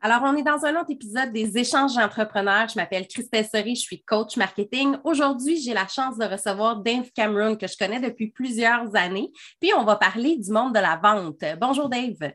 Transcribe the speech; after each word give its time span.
Alors, 0.00 0.20
on 0.22 0.36
est 0.36 0.44
dans 0.44 0.64
un 0.64 0.80
autre 0.80 0.92
épisode 0.92 1.32
des 1.32 1.58
échanges 1.58 1.96
d'entrepreneurs. 1.96 2.68
Je 2.68 2.76
m'appelle 2.76 3.08
Christelle 3.08 3.44
Sori, 3.44 3.74
je 3.74 3.80
suis 3.80 4.04
coach 4.04 4.36
marketing. 4.36 4.96
Aujourd'hui, 5.02 5.60
j'ai 5.60 5.74
la 5.74 5.88
chance 5.88 6.16
de 6.16 6.24
recevoir 6.24 6.76
Dave 6.76 7.10
Cameron, 7.12 7.56
que 7.56 7.66
je 7.66 7.76
connais 7.76 7.98
depuis 7.98 8.28
plusieurs 8.28 8.94
années. 8.94 9.32
Puis, 9.60 9.72
on 9.76 9.84
va 9.84 9.96
parler 9.96 10.36
du 10.36 10.52
monde 10.52 10.72
de 10.72 10.78
la 10.78 11.00
vente. 11.02 11.42
Bonjour, 11.60 11.88
Dave. 11.88 12.32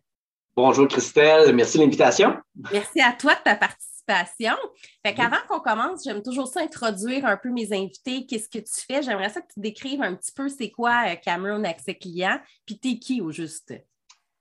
Bonjour, 0.58 0.90
Christelle. 0.90 1.56
Merci 1.56 1.78
de 1.78 1.84
l'invitation. 1.84 2.36
Merci 2.70 3.00
à 3.00 3.14
toi 3.14 3.34
de 3.34 3.44
ta 3.44 3.56
participation. 3.56 4.58
Fait 5.06 5.14
qu'avant 5.14 5.38
qu'on 5.48 5.62
commence, 5.62 6.04
j'aime 6.04 6.22
toujours 6.22 6.50
ça 6.50 6.60
introduire 6.60 7.26
un 7.26 7.38
peu 7.38 7.50
mes 7.50 7.72
invités. 7.72 8.26
Qu'est-ce 8.26 8.50
que 8.50 8.60
tu 8.60 8.86
fais? 8.86 9.02
J'aimerais 9.02 9.30
ça 9.30 9.40
que 9.40 9.54
tu 9.54 9.62
décrives 9.62 10.02
un 10.02 10.16
petit 10.16 10.34
peu 10.34 10.50
c'est 10.50 10.70
quoi 10.70 11.06
euh, 11.08 11.16
Cameron 11.16 11.64
avec 11.64 11.80
ses 11.80 11.96
clients, 11.96 12.40
puis 12.66 12.78
t'es 12.78 13.00
qui 13.00 13.22
au 13.22 13.32
juste? 13.32 13.74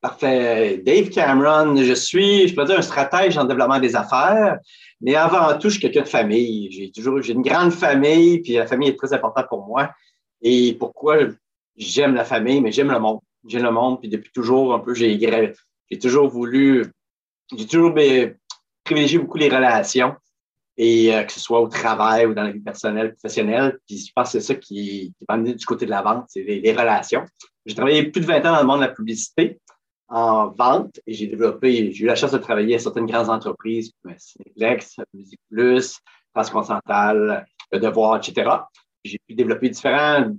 Parfait. 0.03 0.79
Dave 0.79 1.11
Cameron, 1.11 1.77
je 1.77 1.93
suis, 1.93 2.49
je 2.49 2.57
peux 2.57 2.65
dire, 2.65 2.77
un 2.77 2.83
stratège 2.83 3.39
en 3.39 3.45
développement 3.45 3.79
des 3.79 3.95
affaires, 3.95 4.59
mais 5.01 5.15
avant 5.15 5.57
tout, 5.57 5.69
je 5.69 5.75
suis 5.75 5.81
quelqu'un 5.81 6.03
de 6.03 6.09
famille. 6.09 6.73
J'ai 6.73 6.91
toujours, 6.91 7.23
j'ai 7.23 7.35
une 7.35 7.43
grande 7.43 7.73
famille, 7.73 8.41
puis 8.41 8.55
la 8.55 8.67
famille 8.67 8.89
est 8.89 8.99
très 8.99 9.13
importante 9.13 9.47
pour 9.49 9.65
moi. 9.65 9.93
Et 10.41 10.75
pourquoi 10.75 11.19
j'aime 11.77 12.17
la 12.17 12.25
famille, 12.25 12.61
mais 12.61 12.73
j'aime 12.73 12.91
le 12.91 12.99
monde. 12.99 13.21
J'aime 13.47 13.63
le 13.63 13.71
monde, 13.71 14.01
puis 14.01 14.09
depuis 14.09 14.33
toujours, 14.33 14.75
un 14.75 14.81
peu, 14.81 14.93
j'ai, 14.93 15.21
j'ai 15.89 15.99
toujours 16.01 16.29
voulu, 16.29 16.85
j'ai 17.57 17.67
toujours 17.69 17.95
privilégié 18.83 19.21
beaucoup 19.21 19.39
les 19.39 19.49
relations, 19.49 20.17
et 20.77 21.15
euh, 21.15 21.23
que 21.23 21.33
ce 21.33 21.39
soit 21.39 21.61
au 21.61 21.69
travail 21.69 22.27
ou 22.27 22.35
dans 22.35 22.43
la 22.43 22.51
vie 22.51 22.61
personnelle, 22.61 23.15
professionnelle. 23.15 23.79
Puis 23.87 23.99
je 23.99 24.13
pense 24.13 24.33
que 24.33 24.41
c'est 24.41 24.47
ça 24.53 24.55
qui, 24.57 25.15
qui 25.17 25.25
m'a 25.29 25.39
du 25.39 25.65
côté 25.65 25.87
de 25.87 25.91
la 25.91 26.03
vente, 26.03 26.25
c'est 26.29 26.43
les 26.43 26.73
relations. 26.73 27.25
J'ai 27.67 27.77
travaillé 27.77 28.05
plus 28.05 28.21
de 28.21 28.27
20 28.27 28.39
ans 28.39 28.53
dans 28.55 28.61
le 28.61 28.67
monde 28.67 28.81
de 28.81 28.87
la 28.87 28.93
publicité 28.93 29.61
en 30.13 30.49
vente 30.51 31.01
et 31.07 31.15
j'ai 31.15 31.27
développé, 31.27 31.91
j'ai 31.91 32.05
eu 32.05 32.07
la 32.07 32.15
chance 32.15 32.33
de 32.33 32.39
travailler 32.39 32.75
à 32.75 32.79
certaines 32.79 33.07
grandes 33.07 33.31
entreprises 33.31 33.93
comme 34.03 34.15
Cineplex, 34.19 34.97
Musique 35.15 35.41
Plus, 35.51 35.99
Transcontinental, 36.35 37.47
Le 37.73 37.79
Devoir, 37.81 38.19
etc. 38.19 38.51
J'ai 39.03 39.19
pu 39.27 39.35
développer 39.35 39.71
différentes 39.71 40.37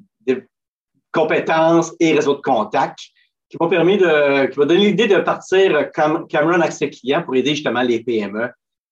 compétences 1.12 1.94
et 2.00 2.14
réseaux 2.14 2.36
de 2.36 2.42
contacts 2.42 3.10
qui 3.50 3.58
m'ont 3.60 3.70
permis 3.70 3.98
de, 3.98 4.46
qui 4.46 4.60
m'ont 4.60 4.66
donné 4.66 4.86
l'idée 4.86 5.08
de 5.08 5.18
partir 5.18 5.92
comme 5.92 6.28
Cameron 6.28 6.62
Accès 6.62 6.90
Client 6.92 7.24
pour 7.24 7.36
aider 7.36 7.56
justement 7.56 7.82
les 7.82 8.04
PME 8.04 8.50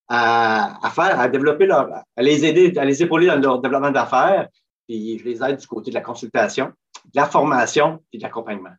à, 0.08 0.86
à 0.86 0.90
faire, 0.90 1.20
à 1.20 1.28
développer 1.30 1.68
leur, 1.68 1.90
à 1.94 2.22
les 2.22 2.44
aider, 2.44 2.76
à 2.78 2.86
les 2.86 3.04
épauler 3.04 3.28
dans 3.28 3.40
leur 3.40 3.62
développement 3.62 3.92
d'affaires. 3.92 4.48
Puis 4.88 5.20
je 5.20 5.24
les 5.26 5.44
aide 5.44 5.58
du 5.58 5.68
côté 5.68 5.92
de 5.92 5.96
la 5.96 6.02
consultation, 6.02 6.72
de 7.06 7.12
la 7.16 7.26
formation 7.26 8.04
et 8.12 8.18
de 8.18 8.24
l'accompagnement. 8.24 8.74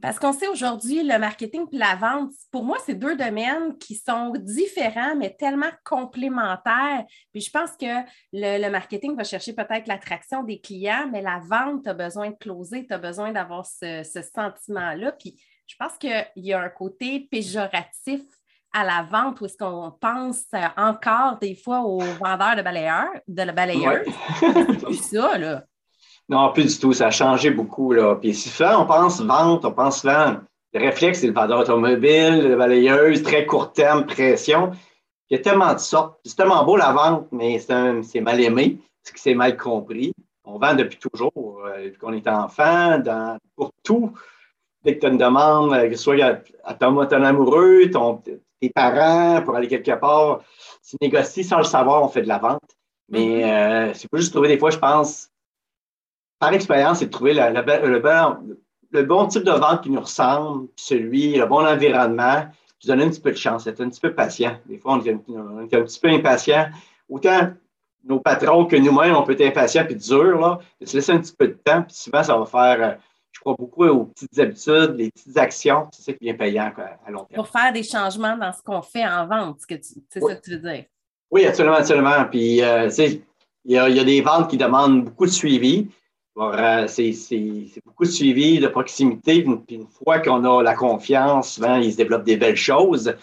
Parce 0.00 0.18
qu'on 0.18 0.32
sait 0.32 0.48
aujourd'hui, 0.48 1.02
le 1.02 1.18
marketing 1.18 1.66
et 1.72 1.78
la 1.78 1.96
vente, 1.96 2.32
pour 2.50 2.64
moi, 2.64 2.78
c'est 2.84 2.94
deux 2.94 3.16
domaines 3.16 3.76
qui 3.78 3.94
sont 3.94 4.32
différents, 4.38 5.16
mais 5.16 5.34
tellement 5.34 5.70
complémentaires. 5.84 7.04
Puis 7.32 7.42
je 7.42 7.50
pense 7.50 7.70
que 7.72 8.04
le, 8.32 8.70
marketing 8.70 9.16
va 9.16 9.24
chercher 9.24 9.52
peut-être 9.54 9.86
l'attraction 9.86 10.42
des 10.42 10.60
clients, 10.60 11.08
mais 11.10 11.22
la 11.22 11.40
vente, 11.40 11.84
tu 11.84 11.90
as 11.90 11.94
besoin 11.94 12.30
de 12.30 12.36
closer, 12.36 12.86
tu 12.86 12.92
as 12.92 12.98
besoin 12.98 13.32
d'avoir 13.32 13.66
ce, 13.66 14.02
sentiment-là. 14.34 15.12
Puis 15.12 15.40
je 15.66 15.74
pense 15.78 15.96
qu'il 15.98 16.26
y 16.36 16.52
a 16.52 16.60
un 16.60 16.68
côté 16.68 17.20
péjoratif 17.30 18.22
à 18.72 18.84
la 18.84 19.02
vente 19.02 19.40
où 19.40 19.46
est-ce 19.46 19.56
qu'on 19.56 19.92
pense 19.98 20.44
encore 20.76 21.38
des 21.38 21.54
fois 21.54 21.80
aux 21.80 22.00
vendeurs 22.00 22.56
de 22.56 22.62
balayeurs, 22.62 23.12
de 23.26 23.42
la 23.42 23.52
balayeuse. 23.52 24.06
Ça, 25.10 25.38
là. 25.38 25.64
Non, 26.28 26.52
plus 26.52 26.64
du 26.64 26.78
tout. 26.78 26.92
Ça 26.92 27.08
a 27.08 27.10
changé 27.10 27.50
beaucoup. 27.50 27.92
Là. 27.92 28.16
Puis 28.16 28.34
souvent, 28.34 28.82
on 28.82 28.86
pense 28.86 29.20
vente, 29.20 29.64
on 29.64 29.72
pense 29.72 30.00
souvent, 30.00 30.36
le 30.72 30.80
réflexe, 30.80 31.20
c'est 31.20 31.28
le 31.28 31.32
vendeur 31.32 31.60
automobile, 31.60 32.48
le 32.48 32.56
balayeuse, 32.56 33.22
très 33.22 33.46
court 33.46 33.72
terme, 33.72 34.06
pression. 34.06 34.72
Il 35.30 35.36
y 35.36 35.40
a 35.40 35.42
tellement 35.42 35.72
de 35.72 35.78
sortes. 35.78 36.18
C'est 36.24 36.36
tellement 36.36 36.64
beau 36.64 36.76
la 36.76 36.92
vente, 36.92 37.28
mais 37.32 37.58
c'est 37.58 38.20
mal 38.20 38.40
aimé, 38.40 38.78
parce 39.02 39.14
que 39.14 39.20
c'est 39.20 39.34
mal 39.34 39.56
compris. 39.56 40.12
On 40.44 40.58
vend 40.58 40.74
depuis 40.74 40.98
toujours, 40.98 41.32
euh, 41.66 41.86
depuis 41.86 41.98
qu'on 41.98 42.12
est 42.12 42.28
enfant, 42.28 42.98
dans, 42.98 43.36
pour 43.56 43.70
tout. 43.82 44.12
Dès 44.84 44.94
que 44.94 45.00
tu 45.00 45.06
as 45.06 45.08
une 45.08 45.18
demande, 45.18 45.72
euh, 45.72 45.88
que 45.88 45.96
ce 45.96 46.02
soit 46.04 46.42
à, 46.62 46.74
ton, 46.74 47.00
amoureux, 47.00 47.90
ton, 47.90 48.22
tes 48.60 48.70
parents, 48.70 49.42
pour 49.42 49.56
aller 49.56 49.66
quelque 49.66 49.98
part, 49.98 50.40
tu 50.88 50.96
négocies 51.00 51.42
sans 51.42 51.58
le 51.58 51.64
savoir, 51.64 52.04
on 52.04 52.08
fait 52.08 52.22
de 52.22 52.28
la 52.28 52.38
vente. 52.38 52.60
Mais 53.08 53.42
mm-hmm. 53.42 53.90
euh, 53.90 53.94
c'est 53.94 54.08
pas 54.08 54.18
juste 54.18 54.32
trouver 54.32 54.48
des 54.48 54.58
fois, 54.58 54.70
je 54.70 54.78
pense, 54.78 55.30
par 56.38 56.52
expérience, 56.52 56.98
c'est 56.98 57.06
de 57.06 57.10
trouver 57.10 57.34
le, 57.34 59.02
bon 59.02 59.26
type 59.26 59.44
de 59.44 59.52
vente 59.52 59.82
qui 59.82 59.90
nous 59.90 60.00
ressemble, 60.00 60.68
celui, 60.76 61.36
le 61.36 61.46
bon 61.46 61.66
environnement, 61.66 62.46
qui 62.78 62.88
donne 62.88 63.00
un 63.00 63.08
petit 63.08 63.20
peu 63.20 63.32
de 63.32 63.36
chance, 63.36 63.66
être 63.66 63.80
un 63.80 63.88
petit 63.88 64.00
peu 64.00 64.14
patient. 64.14 64.56
Des 64.66 64.78
fois, 64.78 64.94
on 64.94 65.04
est, 65.04 65.10
un, 65.12 65.82
petit 65.82 66.00
peu 66.00 66.08
impatient. 66.08 66.66
Autant 67.08 67.52
nos 68.04 68.20
patrons 68.20 68.66
que 68.66 68.76
nous-mêmes, 68.76 69.16
on 69.16 69.22
peut 69.22 69.32
être 69.32 69.46
impatient 69.46 69.84
puis 69.84 69.96
dur, 69.96 70.38
là, 70.38 70.58
de 70.80 70.86
se 70.86 70.96
laisser 70.96 71.12
un 71.12 71.18
petit 71.18 71.34
peu 71.36 71.48
de 71.48 71.58
temps, 71.64 71.82
puis 71.82 71.96
souvent, 71.96 72.22
ça 72.22 72.36
va 72.36 72.46
faire, 72.46 72.88
euh, 72.88 72.94
je 73.32 73.40
crois 73.40 73.54
beaucoup 73.58 73.84
aux 73.84 74.04
petites 74.04 74.38
habitudes, 74.38 74.94
les 74.96 75.10
petites 75.10 75.36
actions, 75.36 75.88
c'est 75.92 76.02
ça 76.02 76.12
qui 76.12 76.24
vient 76.24 76.34
payant 76.34 76.72
à 77.04 77.10
long 77.10 77.24
terme. 77.24 77.42
Pour 77.42 77.48
faire 77.48 77.72
des 77.72 77.82
changements 77.82 78.36
dans 78.36 78.52
ce 78.52 78.62
qu'on 78.62 78.82
fait 78.82 79.04
en 79.04 79.26
vente, 79.26 79.58
c'est 79.68 80.20
ça 80.20 80.34
que 80.34 80.40
tu 80.40 80.50
veux 80.52 80.70
dire? 80.70 80.84
Oui, 81.30 81.44
absolument, 81.46 81.76
absolument. 81.76 82.24
Puis, 82.30 82.62
euh, 82.62 82.88
il 83.64 83.72
y, 83.72 83.78
a, 83.78 83.88
il 83.88 83.96
y 83.96 84.00
a 84.00 84.04
des 84.04 84.20
ventes 84.20 84.48
qui 84.48 84.56
demandent 84.56 85.04
beaucoup 85.04 85.26
de 85.26 85.30
suivi. 85.30 85.88
Euh, 86.38 86.86
c'est 86.86 87.80
beaucoup 87.84 88.04
de 88.04 88.10
suivi, 88.10 88.58
de 88.58 88.68
proximité. 88.68 89.42
Puis 89.42 89.76
une 89.76 89.86
fois 89.86 90.18
qu'on 90.18 90.44
a 90.44 90.62
la 90.62 90.74
confiance, 90.74 91.54
souvent, 91.54 91.76
il 91.76 91.92
se 91.92 91.96
développe 91.96 92.24
des 92.24 92.36
belles 92.36 92.56
choses. 92.56 93.14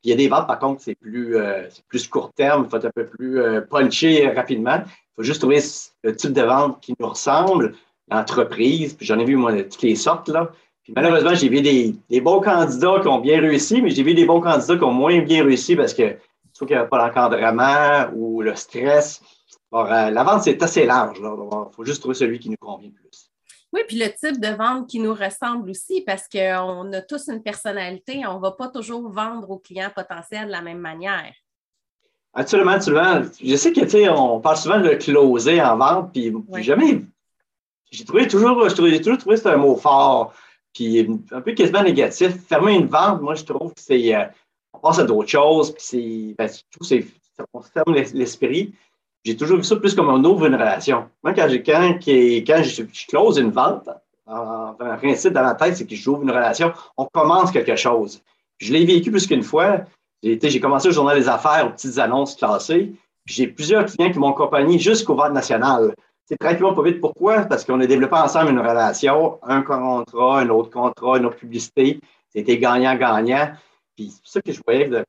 Puis 0.00 0.08
il 0.08 0.10
y 0.10 0.12
a 0.12 0.16
des 0.16 0.28
ventes, 0.28 0.46
par 0.46 0.58
contre, 0.58 0.80
c'est 0.82 0.94
plus, 0.94 1.36
euh, 1.36 1.64
plus 1.88 2.06
court 2.08 2.32
terme, 2.32 2.64
il 2.64 2.70
faut 2.70 2.76
être 2.76 2.86
un 2.86 2.92
peu 2.94 3.06
plus 3.06 3.40
euh, 3.40 3.60
punché 3.60 4.28
rapidement. 4.30 4.82
Il 4.86 5.14
faut 5.16 5.22
juste 5.22 5.40
trouver 5.40 5.60
le 6.02 6.16
type 6.16 6.32
de 6.32 6.42
vente 6.42 6.80
qui 6.80 6.94
nous 6.98 7.08
ressemble, 7.08 7.74
l'entreprise. 8.10 8.94
Puis 8.94 9.04
j'en 9.04 9.18
ai 9.18 9.24
vu, 9.24 9.36
moi, 9.36 9.52
de 9.52 9.62
toutes 9.62 9.82
les 9.82 9.96
sortes, 9.96 10.28
là. 10.28 10.50
Puis 10.82 10.94
malheureusement, 10.96 11.34
j'ai 11.34 11.48
vu 11.48 11.60
des, 11.60 12.20
bons 12.20 12.40
candidats 12.40 13.00
qui 13.02 13.08
ont 13.08 13.20
bien 13.20 13.40
réussi, 13.40 13.82
mais 13.82 13.90
j'ai 13.90 14.02
vu 14.02 14.14
des 14.14 14.24
bons 14.24 14.40
candidats 14.40 14.76
qui 14.76 14.84
ont 14.84 14.92
moins 14.92 15.20
bien 15.20 15.44
réussi 15.44 15.76
parce 15.76 15.92
que 15.92 16.16
soit 16.52 16.66
qu'il 16.66 16.74
n'y 16.74 16.80
avait 16.80 16.88
pas 16.88 17.06
l'encadrement 17.06 18.10
ou 18.14 18.40
le 18.40 18.54
stress. 18.54 19.20
Euh, 19.72 20.10
la 20.10 20.24
vente, 20.24 20.42
c'est 20.42 20.62
assez 20.62 20.84
large. 20.84 21.18
Il 21.20 21.74
faut 21.74 21.84
juste 21.84 22.00
trouver 22.00 22.14
celui 22.14 22.38
qui 22.38 22.50
nous 22.50 22.56
convient 22.56 22.90
plus. 22.90 23.30
Oui, 23.72 23.82
puis 23.86 23.98
le 23.98 24.08
type 24.08 24.40
de 24.40 24.48
vente 24.48 24.88
qui 24.88 24.98
nous 24.98 25.14
ressemble 25.14 25.70
aussi, 25.70 26.00
parce 26.00 26.28
qu'on 26.28 26.92
a 26.92 27.02
tous 27.02 27.28
une 27.28 27.42
personnalité, 27.42 28.26
on 28.26 28.36
ne 28.36 28.40
va 28.40 28.50
pas 28.50 28.68
toujours 28.68 29.08
vendre 29.08 29.48
aux 29.48 29.58
clients 29.58 29.92
potentiels 29.94 30.46
de 30.46 30.52
la 30.52 30.60
même 30.60 30.80
manière. 30.80 31.32
Absolument, 32.34 32.72
absolument. 32.72 33.22
Je 33.42 33.56
sais 33.56 33.72
que, 33.72 33.80
tu 33.80 33.90
sais, 33.90 34.08
on 34.08 34.40
parle 34.40 34.56
souvent 34.56 34.80
de 34.80 34.94
closer 34.94 35.62
en 35.62 35.76
vente, 35.76 36.12
puis 36.12 36.32
jamais, 36.62 37.02
j'ai 37.92 38.04
trouvé 38.04 38.26
toujours, 38.26 38.68
j'ai 38.68 39.00
toujours 39.00 39.18
trouvé 39.18 39.34
que 39.34 39.42
c'était 39.42 39.54
un 39.54 39.56
mot 39.56 39.76
fort, 39.76 40.32
puis 40.72 41.08
un 41.30 41.40
peu 41.40 41.52
quasiment 41.52 41.82
négatif. 41.82 42.44
Fermer 42.48 42.74
une 42.74 42.86
vente, 42.86 43.20
moi, 43.20 43.34
je 43.34 43.44
trouve 43.44 43.72
que 43.72 43.80
c'est, 43.80 44.14
euh, 44.14 44.24
on 44.72 44.78
passe 44.78 44.98
à 44.98 45.04
d'autres 45.04 45.28
choses, 45.28 45.72
puis 45.72 45.82
c'est, 45.84 46.34
ben, 46.36 46.48
tout, 46.70 46.84
c'est, 46.84 47.06
on 47.52 47.62
ferme 47.62 47.94
l'esprit 47.94 48.74
j'ai 49.24 49.36
toujours 49.36 49.58
vu 49.58 49.64
ça 49.64 49.76
plus 49.76 49.94
comme 49.94 50.08
on 50.08 50.22
ouvre 50.24 50.46
une 50.46 50.54
relation. 50.54 51.08
Moi, 51.22 51.34
quand, 51.34 51.48
quand, 51.64 51.98
quand 52.04 52.62
je, 52.62 53.06
close 53.08 53.38
une 53.38 53.50
vente, 53.50 53.88
en, 54.26 54.74
principe 54.74 55.32
dans 55.32 55.42
la 55.42 55.54
tête, 55.54 55.76
c'est 55.76 55.86
que 55.86 55.94
j'ouvre 55.94 56.22
une 56.22 56.30
relation, 56.30 56.72
on 56.96 57.06
commence 57.06 57.50
quelque 57.50 57.76
chose. 57.76 58.22
Je 58.58 58.72
l'ai 58.72 58.84
vécu 58.84 59.10
plus 59.10 59.26
qu'une 59.26 59.42
fois. 59.42 59.80
J'ai 60.22 60.60
commencé 60.60 60.88
au 60.88 60.92
journal 60.92 61.18
des 61.18 61.28
affaires, 61.28 61.66
aux 61.66 61.70
petites 61.70 61.98
annonces 61.98 62.34
classées. 62.36 62.92
J'ai 63.26 63.46
plusieurs 63.46 63.86
clients 63.86 64.10
qui 64.10 64.18
m'ont 64.18 64.32
accompagné 64.32 64.78
jusqu'au 64.78 65.14
vente 65.14 65.32
national. 65.32 65.94
C'est 66.26 66.38
tranquillement 66.38 66.74
pas 66.74 66.82
vite. 66.82 67.00
Pourquoi? 67.00 67.42
Parce 67.42 67.64
qu'on 67.64 67.80
a 67.80 67.86
développé 67.86 68.14
ensemble 68.14 68.50
une 68.50 68.60
relation, 68.60 69.38
un 69.42 69.62
contrat, 69.62 70.40
un 70.40 70.48
autre 70.50 70.70
contrat, 70.70 71.18
une 71.18 71.26
autre 71.26 71.36
publicité. 71.36 72.00
C'était 72.28 72.58
gagnant-gagnant. 72.58 73.52
Puis 73.96 74.12
c'est 74.22 74.32
ça 74.34 74.40
que 74.40 74.52
je 74.52 74.60
voyais 74.64 74.88
de 74.88 75.04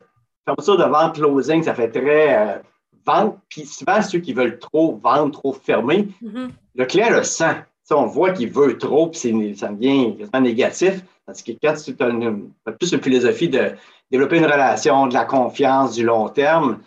faire 0.45 0.55
ça 0.59 0.75
de 0.75 0.83
vente 0.83 1.15
closing, 1.15 1.63
ça 1.63 1.75
fait 1.75 1.89
très 1.89 2.37
euh, 2.37 2.59
vendre, 3.05 3.37
puis 3.49 3.65
souvent, 3.65 4.01
ceux 4.01 4.19
qui 4.19 4.33
veulent 4.33 4.59
trop 4.59 4.95
vendre, 4.95 5.31
trop 5.31 5.53
fermer, 5.53 6.07
mm-hmm. 6.23 6.49
le 6.75 6.85
client 6.85 7.09
le 7.09 7.23
sent. 7.23 7.55
on 7.91 8.05
voit 8.05 8.31
qu'il 8.31 8.49
veut 8.49 8.77
trop, 8.77 9.07
puis 9.07 9.55
ça 9.55 9.67
devient 9.69 10.17
quasiment 10.17 10.41
négatif. 10.41 11.03
Parce 11.25 11.41
que 11.43 11.51
quand 11.61 11.75
tu 11.75 11.95
as, 11.99 12.71
plus 12.71 12.91
une 12.91 13.01
philosophie 13.01 13.49
de 13.49 13.71
développer 14.09 14.37
une 14.37 14.45
relation, 14.45 15.07
de 15.07 15.13
la 15.13 15.25
confiance, 15.25 15.93
du 15.93 16.03
long 16.03 16.29
terme, 16.29 16.79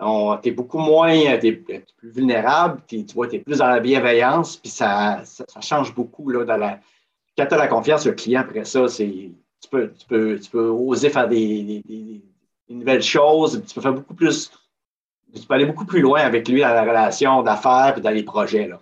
tu 0.00 0.48
es 0.48 0.52
beaucoup 0.52 0.78
moins, 0.78 1.38
tu 1.38 1.48
es, 1.48 1.52
plus 1.52 2.10
vulnérable, 2.10 2.80
tu 2.88 3.04
vois, 3.14 3.28
tu 3.28 3.36
es 3.36 3.38
plus 3.40 3.58
dans 3.58 3.68
la 3.68 3.80
bienveillance, 3.80 4.56
puis 4.56 4.70
ça, 4.70 5.20
ça, 5.24 5.60
change 5.60 5.94
beaucoup. 5.94 6.30
Là, 6.30 6.44
dans 6.44 6.56
la, 6.56 6.80
quand 7.36 7.46
tu 7.46 7.54
as 7.54 7.58
la 7.58 7.66
confiance, 7.66 8.06
le 8.06 8.12
client, 8.12 8.40
après 8.40 8.64
ça, 8.64 8.88
c'est 8.88 9.30
tu 9.62 9.68
peux, 9.68 9.92
tu, 9.92 10.06
peux, 10.06 10.38
tu 10.38 10.50
peux 10.50 10.68
oser 10.68 11.10
faire 11.10 11.28
des, 11.28 11.82
des, 11.86 12.22
nouvelles 12.70 13.02
choses, 13.02 13.62
tu 13.66 13.74
peux 13.74 13.80
faire 13.80 13.92
beaucoup 13.92 14.14
plus 14.14 14.50
tu 15.34 15.46
peux 15.46 15.54
aller 15.54 15.66
beaucoup 15.66 15.86
plus 15.86 16.00
loin 16.00 16.20
avec 16.20 16.48
lui 16.48 16.60
dans 16.60 16.68
la 16.68 16.82
relation 16.82 17.42
d'affaires 17.42 17.94
et 17.96 18.00
dans 18.00 18.10
les 18.10 18.22
projets. 18.22 18.68
Là. 18.68 18.80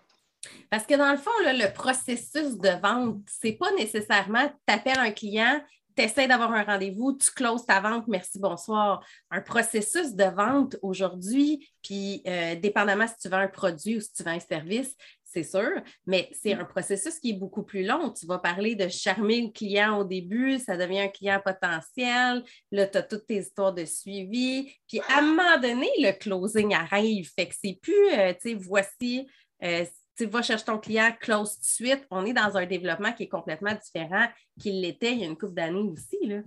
Parce 0.70 0.84
que 0.84 0.94
dans 0.94 1.10
le 1.10 1.16
fond, 1.16 1.30
le 1.44 1.72
processus 1.72 2.58
de 2.58 2.80
vente, 2.80 3.20
c'est 3.26 3.52
pas 3.52 3.72
nécessairement 3.72 4.48
tu 4.66 4.74
appelles 4.74 4.98
un 4.98 5.10
client, 5.10 5.60
tu 5.96 6.02
essaies 6.02 6.28
d'avoir 6.28 6.52
un 6.52 6.62
rendez-vous, 6.62 7.14
tu 7.14 7.30
closes 7.30 7.64
ta 7.64 7.80
vente, 7.80 8.06
merci, 8.06 8.38
bonsoir. 8.38 9.02
Un 9.30 9.40
processus 9.40 10.14
de 10.14 10.24
vente 10.24 10.76
aujourd'hui, 10.82 11.68
puis 11.82 12.22
euh, 12.26 12.54
dépendamment 12.54 13.06
si 13.06 13.16
tu 13.16 13.28
vends 13.28 13.38
un 13.38 13.48
produit 13.48 13.96
ou 13.96 14.00
si 14.00 14.12
tu 14.12 14.22
vends 14.22 14.32
un 14.32 14.40
service, 14.40 14.94
c'est 15.30 15.42
sûr, 15.42 15.70
mais 16.06 16.28
c'est 16.32 16.54
un 16.54 16.64
processus 16.64 17.18
qui 17.18 17.30
est 17.30 17.38
beaucoup 17.38 17.62
plus 17.62 17.84
long. 17.84 18.10
Tu 18.10 18.26
vas 18.26 18.38
parler 18.38 18.74
de 18.74 18.88
charmer 18.88 19.42
le 19.42 19.50
client 19.50 19.98
au 19.98 20.04
début, 20.04 20.58
ça 20.58 20.76
devient 20.76 21.00
un 21.00 21.08
client 21.08 21.40
potentiel, 21.44 22.42
là, 22.72 22.86
tu 22.86 22.98
as 22.98 23.02
toutes 23.02 23.26
tes 23.26 23.38
histoires 23.38 23.74
de 23.74 23.84
suivi, 23.84 24.72
puis 24.88 25.00
à 25.00 25.18
un 25.18 25.22
moment 25.22 25.58
donné, 25.60 25.88
le 25.98 26.12
closing 26.12 26.74
arrive. 26.74 27.30
Fait 27.34 27.46
que 27.46 27.54
c'est 27.62 27.78
plus, 27.80 28.10
euh, 28.12 28.32
tu 28.32 28.50
sais, 28.50 28.54
voici, 28.54 29.28
euh, 29.62 29.84
tu 30.16 30.26
vas 30.26 30.42
chercher 30.42 30.64
ton 30.64 30.78
client, 30.78 31.10
close 31.20 31.54
tout 31.54 31.60
de 31.60 31.88
suite. 31.88 32.06
On 32.10 32.24
est 32.24 32.32
dans 32.32 32.56
un 32.56 32.66
développement 32.66 33.12
qui 33.12 33.24
est 33.24 33.28
complètement 33.28 33.74
différent 33.74 34.26
qu'il 34.58 34.80
l'était 34.80 35.12
il 35.12 35.20
y 35.20 35.24
a 35.24 35.26
une 35.26 35.36
couple 35.36 35.54
d'années 35.54 35.90
aussi. 35.92 36.18
Là. 36.26 36.38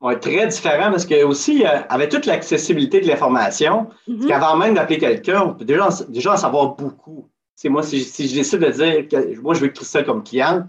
Oui, 0.00 0.18
très 0.20 0.46
différent 0.46 0.90
parce 0.90 1.04
que 1.04 1.24
aussi, 1.24 1.66
euh, 1.66 1.80
avec 1.88 2.10
toute 2.10 2.26
l'accessibilité 2.26 3.00
de 3.00 3.08
l'information, 3.08 3.88
mm 4.06 4.28
qu'avant 4.28 4.56
même 4.56 4.74
d'appeler 4.74 4.98
quelqu'un, 4.98 5.42
on 5.42 5.54
peut 5.54 5.64
déjà, 5.64 5.88
déjà 6.08 6.34
en 6.34 6.36
savoir 6.36 6.76
beaucoup. 6.76 7.28
Moi, 7.64 7.82
si, 7.82 8.04
si, 8.04 8.28
je 8.28 8.34
décide 8.34 8.60
de 8.60 8.70
dire 8.70 9.08
que 9.08 9.40
moi, 9.40 9.54
je 9.54 9.60
veux 9.60 9.72
ça 9.74 10.02
comme 10.02 10.22
cliente, 10.22 10.66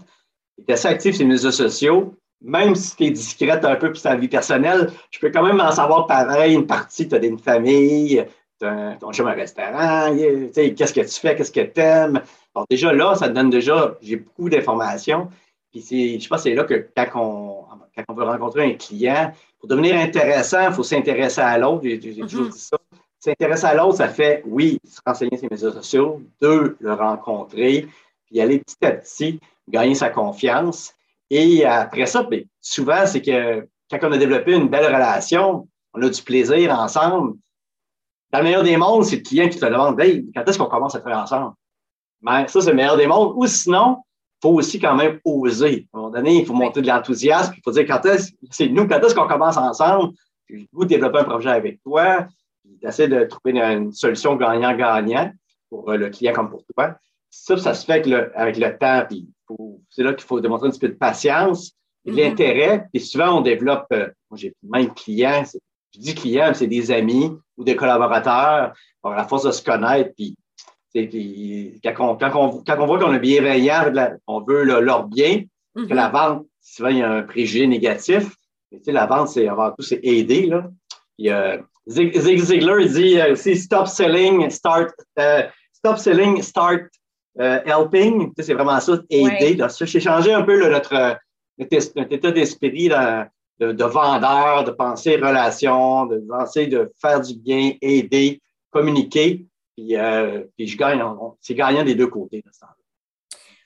tu 0.58 0.64
es 0.68 0.72
assez 0.72 0.88
actif 0.88 1.14
sur 1.14 1.24
les 1.24 1.32
réseaux 1.32 1.52
sociaux, 1.52 2.14
même 2.42 2.74
si 2.74 2.96
tu 2.96 3.04
es 3.04 3.10
discrète 3.10 3.64
un 3.64 3.76
peu 3.76 3.92
pour 3.92 4.02
ta 4.02 4.16
vie 4.16 4.28
personnelle, 4.28 4.90
je 5.10 5.18
peux 5.20 5.30
quand 5.30 5.44
même 5.44 5.60
en 5.60 5.70
savoir 5.70 6.06
pareil 6.06 6.54
une 6.54 6.66
partie. 6.66 7.06
Tu 7.06 7.14
as 7.14 7.24
une 7.24 7.38
famille, 7.38 8.24
ton 8.58 9.12
chemin 9.12 9.30
un 9.30 9.34
restaurant, 9.34 10.14
qu'est-ce 10.54 10.92
que 10.92 11.00
tu 11.00 11.20
fais, 11.20 11.36
qu'est-ce 11.36 11.52
que 11.52 11.60
tu 11.60 11.80
aimes. 11.80 12.20
Alors 12.54 12.66
déjà 12.68 12.92
là, 12.92 13.14
ça 13.14 13.28
te 13.28 13.34
donne 13.34 13.50
déjà, 13.50 13.96
j'ai 14.02 14.16
beaucoup 14.16 14.48
d'informations. 14.48 15.28
Puis 15.70 16.20
je 16.20 16.28
pense 16.28 16.38
que 16.38 16.50
c'est 16.50 16.54
là 16.54 16.64
que 16.64 16.88
quand 16.96 17.06
on, 17.14 17.64
quand 17.96 18.04
on 18.08 18.14
veut 18.14 18.24
rencontrer 18.24 18.64
un 18.64 18.74
client, 18.74 19.32
pour 19.58 19.68
devenir 19.68 19.96
intéressant, 19.96 20.68
il 20.68 20.72
faut 20.72 20.82
s'intéresser 20.82 21.40
à 21.40 21.58
l'autre. 21.58 21.82
J'ai 21.84 21.98
toujours 22.00 22.46
mm-hmm. 22.46 22.52
dit 22.52 22.58
ça. 22.58 22.76
S'intéresser 23.20 23.66
à 23.66 23.74
l'autre, 23.74 23.98
ça 23.98 24.08
fait, 24.08 24.42
oui, 24.46 24.80
se 24.82 24.98
renseigner 25.06 25.36
sur 25.36 25.46
les 25.50 25.54
médias 25.54 25.72
sociaux, 25.72 26.22
deux, 26.40 26.76
le 26.80 26.94
rencontrer, 26.94 27.86
puis 28.24 28.40
aller 28.40 28.60
petit 28.60 28.82
à 28.82 28.92
petit 28.92 29.40
gagner 29.68 29.94
sa 29.94 30.08
confiance. 30.08 30.94
Et 31.28 31.64
après 31.66 32.06
ça, 32.06 32.22
bien, 32.22 32.40
souvent, 32.60 33.06
c'est 33.06 33.20
que 33.20 33.68
quand 33.90 33.98
on 34.02 34.12
a 34.12 34.18
développé 34.18 34.54
une 34.54 34.68
belle 34.68 34.86
relation, 34.86 35.68
on 35.92 36.02
a 36.02 36.08
du 36.08 36.22
plaisir 36.22 36.72
ensemble. 36.72 37.34
Dans 38.32 38.38
le 38.38 38.44
meilleur 38.44 38.62
des 38.62 38.76
mondes, 38.76 39.04
c'est 39.04 39.16
le 39.16 39.22
client 39.22 39.48
qui 39.48 39.58
te 39.58 39.66
demande 39.66 40.00
Hey, 40.00 40.24
quand 40.34 40.48
est-ce 40.48 40.58
qu'on 40.58 40.66
commence 40.66 40.94
à 40.94 41.00
travailler 41.00 41.22
ensemble? 41.22 41.52
Mais 42.22 42.48
ça, 42.48 42.60
c'est 42.60 42.70
le 42.70 42.76
meilleur 42.76 42.96
des 42.96 43.06
mondes. 43.06 43.34
Ou 43.36 43.46
sinon, 43.46 43.98
il 43.98 44.48
faut 44.48 44.54
aussi 44.54 44.78
quand 44.78 44.94
même 44.94 45.20
oser. 45.24 45.88
À 45.92 45.96
un 45.96 46.00
moment 46.00 46.12
donné, 46.12 46.38
il 46.38 46.46
faut 46.46 46.54
monter 46.54 46.80
de 46.80 46.86
l'enthousiasme. 46.86 47.52
Il 47.56 47.60
faut 47.64 47.72
dire 47.72 47.86
quand 47.86 48.04
est-ce, 48.06 48.32
c'est 48.50 48.68
nous, 48.68 48.86
quand 48.86 49.00
est-ce 49.00 49.14
qu'on 49.14 49.28
commence 49.28 49.56
ensemble? 49.56 50.12
Puis 50.46 50.68
vous 50.72 50.84
développer 50.84 51.18
un 51.18 51.24
projet 51.24 51.50
avec 51.50 51.82
toi. 51.82 52.26
Puis 52.80 52.88
essayer 52.88 53.08
de 53.08 53.24
trouver 53.24 53.58
une, 53.58 53.92
solution 53.92 54.36
gagnant-gagnant 54.36 55.32
pour 55.68 55.90
euh, 55.90 55.96
le 55.96 56.08
client 56.08 56.32
comme 56.32 56.50
pour 56.50 56.64
toi. 56.74 56.96
Ça, 57.30 57.56
ça 57.56 57.74
se 57.74 57.84
fait 57.84 57.92
avec 57.92 58.06
le, 58.06 58.38
avec 58.38 58.56
le 58.56 58.76
temps. 58.78 59.04
Puis 59.08 59.28
c'est 59.90 60.02
là 60.02 60.14
qu'il 60.14 60.26
faut 60.26 60.40
démontrer 60.40 60.68
un 60.68 60.70
petit 60.70 60.80
peu 60.80 60.88
de 60.88 60.94
patience 60.94 61.72
et 62.04 62.10
de 62.10 62.16
mm-hmm. 62.16 62.20
l'intérêt. 62.20 62.86
Puis 62.92 63.02
souvent, 63.02 63.38
on 63.38 63.40
développe, 63.42 63.86
euh, 63.92 64.08
moi, 64.30 64.38
j'ai 64.38 64.54
même 64.62 64.92
clients, 64.94 65.44
je 65.94 66.00
dis 66.00 66.14
clients, 66.14 66.52
c'est 66.54 66.66
des 66.66 66.90
amis 66.90 67.30
ou 67.56 67.64
des 67.64 67.76
collaborateurs, 67.76 68.72
par 69.02 69.14
la 69.14 69.24
force 69.24 69.44
de 69.44 69.50
se 69.50 69.62
connaître, 69.62 70.10
puis 70.16 70.36
quand 70.94 71.94
on, 72.00 72.16
quand, 72.16 72.32
on, 72.34 72.64
quand 72.64 72.76
on 72.80 72.86
voit 72.86 72.98
qu'on 72.98 73.14
est 73.14 73.20
bienveillant, 73.20 73.92
on 74.26 74.40
veut 74.40 74.64
leur 74.64 75.06
bien, 75.06 75.44
que 75.76 75.94
la 75.94 76.08
mm-hmm. 76.08 76.12
vente, 76.12 76.46
souvent, 76.60 76.88
il 76.88 76.98
y 76.98 77.02
a 77.02 77.10
un 77.10 77.22
préjugé 77.22 77.66
négatif. 77.66 78.34
Mais, 78.72 78.80
la 78.92 79.06
vente, 79.06 79.28
c'est 79.28 79.48
avant 79.48 79.70
tout, 79.70 79.82
c'est 79.82 80.00
aider. 80.02 80.46
Là. 80.46 80.68
Puis, 81.16 81.30
euh, 81.30 81.58
Zig, 81.88 82.38
Ziglar 82.38 82.84
dit 82.86 83.18
aussi 83.30 83.56
stop 83.56 83.86
selling, 83.86 84.48
start, 84.50 84.92
euh, 85.18 85.42
stop 85.72 85.98
selling, 85.98 86.42
start 86.42 86.82
euh, 87.38 87.60
helping. 87.64 88.32
C'est 88.38 88.54
vraiment 88.54 88.80
ça, 88.80 88.98
aider. 89.08 89.58
J'ai 89.80 90.00
changé 90.00 90.32
un 90.32 90.42
peu 90.42 90.58
notre, 90.70 91.18
notre, 91.58 92.12
état 92.12 92.30
d'esprit 92.30 92.88
de, 92.88 93.72
de, 93.72 93.84
vendeur, 93.84 94.64
de 94.64 94.70
penser 94.70 95.16
relation, 95.16 96.06
de 96.06 96.18
penser 96.28 96.66
de 96.66 96.90
faire 97.00 97.20
du 97.20 97.34
bien, 97.34 97.72
aider, 97.80 98.40
communiquer. 98.70 99.46
Euh, 99.78 100.44
puis, 100.56 100.66
je 100.66 100.76
gagne, 100.76 101.02
c'est 101.40 101.54
gagnant 101.54 101.84
des 101.84 101.94
deux 101.94 102.08
côtés. 102.08 102.44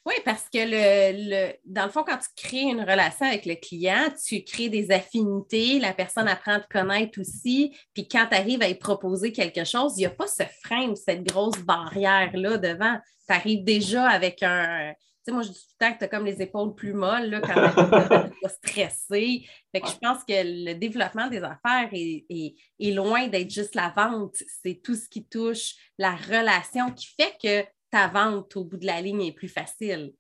Oui, 0.07 0.15
parce 0.23 0.45
que 0.53 0.59
le, 0.59 1.55
dans 1.65 1.87
le 1.87 1.91
fond, 1.91 2.05
quand 2.07 2.19
tu 2.19 2.29
crées 2.37 2.63
une 2.63 2.83
relation 2.83 3.25
avec 3.25 3.47
le 3.47 3.55
client, 3.55 4.13
tu 4.27 4.45
crées 4.45 4.69
des 4.69 4.91
affinités, 4.91 5.79
la 5.79 5.95
personne 5.95 6.29
apprend 6.29 6.55
à 6.55 6.61
te 6.61 6.69
connaître 6.69 7.19
aussi, 7.21 7.75
puis 7.95 8.07
quand 8.07 8.27
tu 8.31 8.37
arrives 8.37 8.63
à 8.63 8.69
y 8.69 8.75
proposer 8.75 9.33
quelque 9.33 9.65
chose, 9.65 9.95
il 9.97 10.01
n'y 10.01 10.07
a 10.07 10.11
pas 10.11 10.27
ce 10.27 10.43
frein, 10.63 10.95
cette 10.95 11.25
grosse 11.25 11.59
barrière-là 11.59 12.59
devant. 12.59 12.99
Tu 13.27 13.35
arrives 13.35 13.65
déjà 13.65 14.07
avec 14.11 14.43
un, 14.43 14.93
sais, 15.25 15.33
moi, 15.33 15.43
je 15.43 15.49
dis 15.49 15.55
tout 15.55 15.75
le 15.81 15.87
temps 15.87 15.93
que 15.95 15.99
tu 15.99 16.05
as 16.05 16.09
comme 16.09 16.27
les 16.27 16.43
épaules 16.43 16.75
plus 16.75 16.93
molles 16.93 17.31
là, 17.31 17.41
quand 17.41 18.31
tu 18.31 18.45
es 18.45 18.49
stressé. 18.49 19.49
Fait 19.73 19.81
que 19.81 19.89
je 19.89 19.97
pense 19.97 20.23
que 20.25 20.33
le 20.33 20.75
développement 20.75 21.29
des 21.29 21.43
affaires 21.43 21.89
est, 21.93 22.55
loin 22.93 23.29
d'être 23.29 23.51
juste 23.51 23.75
la 23.75 23.93
vente. 23.97 24.37
C'est 24.63 24.81
tout 24.83 24.95
ce 24.95 25.09
qui 25.09 25.27
touche 25.27 25.75
la 25.99 26.15
relation 26.15 26.93
qui 26.93 27.09
fait 27.19 27.37
que 27.43 27.67
ta 27.95 28.09
vente 28.09 28.57
au 28.57 28.65
bout 28.65 28.77
de 28.77 28.87
la 28.87 29.01
ligne 29.01 29.23
est 29.23 29.33
plus 29.33 29.49
facile. 29.49 30.13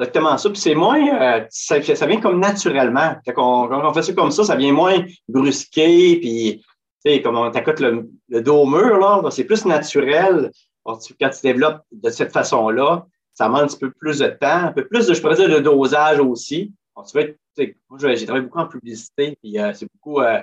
Exactement 0.00 0.36
ça. 0.36 0.50
Puis 0.50 0.58
c'est 0.58 0.74
moins, 0.74 1.22
euh, 1.22 1.46
ça, 1.48 1.78
vient 1.78 2.20
comme 2.20 2.40
naturellement. 2.40 3.14
Quand 3.24 3.68
on, 3.70 3.94
fait 3.94 4.02
ça 4.02 4.12
comme 4.12 4.32
ça, 4.32 4.42
ça 4.42 4.56
vient 4.56 4.72
moins 4.72 5.04
brusqué. 5.28 6.18
Puis, 6.20 6.64
tu 7.04 7.12
sais, 7.12 7.22
comme 7.22 7.36
on 7.36 7.48
t'accote 7.52 7.78
le, 7.78 8.10
dos 8.42 8.62
au 8.62 8.66
mur, 8.66 8.98
là, 8.98 9.22
c'est 9.30 9.44
plus 9.44 9.64
naturel. 9.66 10.50
quand 10.84 10.98
tu 10.98 11.42
développes 11.44 11.82
de 11.92 12.10
cette 12.10 12.32
façon-là, 12.32 13.06
ça 13.34 13.46
demande 13.46 13.62
un 13.62 13.66
petit 13.68 13.78
peu 13.78 13.92
plus 13.92 14.18
de 14.18 14.26
temps, 14.26 14.64
un 14.64 14.72
peu 14.72 14.88
plus 14.88 15.06
de, 15.06 15.14
je 15.14 15.20
pourrais 15.20 15.36
dire, 15.36 15.48
de 15.48 15.60
dosage 15.60 16.18
aussi. 16.18 16.72
tu 17.08 17.76
moi, 17.88 17.98
j'ai 18.14 18.26
travaillé 18.26 18.46
beaucoup 18.46 18.58
en 18.58 18.66
publicité, 18.66 19.38
puis 19.40 19.58
euh, 19.60 19.72
c'est 19.74 19.86
beaucoup, 19.94 20.20
euh, 20.20 20.40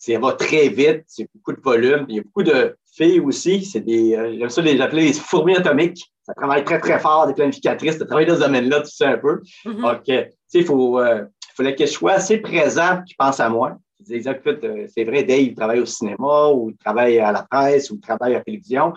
ça 0.00 0.18
va 0.18 0.32
très 0.32 0.68
vite, 0.68 1.04
c'est 1.06 1.28
beaucoup 1.34 1.52
de 1.52 1.60
volume. 1.60 2.06
Il 2.08 2.16
y 2.16 2.18
a 2.18 2.22
beaucoup 2.22 2.42
de 2.42 2.74
filles 2.90 3.20
aussi, 3.20 3.64
c'est 3.66 3.80
des, 3.80 4.16
euh, 4.16 4.34
j'aime 4.38 4.48
ça 4.48 4.62
les 4.62 4.80
appeler 4.80 5.08
les 5.08 5.12
fourmis 5.12 5.56
atomiques. 5.56 6.10
Ça 6.22 6.32
travaille 6.32 6.64
très, 6.64 6.80
très 6.80 6.98
fort, 6.98 7.26
des 7.26 7.34
planificatrices, 7.34 7.98
de 7.98 8.04
travailler 8.04 8.26
dans 8.26 8.36
ce 8.36 8.40
domaine-là, 8.40 8.80
tu 8.80 8.90
sais 8.90 9.04
un 9.04 9.18
peu. 9.18 9.42
Mm-hmm. 9.66 9.80
Donc, 9.82 10.02
tu 10.04 10.12
sais, 10.14 10.58
il 10.60 10.64
faut, 10.64 10.98
euh, 10.98 11.24
fallait 11.54 11.74
que 11.74 11.84
je 11.84 11.90
sois 11.90 12.12
assez 12.12 12.38
présent, 12.38 13.02
qui 13.06 13.14
pense 13.14 13.40
à 13.40 13.50
moi. 13.50 13.76
c'est 14.02 15.04
vrai, 15.04 15.22
Dave, 15.24 15.40
il 15.40 15.54
travaille 15.54 15.80
au 15.80 15.86
cinéma, 15.86 16.48
ou 16.48 16.70
il 16.70 16.76
travaille 16.78 17.18
à 17.18 17.32
la 17.32 17.42
presse, 17.42 17.90
ou 17.90 17.96
il 17.96 18.00
travaille 18.00 18.34
à 18.34 18.38
la 18.38 18.44
télévision, 18.44 18.94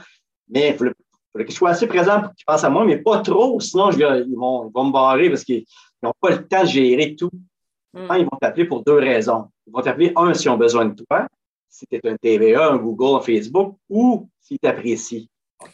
mais 0.49 0.69
il 0.69 0.77
faut, 0.77 0.85
que 0.85 1.45
je 1.45 1.53
sois 1.53 1.71
assez 1.71 1.87
présent 1.87 2.21
pour 2.21 2.33
qu'ils 2.33 2.45
pensent 2.45 2.63
à 2.63 2.69
moi, 2.69 2.85
mais 2.85 2.97
pas 2.97 3.19
trop, 3.19 3.59
sinon 3.59 3.91
je 3.91 3.97
ils, 3.97 4.35
vont, 4.37 4.71
me 4.73 4.91
barrer 4.91 5.29
parce 5.29 5.43
qu'ils 5.43 5.65
n'ont 6.01 6.13
pas 6.21 6.29
le 6.29 6.47
temps 6.47 6.61
de 6.61 6.67
gérer 6.67 7.15
tout. 7.15 7.31
Hmm. 7.93 8.07
Ils 8.17 8.23
vont 8.23 8.37
t'appeler 8.39 8.65
pour 8.65 8.83
deux 8.83 8.97
raisons. 8.97 9.49
Ils 9.67 9.73
vont 9.73 9.81
t'appeler, 9.81 10.11
un, 10.15 10.33
s'ils 10.33 10.49
ont 10.49 10.57
besoin 10.57 10.85
de 10.85 10.95
toi, 11.03 11.27
si 11.69 11.85
tu 11.87 11.95
es 11.95 12.09
un 12.09 12.15
TVA, 12.15 12.71
un 12.71 12.77
Google, 12.77 13.17
un 13.17 13.21
Facebook, 13.21 13.77
ou 13.89 14.29
s'ils 14.39 14.59
t'apprécient. 14.59 15.25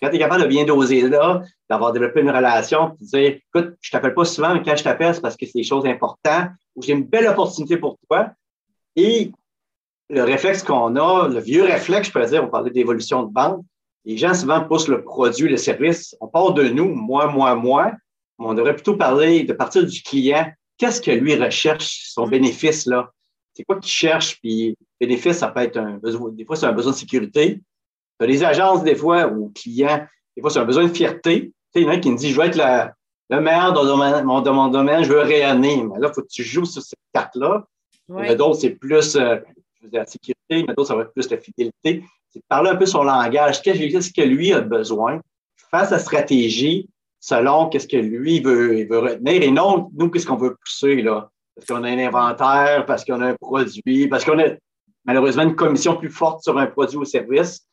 Quand 0.01 0.09
tu 0.09 0.15
es 0.15 0.19
capable 0.19 0.43
de 0.43 0.47
bien 0.47 0.65
doser 0.65 1.01
là, 1.09 1.41
d'avoir 1.69 1.91
développé 1.91 2.21
une 2.21 2.29
relation, 2.29 2.95
de 3.01 3.05
dire, 3.05 3.39
écoute, 3.53 3.75
je 3.81 3.91
t'appelle 3.91 4.13
pas 4.13 4.25
souvent, 4.25 4.53
mais 4.53 4.61
quand 4.61 4.75
je 4.75 4.83
t'appelle, 4.83 5.15
c'est 5.15 5.21
parce 5.21 5.35
que 5.35 5.45
c'est 5.45 5.57
des 5.57 5.63
choses 5.63 5.85
importantes, 5.85 6.49
ou 6.75 6.81
j'ai 6.83 6.93
une 6.93 7.05
belle 7.05 7.27
opportunité 7.27 7.77
pour 7.77 7.97
toi. 8.07 8.31
Et 8.95 9.31
le 10.09 10.23
réflexe 10.23 10.63
qu'on 10.63 10.95
a, 10.95 11.27
le 11.27 11.39
vieux 11.39 11.63
réflexe, 11.63 12.07
je 12.07 12.11
pourrais 12.11 12.27
dire, 12.27 12.43
on 12.43 12.47
parlait 12.47 12.71
d'évolution 12.71 13.23
de 13.23 13.31
bande, 13.31 13.63
les 14.05 14.17
gens 14.17 14.33
souvent 14.33 14.63
poussent 14.63 14.87
le 14.87 15.03
produit, 15.03 15.49
le 15.49 15.57
service. 15.57 16.15
On 16.21 16.27
part 16.27 16.53
de 16.53 16.67
nous, 16.69 16.93
moi, 16.95 17.27
moi, 17.27 17.55
moi. 17.55 17.91
On 18.37 18.53
devrait 18.53 18.73
plutôt 18.73 18.95
parler 18.95 19.43
de 19.43 19.53
partir 19.53 19.85
du 19.85 20.01
client. 20.01 20.47
Qu'est-ce 20.77 21.01
que 21.01 21.11
lui 21.11 21.35
recherche, 21.35 22.05
son 22.05 22.25
mm. 22.25 22.29
bénéfice, 22.29 22.85
là? 22.85 23.11
C'est 23.59 23.65
quoi 23.65 23.77
qu'il 23.77 23.91
cherche? 23.91 24.39
Puis, 24.39 24.77
bénéfice, 25.01 25.39
ça 25.39 25.49
peut 25.49 25.59
être 25.59 25.75
un 25.75 25.97
besoin, 25.97 26.31
des 26.31 26.45
fois, 26.45 26.55
c'est 26.55 26.65
un 26.65 26.71
besoin 26.71 26.93
de 26.93 26.97
sécurité. 26.97 27.59
Tu 28.17 28.23
as 28.23 28.25
des 28.25 28.41
agences, 28.41 28.83
des 28.85 28.95
fois, 28.95 29.27
ou 29.27 29.51
clients, 29.53 30.07
des 30.33 30.41
fois, 30.41 30.49
c'est 30.49 30.59
un 30.59 30.65
besoin 30.65 30.85
de 30.85 30.93
fierté. 30.93 31.41
Tu 31.41 31.51
sais, 31.73 31.81
il 31.81 31.83
y 31.83 31.85
en 31.87 31.89
a 31.89 31.97
qui 31.97 32.09
me 32.09 32.15
dit, 32.15 32.31
je 32.31 32.39
veux 32.39 32.47
être 32.47 32.57
le 33.29 33.41
meilleur 33.41 33.73
dans, 33.73 34.53
mon, 34.53 34.69
domaine, 34.69 35.03
je 35.03 35.09
veux 35.09 35.19
rayonner. 35.19 35.83
Mais 35.83 35.99
là, 35.99 36.07
il 36.09 36.13
faut 36.15 36.21
que 36.21 36.31
tu 36.31 36.41
joues 36.41 36.63
sur 36.63 36.81
cette 36.81 36.99
carte-là. 37.13 37.65
Ouais. 38.07 38.33
D'autres, 38.37 38.61
c'est 38.61 38.69
plus 38.69 39.17
euh, 39.17 39.35
la 39.91 40.05
sécurité, 40.05 40.63
mais 40.65 40.73
d'autres, 40.73 40.85
ça 40.85 40.95
va 40.95 41.01
être 41.01 41.11
plus 41.11 41.29
la 41.29 41.37
fidélité 41.37 42.05
c'est 42.29 42.39
de 42.39 42.45
parler 42.47 42.69
un 42.69 42.75
peu 42.75 42.85
son 42.85 43.03
langage. 43.03 43.61
Qu'est-ce 43.61 44.13
que 44.13 44.21
lui 44.21 44.53
a 44.53 44.61
besoin? 44.61 45.19
Faire 45.71 45.85
sa 45.85 45.99
stratégie 45.99 46.87
selon 47.19 47.67
qu'est-ce 47.67 47.87
que 47.87 47.97
lui 47.97 48.39
veut, 48.39 48.87
veut 48.87 48.99
retenir? 48.99 49.41
Et 49.41 49.51
non, 49.51 49.89
nous, 49.93 50.09
qu'est-ce 50.09 50.25
qu'on 50.25 50.37
veut 50.37 50.55
pousser, 50.63 51.01
là? 51.01 51.29
Parce 51.59 51.79
qu'on 51.79 51.83
a 51.83 51.89
un 51.89 51.99
inventaire, 51.99 52.85
parce 52.85 53.05
qu'on 53.05 53.21
a 53.21 53.27
un 53.27 53.35
produit, 53.35 54.07
parce 54.07 54.23
qu'on 54.25 54.39
a 54.39 54.45
malheureusement 55.05 55.43
une 55.43 55.55
commission 55.55 55.95
plus 55.95 56.09
forte 56.09 56.43
sur 56.43 56.57
un 56.57 56.67
produit 56.67 56.97
ou 56.97 57.05
service. 57.05 57.65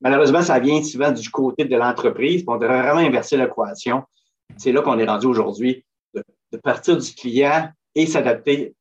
Malheureusement, 0.00 0.42
ça 0.42 0.58
vient 0.58 0.82
souvent 0.82 1.12
du 1.12 1.30
côté 1.30 1.64
de 1.64 1.76
l'entreprise. 1.76 2.44
On 2.46 2.56
devrait 2.56 2.82
vraiment 2.82 3.06
inverser 3.06 3.36
l'équation. 3.36 4.02
C'est 4.56 4.72
là 4.72 4.82
qu'on 4.82 4.98
est 4.98 5.06
rendu 5.06 5.26
aujourd'hui, 5.26 5.84
de, 6.14 6.22
partir 6.58 6.96
du 6.96 7.14
client 7.14 7.70
et 7.94 8.06
s'adapter 8.06 8.74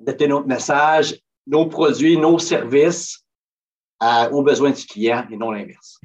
adapter 0.00 0.28
notre 0.28 0.46
message, 0.46 1.18
nos 1.46 1.66
produits, 1.66 2.16
nos 2.18 2.38
services 2.38 3.24
aux 4.30 4.42
besoins 4.42 4.70
du 4.70 4.84
client 4.84 5.26
et 5.30 5.36
non 5.36 5.50
l'inverse. 5.50 5.98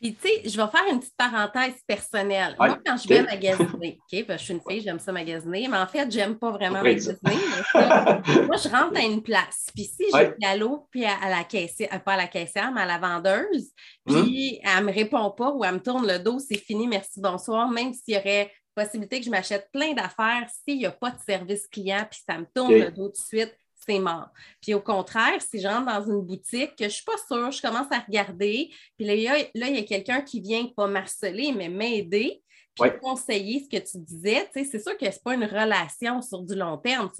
Puis, 0.00 0.14
tu 0.14 0.28
sais, 0.28 0.48
je 0.48 0.56
vais 0.56 0.68
faire 0.68 0.86
une 0.90 0.98
petite 0.98 1.16
parenthèse 1.16 1.74
personnelle. 1.86 2.56
Moi, 2.58 2.78
quand 2.84 2.96
je 2.96 3.06
vais 3.06 3.22
magasiner, 3.22 3.98
OK, 4.12 4.24
je 4.28 4.36
suis 4.36 4.54
une 4.54 4.60
fille, 4.66 4.80
j'aime 4.80 4.98
ça 4.98 5.12
magasiner, 5.12 5.68
mais 5.68 5.76
en 5.76 5.86
fait, 5.86 6.10
j'aime 6.10 6.38
pas 6.38 6.50
vraiment 6.50 6.82
magasiner. 6.82 7.16
moi, 7.74 8.56
je 8.56 8.68
rentre 8.70 8.98
à 8.98 9.02
une 9.02 9.22
place. 9.22 9.66
Puis, 9.74 9.84
si 9.84 10.04
j'ai 10.10 10.58
l'eau, 10.58 10.86
puis 10.90 11.04
à, 11.04 11.28
la 11.28 11.44
caissière, 11.44 11.90
euh, 11.92 11.98
pas 11.98 12.14
à 12.14 12.16
la 12.16 12.28
caissière, 12.28 12.72
mais 12.72 12.80
à 12.80 12.86
la 12.86 12.98
vendeuse, 12.98 13.72
hum. 14.06 14.22
puis 14.24 14.58
elle 14.64 14.84
me 14.84 14.92
répond 14.92 15.30
pas 15.32 15.50
ou 15.50 15.64
elle 15.64 15.74
me 15.74 15.80
tourne 15.80 16.06
le 16.06 16.18
dos, 16.18 16.38
c'est 16.38 16.56
fini, 16.56 16.88
merci, 16.88 17.20
bonsoir, 17.20 17.68
même 17.68 17.92
s'il 17.92 18.14
y 18.14 18.16
aurait 18.16 18.50
possibilité 18.74 19.18
que 19.18 19.26
je 19.26 19.30
m'achète 19.30 19.68
plein 19.72 19.92
d'affaires, 19.92 20.48
s'il 20.64 20.78
n'y 20.78 20.86
a 20.86 20.92
pas 20.92 21.10
de 21.10 21.20
service 21.26 21.66
client, 21.66 22.06
puis 22.10 22.20
ça 22.26 22.38
me 22.38 22.46
tourne 22.54 22.72
le 22.72 22.90
dos 22.90 23.08
tout 23.08 23.12
de 23.12 23.16
suite, 23.16 23.54
c'est 23.86 23.98
mort. 23.98 24.28
Puis 24.60 24.74
au 24.74 24.80
contraire, 24.80 25.40
si 25.40 25.60
je 25.60 25.66
rentre 25.66 25.86
dans 25.86 26.10
une 26.10 26.22
boutique, 26.22 26.76
que 26.76 26.84
je 26.84 26.84
ne 26.84 26.90
suis 26.90 27.04
pas 27.04 27.16
sûre, 27.28 27.50
je 27.50 27.62
commence 27.62 27.90
à 27.90 28.00
regarder, 28.00 28.70
puis 28.96 29.06
là, 29.06 29.14
il 29.14 29.22
y 29.22 29.78
a, 29.78 29.82
quelqu'un 29.82 30.20
qui 30.20 30.40
vient 30.40 30.66
pas 30.76 30.86
m'harceler, 30.86 31.52
mais 31.52 31.68
m'aider, 31.68 32.42
puis 32.78 32.90
conseiller 33.02 33.64
ce 33.64 33.76
que 33.76 33.82
tu 33.82 33.98
disais. 33.98 34.48
c'est 34.52 34.82
sûr 34.82 34.96
que 34.96 35.06
ce 35.06 35.10
n'est 35.10 35.22
pas 35.24 35.34
une 35.34 35.44
relation 35.44 36.22
sur 36.22 36.42
du 36.42 36.54
long 36.54 36.78
terme, 36.78 37.10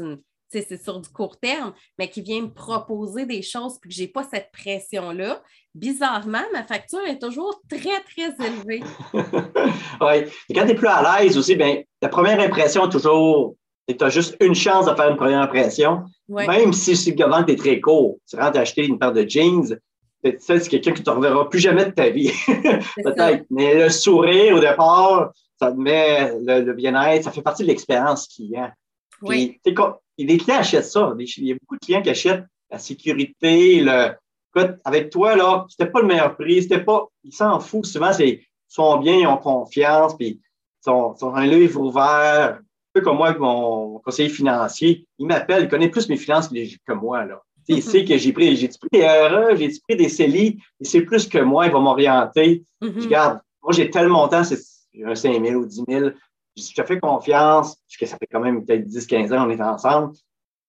c'est 0.53 0.83
sur 0.83 1.01
du 1.01 1.09
court 1.09 1.39
terme, 1.39 1.73
mais 1.99 2.09
qui 2.09 2.23
vient 2.23 2.43
me 2.43 2.53
proposer 2.53 3.25
des 3.25 3.43
choses, 3.43 3.79
puis 3.81 3.91
que 3.91 3.97
je 3.97 4.03
n'ai 4.03 4.09
pas 4.09 4.25
cette 4.25 4.51
pression-là. 4.53 5.43
Bizarrement, 5.75 6.43
ma 6.53 6.65
facture 6.65 7.07
est 7.07 7.21
toujours 7.21 7.61
très, 7.69 8.01
très 8.03 8.35
élevée. 8.45 8.83
oui. 10.01 10.33
Et 10.49 10.55
quand 10.55 10.65
tu 10.65 10.73
es 10.73 10.75
plus 10.75 10.89
à 10.89 11.21
l'aise 11.21 11.39
aussi, 11.39 11.55
bien, 11.55 11.83
la 12.03 12.09
première 12.09 12.41
impression 12.41 12.87
est 12.87 12.93
toujours 12.93 13.55
tu 13.97 14.05
as 14.05 14.11
juste 14.11 14.37
une 14.41 14.55
chance 14.55 14.87
de 14.87 14.95
faire 14.95 15.11
une 15.11 15.17
première 15.17 15.41
impression. 15.41 16.05
Même 16.29 16.73
si 16.73 16.97
ce 16.97 17.11
vente 17.29 17.49
est 17.49 17.57
très 17.57 17.81
court, 17.81 18.19
tu 18.29 18.37
rentres 18.37 18.59
acheter 18.59 18.87
une 18.87 18.99
paire 18.99 19.13
de 19.13 19.29
jeans, 19.29 19.77
c'est 20.23 20.69
quelqu'un 20.69 20.93
qui 20.93 21.01
ne 21.01 21.05
te 21.05 21.11
reverra 21.11 21.49
plus 21.49 21.59
jamais 21.59 21.87
de 21.87 21.91
ta 21.91 22.11
vie. 22.11 22.31
Peut-être. 22.47 23.45
Mais 23.51 23.75
le 23.75 23.89
sourire 23.89 24.57
au 24.57 24.61
départ, 24.61 25.33
ça 25.59 25.73
te 25.73 25.77
met 25.77 26.33
le, 26.41 26.73
bien-être, 26.73 27.25
ça 27.25 27.33
fait 27.33 27.43
partie 27.43 27.63
de 27.63 27.69
l'expérience 27.69 28.29
client. 28.29 28.71
Oui. 29.23 29.61
Puis, 29.65 29.75
les 30.19 30.39
clients 30.39 30.59
achètent 30.59 30.85
ça. 30.85 31.15
Il 31.19 31.47
y 31.47 31.53
a 31.53 31.55
beaucoup 31.55 31.77
de 31.77 31.85
clients 31.85 32.03
qui 32.03 32.11
achètent 32.11 32.45
la 32.71 32.79
sécurité, 32.79 33.81
le. 33.81 34.13
Écoute, 34.55 34.79
avec 34.85 35.11
toi, 35.11 35.37
là, 35.37 35.65
c'était 35.69 35.91
pas 35.91 36.01
le 36.01 36.09
meilleur 36.09 36.37
prix, 36.37 36.63
c'était 36.63 36.83
pas. 36.83 37.07
Ils 37.23 37.33
s'en 37.33 37.61
foutent. 37.61 37.87
Souvent, 37.87 38.11
ils 38.19 38.41
sont 38.67 38.99
bien, 38.99 39.17
ils 39.17 39.27
ont 39.27 39.37
confiance, 39.37 40.17
puis 40.17 40.41
ils 40.41 40.85
sont, 40.85 41.15
sont 41.17 41.35
un 41.35 41.47
livre 41.47 41.81
ouvert 41.81 42.59
peu 42.93 43.01
comme 43.01 43.17
moi, 43.17 43.37
mon 43.39 43.99
conseiller 44.01 44.29
financier, 44.29 45.07
il 45.19 45.27
m'appelle, 45.27 45.65
il 45.65 45.69
connaît 45.69 45.89
plus 45.89 46.09
mes 46.09 46.17
finances 46.17 46.49
que 46.49 46.93
moi. 46.93 47.25
Là. 47.25 47.43
Il 47.69 47.77
mm-hmm. 47.77 47.81
sait 47.83 48.05
que 48.05 48.17
j'ai 48.17 48.33
pris, 48.33 48.57
j'ai 48.57 48.69
pris 48.69 48.89
des 48.93 49.07
RE, 49.07 49.57
j'ai 49.57 49.71
pris 49.87 49.97
des 49.97 50.09
CELI, 50.09 50.59
il 50.81 50.87
sait 50.87 51.03
plus 51.03 51.29
que 51.29 51.39
moi, 51.39 51.67
il 51.67 51.73
va 51.73 51.79
m'orienter. 51.79 52.65
Mm-hmm. 52.83 53.01
Je 53.01 53.05
regarde, 53.05 53.41
moi, 53.63 53.73
j'ai 53.73 53.91
tel 53.91 54.09
montant, 54.09 54.43
c'est 54.45 54.59
un 55.05 55.15
5 55.15 55.45
000 55.45 55.61
ou 55.61 55.67
10 55.67 55.85
000. 55.89 56.11
Je 56.57 56.75
te 56.75 56.85
fais 56.85 56.99
confiance, 56.99 57.77
que 57.99 58.07
ça 58.07 58.17
fait 58.17 58.27
quand 58.31 58.41
même 58.41 58.65
peut-être 58.65 58.87
10-15 58.87 59.33
ans 59.33 59.45
qu'on 59.45 59.51
est 59.51 59.63
ensemble, 59.63 60.13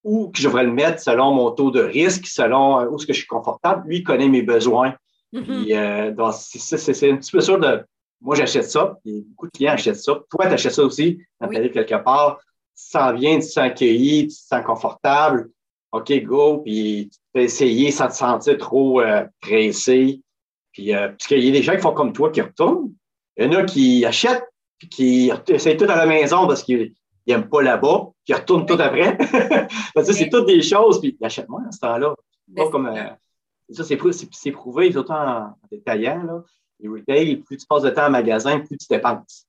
ou 0.04 0.30
que 0.30 0.40
je 0.40 0.48
devrais 0.48 0.63
le 0.63 0.72
mettre 0.72 1.01
selon 1.01 1.34
mon 1.34 1.51
taux 1.51 1.72
de 1.72 1.82
risque, 1.82 2.28
selon 2.28 2.80
euh, 2.80 2.88
où 2.88 2.96
est-ce 2.96 3.08
que 3.08 3.13
je 3.13 3.20
suis 3.20 3.28
confortable. 3.28 3.88
Lui, 3.88 3.98
il 3.98 4.04
connaît 4.04 4.30
mes 4.30 4.42
besoins. 4.42 4.96
Mm-hmm. 5.34 6.13
Euh, 6.16 6.32
c'est 6.34 7.12
un 7.12 7.18
petit 7.18 7.32
peu 7.32 7.42
sûr 7.42 7.60
de 7.60 7.84
moi, 8.22 8.36
j'achète 8.36 8.70
ça, 8.70 9.00
et 9.04 9.22
beaucoup 9.22 9.48
de 9.48 9.51
clients 9.51 9.74
achètent 9.74 9.96
ça. 9.96 10.13
Toi, 10.30 10.48
tu 10.48 10.54
achètes 10.54 10.74
ça 10.74 10.84
aussi, 10.84 11.18
tu 11.18 11.58
arrives 11.58 11.72
quelque 11.72 12.04
part, 12.04 12.40
tu 12.40 12.84
sens 12.86 13.13
bien, 13.13 13.36
tu 13.36 13.48
te 13.48 13.51
sens 13.51 13.66
accueilli, 13.66 14.28
tu 14.28 14.36
te 14.36 14.48
sens 14.48 14.63
confortable. 14.63 15.50
OK, 15.92 16.13
go, 16.24 16.60
puis 16.60 17.10
tu 17.12 17.20
peux 17.34 17.42
essayer 17.42 17.92
sans 17.92 18.08
te 18.08 18.13
sentir 18.13 18.58
trop 18.58 19.01
euh, 19.01 19.25
pressé. 19.42 20.22
Puis, 20.72 20.96
euh, 20.96 21.10
parce 21.10 21.28
qu'il 21.28 21.44
y 21.44 21.50
a 21.50 21.51
des 21.51 21.63
gens 21.63 21.74
qui 21.74 21.82
font 21.82 21.94
comme 21.94 22.13
toi 22.13 22.30
qui 22.30 22.42
retournent. 22.42 22.94
Il 23.38 23.46
y 23.46 23.48
en 23.48 23.60
a 23.60 23.63
qui 23.63 24.06
achètent, 24.06 24.48
puis 24.78 24.88
qui 24.88 25.32
essayent 25.48 25.75
tout 25.75 25.86
à 25.86 25.96
la 25.96 26.06
maison 26.06 26.48
parce 26.48 26.63
qu'ils 26.63 26.94
n'aiment 27.28 27.50
pas 27.50 27.62
là-bas, 27.62 28.10
qui 28.24 28.34
retournent 28.34 28.66
tout 28.66 28.78
après. 28.80 29.18
c'est 30.04 30.30
toutes 30.30 30.48
des 30.48 30.62
choses, 30.62 31.01
puis 31.01 31.18
ils 31.20 31.25
achètent 31.25 31.50
moins 31.50 31.66
à 31.68 31.72
ce 31.72 31.80
temps-là. 31.80 32.16
Pas 32.56 32.70
comme, 32.70 32.86
euh, 32.86 33.10
ça, 33.72 33.84
c'est 33.84 34.51
prouvé, 34.51 34.92
surtout 34.92 35.12
en, 35.12 35.48
en 35.48 35.56
détaillant. 35.72 36.24
Là 36.24 36.44
les 36.82 36.90
retail, 36.90 37.38
plus 37.38 37.58
tu 37.58 37.66
passes 37.66 37.84
de 37.84 37.90
temps 37.90 38.08
en 38.08 38.10
magasin, 38.10 38.60
plus 38.60 38.78
tu 38.78 38.88
dépenses. 38.90 39.48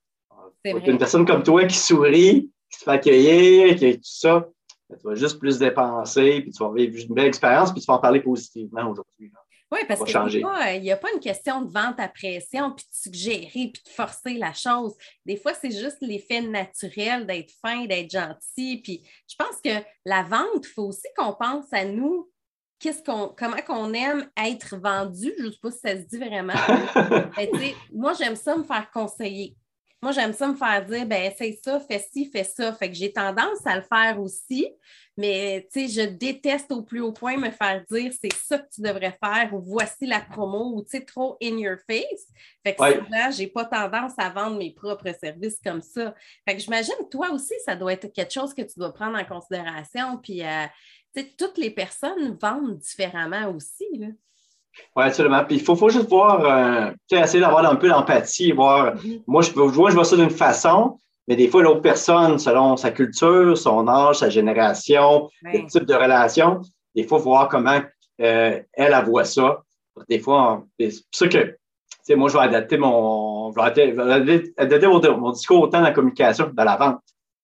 Une 0.65 0.97
personne 0.97 1.25
comme 1.25 1.43
toi 1.43 1.65
qui 1.65 1.77
sourit, 1.77 2.49
qui 2.69 2.79
se 2.79 2.83
fait 2.85 2.91
accueillir, 2.91 3.75
qui 3.75 3.95
tout 3.95 4.01
ça, 4.03 4.47
ben, 4.89 4.97
tu 4.97 5.07
vas 5.07 5.15
juste 5.15 5.39
plus 5.39 5.59
dépenser, 5.59 6.41
puis 6.41 6.51
tu 6.51 6.63
vas 6.63 6.71
vivre 6.71 6.97
une 6.97 7.13
belle 7.13 7.27
expérience, 7.27 7.71
puis 7.71 7.81
tu 7.81 7.87
vas 7.87 7.95
en 7.95 7.99
parler 7.99 8.21
positivement 8.21 8.89
aujourd'hui. 8.89 9.31
Oui, 9.71 9.79
parce 9.87 10.03
qu'il 10.03 10.81
n'y 10.81 10.91
a 10.91 10.97
pas 10.97 11.11
une 11.11 11.19
question 11.19 11.63
de 11.63 11.71
vente 11.71 11.99
à 11.99 12.07
pression, 12.07 12.71
puis 12.71 12.85
de 12.85 12.95
suggérer, 12.95 13.71
puis 13.73 13.81
de 13.83 13.89
forcer 13.89 14.35
la 14.35 14.53
chose. 14.53 14.93
Des 15.25 15.35
fois, 15.35 15.53
c'est 15.55 15.71
juste 15.71 15.97
l'effet 16.01 16.41
naturel 16.41 17.25
d'être 17.25 17.51
fin, 17.59 17.85
d'être 17.85 18.11
gentil. 18.11 18.81
Puis 18.83 19.03
je 19.27 19.35
pense 19.35 19.59
que 19.63 19.83
la 20.05 20.21
vente, 20.21 20.63
il 20.63 20.67
faut 20.67 20.83
aussi 20.83 21.07
qu'on 21.17 21.33
pense 21.33 21.73
à 21.73 21.85
nous 21.85 22.29
qu'on, 23.05 23.33
comment 23.37 23.61
qu'on 23.65 23.93
aime 23.93 24.29
être 24.37 24.77
vendu? 24.77 25.33
Je 25.37 25.45
ne 25.45 25.51
sais 25.51 25.59
pas 25.61 25.71
si 25.71 25.79
ça 25.79 25.95
se 25.95 26.01
dit 26.01 26.17
vraiment. 26.17 26.53
Moi, 27.93 28.13
j'aime 28.13 28.35
ça 28.35 28.57
me 28.57 28.63
faire 28.63 28.89
conseiller. 28.91 29.55
Moi, 30.03 30.11
j'aime 30.11 30.33
ça 30.33 30.49
me 30.49 30.55
faire 30.55 30.85
dire, 30.85 31.05
ben, 31.05 31.31
c'est 31.37 31.57
ça, 31.63 31.79
fais 31.79 32.05
ci, 32.11 32.29
fais 32.29 32.43
ça. 32.43 32.73
Fait 32.73 32.89
que 32.89 32.93
j'ai 32.93 33.13
tendance 33.13 33.65
à 33.65 33.77
le 33.77 33.83
faire 33.83 34.19
aussi, 34.19 34.69
mais 35.15 35.65
tu 35.71 35.87
sais, 35.87 36.03
je 36.03 36.09
déteste 36.09 36.73
au 36.73 36.81
plus 36.81 36.99
haut 36.99 37.13
point 37.13 37.37
me 37.37 37.51
faire 37.51 37.85
dire, 37.89 38.11
c'est 38.19 38.33
ça 38.33 38.57
que 38.57 38.67
tu 38.69 38.81
devrais 38.81 39.17
faire, 39.23 39.53
ou 39.53 39.61
voici 39.61 40.05
la 40.05 40.19
promo, 40.19 40.75
ou 40.75 40.83
tu 40.83 40.89
sais, 40.89 41.05
trop 41.05 41.37
in 41.41 41.57
your 41.57 41.77
face. 41.89 42.27
Fait 42.65 42.75
que 42.75 42.83
souvent, 42.83 43.31
j'ai 43.31 43.47
pas 43.47 43.63
tendance 43.63 44.11
à 44.17 44.29
vendre 44.29 44.57
mes 44.57 44.71
propres 44.71 45.15
services 45.17 45.59
comme 45.63 45.81
ça. 45.81 46.13
Fait 46.45 46.55
que 46.55 46.61
j'imagine, 46.61 46.95
toi 47.09 47.31
aussi, 47.31 47.53
ça 47.63 47.77
doit 47.77 47.93
être 47.93 48.11
quelque 48.11 48.33
chose 48.33 48.53
que 48.53 48.63
tu 48.63 48.77
dois 48.77 48.93
prendre 48.93 49.17
en 49.17 49.23
considération, 49.23 50.17
puis 50.17 50.41
toutes 51.37 51.57
les 51.57 51.71
personnes 51.71 52.37
vendent 52.41 52.77
différemment 52.77 53.51
aussi. 53.55 53.87
Oui, 54.95 55.03
absolument. 55.03 55.43
Puis 55.45 55.57
il 55.57 55.61
faut, 55.61 55.75
faut 55.75 55.89
juste 55.89 56.09
voir, 56.09 56.43
euh, 56.45 56.91
essayer 57.11 57.39
d'avoir 57.39 57.65
un 57.65 57.75
peu 57.75 57.89
d'empathie, 57.89 58.51
voir. 58.51 58.95
Mm-hmm. 58.95 59.23
Moi, 59.27 59.41
je, 59.43 59.51
vois, 59.51 59.89
je 59.89 59.95
vois 59.95 60.05
ça 60.05 60.15
d'une 60.15 60.29
façon, 60.29 60.97
mais 61.27 61.35
des 61.35 61.47
fois, 61.47 61.61
l'autre 61.61 61.81
personne, 61.81 62.39
selon 62.39 62.75
sa 62.75 62.91
culture, 62.91 63.57
son 63.57 63.87
âge, 63.87 64.17
sa 64.17 64.29
génération, 64.29 65.29
le 65.43 65.67
type 65.67 65.85
de 65.85 65.93
relation, 65.93 66.61
des 66.95 67.03
fois, 67.03 67.19
voir 67.19 67.47
comment 67.47 67.81
euh, 68.21 68.59
elle, 68.73 68.93
elle 68.93 69.05
voit 69.05 69.25
ça. 69.25 69.61
Des 70.09 70.19
fois, 70.19 70.63
c'est 70.79 70.91
ça 71.11 71.27
que 71.27 71.55
moi, 72.15 72.29
je 72.29 72.33
vais 72.33 72.43
adapter 72.43 72.77
mon, 72.77 73.51
je 73.51 73.55
vais 73.55 74.53
adapter, 74.57 74.87
mon, 74.87 75.31
discours 75.31 75.61
autant 75.61 75.79
dans 75.79 75.85
la 75.85 75.91
communication 75.91 76.45
que 76.45 76.55
dans 76.55 76.63
la 76.63 76.75
vente. 76.75 76.99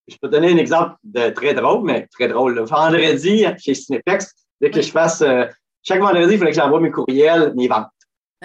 Je 0.08 0.16
peux 0.20 0.28
donner 0.28 0.52
un 0.52 0.56
exemple 0.56 0.94
de 1.04 1.30
très 1.30 1.54
drôle, 1.54 1.84
mais 1.84 2.06
très 2.12 2.28
drôle. 2.28 2.54
Le 2.54 2.62
vendredi, 2.62 3.44
chez 3.58 3.74
Cinepex, 3.74 4.34
dès 4.60 4.70
que 4.70 4.80
je 4.80 4.90
fasse, 4.90 5.22
euh, 5.22 5.44
chaque 5.82 6.00
vendredi, 6.00 6.34
il 6.34 6.38
fallait 6.38 6.50
que 6.50 6.56
j'envoie 6.56 6.80
mes 6.80 6.90
courriels, 6.90 7.52
mes 7.56 7.68
ventes. 7.68 7.88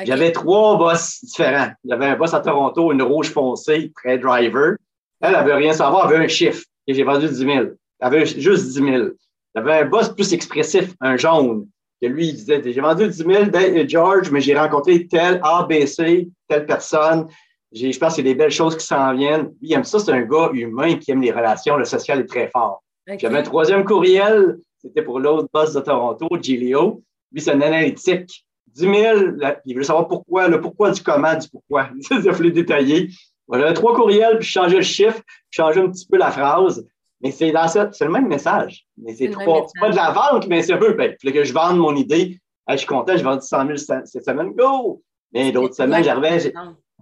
J'avais 0.04 0.32
trois 0.32 0.78
boss 0.78 1.24
différents. 1.24 1.70
J'avais 1.86 2.08
un 2.08 2.16
boss 2.18 2.34
à 2.34 2.42
Toronto, 2.42 2.92
une 2.92 3.02
rouge 3.02 3.32
foncée, 3.32 3.92
très 3.96 4.18
driver. 4.18 4.76
Elle, 5.22 5.36
elle 5.40 5.46
veut 5.46 5.56
rien 5.56 5.74
savoir, 5.74 6.12
elle 6.12 6.18
veut 6.18 6.24
un 6.26 6.28
chiffre. 6.28 6.62
Et 6.88 6.94
j'ai 6.94 7.04
vendu 7.04 7.28
10 7.28 7.36
000. 7.36 7.50
Elle 7.50 7.76
avait 8.00 8.26
juste 8.26 8.68
10 8.68 8.74
000. 8.74 9.08
J'avais 9.56 9.80
un 9.80 9.86
boss 9.86 10.10
plus 10.10 10.34
expressif, 10.34 10.94
un 11.00 11.16
jaune, 11.16 11.68
que 12.02 12.08
lui, 12.08 12.28
il 12.28 12.36
disait, 12.36 12.62
j'ai 12.64 12.82
vendu 12.82 13.08
10 13.08 13.18
000, 13.18 13.46
ben, 13.46 13.88
George, 13.88 14.30
mais 14.32 14.42
j'ai 14.42 14.58
rencontré 14.58 15.08
tel 15.08 15.40
ABC, 15.42 16.30
telle 16.50 16.66
personne 16.66 17.28
je 17.76 18.00
pense 18.00 18.16
qu'il 18.16 18.26
y 18.26 18.30
a 18.30 18.34
des 18.34 18.38
belles 18.38 18.52
choses 18.52 18.78
qui 18.78 18.86
s'en 18.86 19.14
viennent. 19.14 19.54
il 19.62 19.74
aime 19.74 19.84
ça, 19.84 20.00
c'est 20.00 20.12
un 20.12 20.22
gars 20.22 20.50
humain 20.54 20.96
qui 20.96 21.12
aime 21.12 21.22
les 21.22 21.32
relations, 21.32 21.76
le 21.76 21.86
social 21.86 22.20
est 22.20 22.26
très 22.26 22.50
fort. 22.50 22.82
J'avais 23.18 23.38
un 23.38 23.44
troisième 23.44 23.84
courriel, 23.84 24.58
c'était 24.82 25.02
pour 25.02 25.20
l'autre 25.20 25.50
boss 25.54 25.74
de 25.74 25.82
Toronto, 25.82 26.28
Gilio. 26.42 27.04
Lui, 27.32 27.42
c'est 27.42 27.52
un 27.52 27.62
analytique. 27.62 28.46
10 28.68 28.82
000, 28.82 29.20
il 29.66 29.76
veut 29.76 29.84
savoir 29.84 30.08
pourquoi, 30.08 30.48
le 30.48 30.60
pourquoi 30.60 30.92
du 30.92 31.02
comment, 31.02 31.34
du 31.36 31.48
pourquoi. 31.50 31.90
Il 32.12 32.52
détailler. 32.52 33.10
J'avais 33.52 33.74
trois 33.74 33.96
courriels, 33.96 34.38
puis 34.40 34.48
je 34.48 34.52
changeais 34.52 34.78
le 34.78 34.82
chiffre, 34.82 35.22
je 35.50 35.62
changeais 35.62 35.80
un 35.80 35.90
petit 35.90 36.06
peu 36.06 36.18
la 36.18 36.30
phrase. 36.30 36.86
Mais 37.22 37.32
c'est 37.32 37.52
dans 37.52 37.68
c'est 37.68 38.04
le 38.04 38.12
même 38.12 38.28
message. 38.28 38.86
Mais 38.98 39.16
c'est 39.16 39.30
pas, 39.30 39.66
pas 39.80 39.90
de 39.92 39.96
la 39.96 40.12
vente, 40.12 40.48
mais 40.48 40.62
c'est 40.62 40.74
un 40.74 40.78
peu, 40.78 40.94
ben, 40.94 41.14
il 41.14 41.18
fallait 41.22 41.40
que 41.40 41.44
je 41.46 41.54
vende 41.54 41.78
mon 41.78 41.96
idée. 41.96 42.38
je 42.70 42.76
suis 42.76 42.88
content, 42.88 43.16
j'ai 43.16 43.24
vendu 43.24 43.46
100 43.46 43.66
000 43.78 43.78
cette 43.78 44.26
semaine, 44.26 44.52
go! 44.52 45.02
Mais 45.32 45.52
d'autres 45.52 45.76
semaines, 45.76 46.04
j'arrivais, 46.04 46.52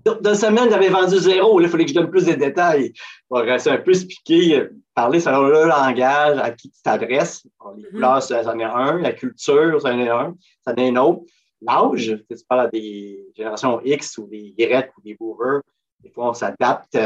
dans 0.06 0.36
semaine, 0.36 0.70
j'avais 0.70 0.90
vendu 0.90 1.18
zéro. 1.18 1.60
il 1.62 1.70
fallait 1.70 1.86
que 1.86 1.90
je 1.90 1.96
donne 1.96 2.10
plus 2.10 2.26
de 2.26 2.34
détails. 2.34 2.94
Pour 3.28 3.40
rester 3.40 3.70
un 3.70 3.78
peu 3.78 3.92
expliquer, 3.92 4.68
parler 4.94 5.20
selon 5.20 5.44
le 5.44 5.66
langage 5.66 6.38
à 6.40 6.52
qui 6.52 6.70
tu 6.70 6.82
t'adresses. 6.82 7.44
Les 7.46 7.84
mm-hmm. 7.84 7.92
couleurs, 7.92 8.24
ça 8.24 8.54
en 8.54 8.60
est 8.60 8.64
un. 8.64 9.00
La 9.00 9.14
culture, 9.14 9.82
ça 9.82 9.94
en 9.94 10.00
est 10.00 10.10
un. 10.10 10.36
Ça 10.66 10.74
en 10.74 10.76
est 10.76 10.90
un 10.90 10.96
autre. 10.98 11.22
L'âge, 11.62 12.18
tu 12.30 12.46
parles 12.48 12.62
à 12.62 12.68
des 12.68 13.26
générations 13.36 13.82
X 13.84 14.18
ou 14.18 14.28
des 14.28 14.54
Y 14.58 14.92
ou 14.98 15.02
des 15.02 15.16
boomers. 15.16 15.62
Des 16.02 16.10
fois, 16.10 16.30
on 16.30 16.34
s'adapte. 16.34 16.98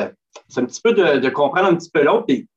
C'est 0.48 0.62
un 0.62 0.66
petit 0.66 0.82
peu 0.82 0.94
de, 0.94 1.30
comprendre 1.30 1.68
un 1.68 1.75
petit 1.75 1.92
peu 1.92 2.04
l'autre. 2.04 2.25
Puis, 2.25 2.48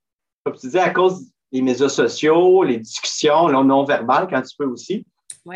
comme 0.44 0.54
tu 0.54 0.66
disais, 0.66 0.80
à 0.80 0.90
cause 0.90 1.30
les 1.52 1.60
médias 1.60 1.88
sociaux, 1.88 2.62
les 2.62 2.78
discussions 2.78 3.48
non-verbales 3.48 4.28
quand 4.28 4.40
tu 4.40 4.56
peux 4.56 4.66
aussi. 4.66 5.04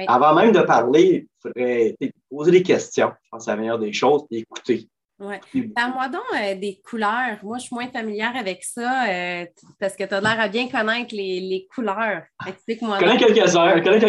Avant 0.07 0.35
même 0.35 0.53
de 0.53 0.61
parler, 0.61 1.27
il 1.27 1.41
faudrait 1.41 1.97
poser 2.31 2.51
des 2.51 2.63
questions. 2.63 3.13
Je 3.23 3.29
pense 3.31 3.41
que 3.41 3.45
c'est 3.45 3.51
la 3.51 3.57
meilleure 3.57 3.79
des 3.79 3.93
choses, 3.93 4.25
et 4.31 4.39
écouter. 4.39 4.89
Oui. 5.21 5.69
Parle-moi 5.75 6.09
donc 6.09 6.23
euh, 6.35 6.55
des 6.57 6.81
couleurs. 6.85 7.39
Moi, 7.43 7.59
je 7.59 7.67
suis 7.67 7.75
moins 7.75 7.89
familière 7.89 8.33
avec 8.37 8.65
ça 8.65 9.09
euh, 9.09 9.47
parce 9.79 9.95
que 9.95 10.03
tu 10.05 10.13
as 10.13 10.21
l'air 10.21 10.41
à 10.41 10.49
bien 10.49 10.69
connaître 10.69 11.15
les, 11.15 11.69
couleurs. 11.73 12.23
Explique-moi. 12.47 12.99
Je 12.99 13.05
connais 13.05 13.19
quelques-uns. 13.19 13.81
Quelques 13.81 14.03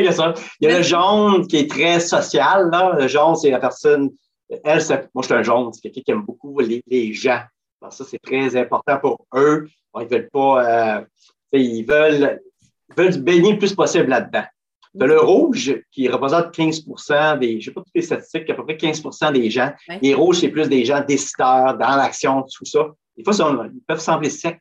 Il 0.60 0.68
y 0.68 0.72
a 0.72 0.78
le 0.78 0.84
jaune 0.84 1.48
qui 1.48 1.58
est 1.58 1.70
très 1.70 2.00
social. 2.00 2.70
Là. 2.72 2.96
Le 3.00 3.08
jaune, 3.08 3.36
c'est 3.36 3.52
la 3.52 3.60
personne. 3.60 4.12
Elle, 4.50 4.82
moi, 5.14 5.22
je 5.22 5.26
suis 5.26 5.34
un 5.34 5.44
jaune. 5.44 5.72
C'est 5.74 5.82
quelqu'un 5.82 6.02
qui 6.02 6.12
aime 6.12 6.26
beaucoup 6.26 6.60
les, 6.60 7.14
gens. 7.14 7.42
ça, 7.92 8.04
c'est 8.04 8.20
très 8.20 8.56
important 8.56 8.98
pour 8.98 9.28
eux. 9.36 9.68
ils 10.00 10.08
veulent 10.08 10.30
pas. 10.32 10.98
Euh, 10.98 11.06
ils 11.52 11.86
veulent, 11.86 12.42
ils 12.90 12.96
veulent 12.96 13.22
baigner 13.22 13.52
le 13.54 13.60
plus 13.60 13.76
possible 13.76 14.10
là-dedans. 14.10 14.44
De 14.96 15.06
le 15.06 15.20
rouge, 15.20 15.82
qui 15.92 16.08
représente 16.08 16.56
15% 16.56 17.40
des, 17.40 17.60
je 17.60 17.66
sais 17.66 17.72
pas 17.72 17.82
toutes 17.82 17.96
les 17.96 18.02
statistiques, 18.02 18.50
à 18.50 18.54
peu 18.54 18.64
près 18.64 18.76
15% 18.76 19.34
des 19.34 19.50
gens. 19.50 19.72
Les 20.02 20.14
rouges, 20.14 20.40
c'est 20.40 20.50
plus 20.50 20.70
des 20.70 20.86
gens 20.86 21.04
décideurs, 21.06 21.78
dans 21.78 21.96
l'action, 21.98 22.44
tout 22.44 22.66
ça. 22.66 22.88
Des 23.18 23.24
fois, 23.24 23.34
ils 23.74 23.82
peuvent 23.88 24.00
sembler 24.00 24.30
secs. 24.30 24.60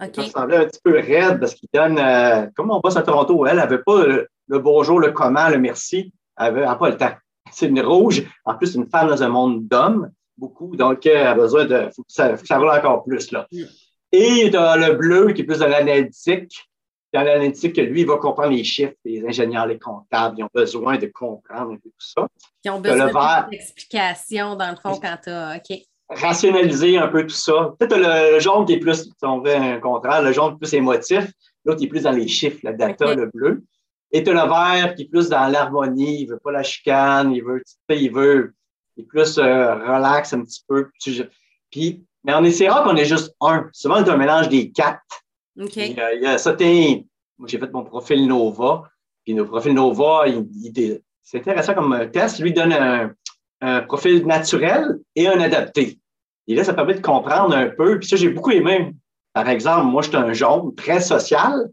Ils 0.00 0.10
peuvent 0.10 0.30
sembler 0.30 0.56
un 0.56 0.64
petit 0.66 0.80
peu 0.82 0.92
raides 0.92 1.40
parce 1.40 1.54
qu'ils 1.54 1.68
donnent, 1.72 1.98
euh, 1.98 2.46
comme 2.54 2.70
on 2.70 2.80
bosse 2.80 2.96
à 2.96 3.02
Toronto, 3.02 3.46
elle 3.46 3.56
n'avait 3.56 3.82
pas 3.82 4.04
le, 4.04 4.28
bonjour, 4.58 4.98
le 5.00 5.12
comment, 5.12 5.48
le 5.48 5.58
merci. 5.58 6.12
Elle 6.36 6.54
n'avait 6.54 6.78
pas 6.78 6.90
le 6.90 6.96
temps. 6.96 7.12
C'est 7.52 7.66
une 7.66 7.80
rouge, 7.80 8.24
en 8.44 8.54
plus, 8.54 8.74
une 8.74 8.88
femme 8.88 9.08
dans 9.08 9.22
un 9.22 9.28
monde 9.28 9.66
d'hommes, 9.66 10.10
beaucoup, 10.36 10.76
donc 10.76 11.06
elle 11.06 11.26
a 11.26 11.34
besoin 11.34 11.66
de, 11.66 11.88
faut 11.94 12.02
que 12.02 12.12
ça, 12.12 12.36
ça 12.36 12.58
roule 12.58 12.70
encore 12.70 13.04
plus, 13.04 13.30
là. 13.30 13.46
Et 14.10 14.50
dans 14.50 14.78
le 14.78 14.94
bleu, 14.94 15.32
qui 15.32 15.42
est 15.42 15.44
plus 15.44 15.58
de 15.58 15.64
l'analytique, 15.64 16.68
dans 17.12 17.22
l'analytique, 17.22 17.76
lui, 17.76 18.00
il 18.00 18.06
va 18.06 18.16
comprendre 18.16 18.52
les 18.52 18.64
chiffres, 18.64 18.94
les 19.04 19.24
ingénieurs, 19.26 19.66
les 19.66 19.78
comptables, 19.78 20.36
ils 20.38 20.44
ont 20.44 20.50
besoin 20.52 20.96
de 20.96 21.06
comprendre 21.06 21.72
un 21.72 21.76
peu 21.76 21.90
tout 21.90 21.94
ça. 21.98 22.26
Ils 22.64 22.70
ont 22.70 22.80
besoin 22.80 23.48
d'explications, 23.50 24.56
dans 24.56 24.70
le 24.70 24.76
fond, 24.76 24.98
quand 25.00 25.18
tu 25.22 25.30
as. 25.30 25.56
OK. 25.56 25.78
Rationaliser 26.08 26.98
un 26.98 27.08
peu 27.08 27.22
tout 27.26 27.34
ça. 27.34 27.74
Peut-être 27.78 27.96
le, 27.96 28.38
jaune 28.38 28.66
qui 28.66 28.74
est 28.74 28.78
plus, 28.78 29.04
si 29.04 29.12
on 29.22 29.40
veut 29.40 29.54
un 29.54 29.80
contraire, 29.80 30.22
le 30.22 30.32
jaune 30.32 30.58
plus 30.58 30.72
émotif, 30.74 31.30
l'autre 31.64 31.82
est 31.82 31.86
plus 31.86 32.02
dans 32.02 32.12
les 32.12 32.28
chiffres, 32.28 32.58
la 32.62 32.72
data, 32.72 33.14
le 33.14 33.30
bleu. 33.32 33.62
Et 34.10 34.22
tu 34.22 34.30
as 34.30 34.34
le 34.34 34.48
vert 34.48 34.94
qui 34.94 35.02
est 35.02 35.08
plus 35.08 35.30
dans 35.30 35.46
l'harmonie, 35.48 36.22
il 36.22 36.26
veut 36.26 36.38
pas 36.38 36.52
la 36.52 36.62
chicane, 36.62 37.32
il 37.32 37.42
veut, 37.42 37.62
il 37.88 38.12
veut, 38.12 38.54
il 38.96 39.04
est 39.04 39.06
plus 39.06 39.38
euh, 39.38 39.74
relax 39.74 40.34
un 40.34 40.42
petit 40.42 40.62
peu. 40.68 40.90
Puis, 41.70 42.04
mais 42.24 42.34
on 42.34 42.44
essaiera 42.44 42.82
qu'on 42.82 42.96
ait 42.96 43.06
juste 43.06 43.34
un. 43.40 43.70
Souvent, 43.72 44.04
c'est 44.04 44.10
un 44.10 44.16
mélange 44.16 44.50
des 44.50 44.70
quatre. 44.70 45.00
OK. 45.60 45.76
Il 45.76 45.94
y 45.94 46.26
a, 46.26 46.38
moi, 47.38 47.48
j'ai 47.48 47.58
fait 47.58 47.72
mon 47.72 47.84
profil 47.84 48.26
Nova. 48.26 48.84
Puis 49.24 49.34
le 49.34 49.44
profil 49.44 49.74
Nova, 49.74 50.24
c'est 51.22 51.38
intéressant 51.38 51.74
comme 51.74 52.10
test. 52.12 52.40
Lui 52.40 52.52
donne 52.52 52.72
un, 53.60 53.80
profil 53.82 54.26
naturel 54.26 54.98
et 55.14 55.28
un 55.28 55.40
adapté. 55.40 55.98
Et 56.48 56.54
là, 56.54 56.64
ça 56.64 56.74
permet 56.74 56.94
de 56.94 57.00
comprendre 57.00 57.56
un 57.56 57.68
peu. 57.68 57.98
Puis 57.98 58.08
ça, 58.08 58.16
j'ai 58.16 58.28
beaucoup 58.28 58.50
aimé. 58.50 58.92
Par 59.32 59.48
exemple, 59.48 59.86
moi, 59.86 60.02
je 60.02 60.08
suis 60.08 60.16
un 60.16 60.32
jaune 60.32 60.74
très 60.74 61.00
social. 61.00 61.68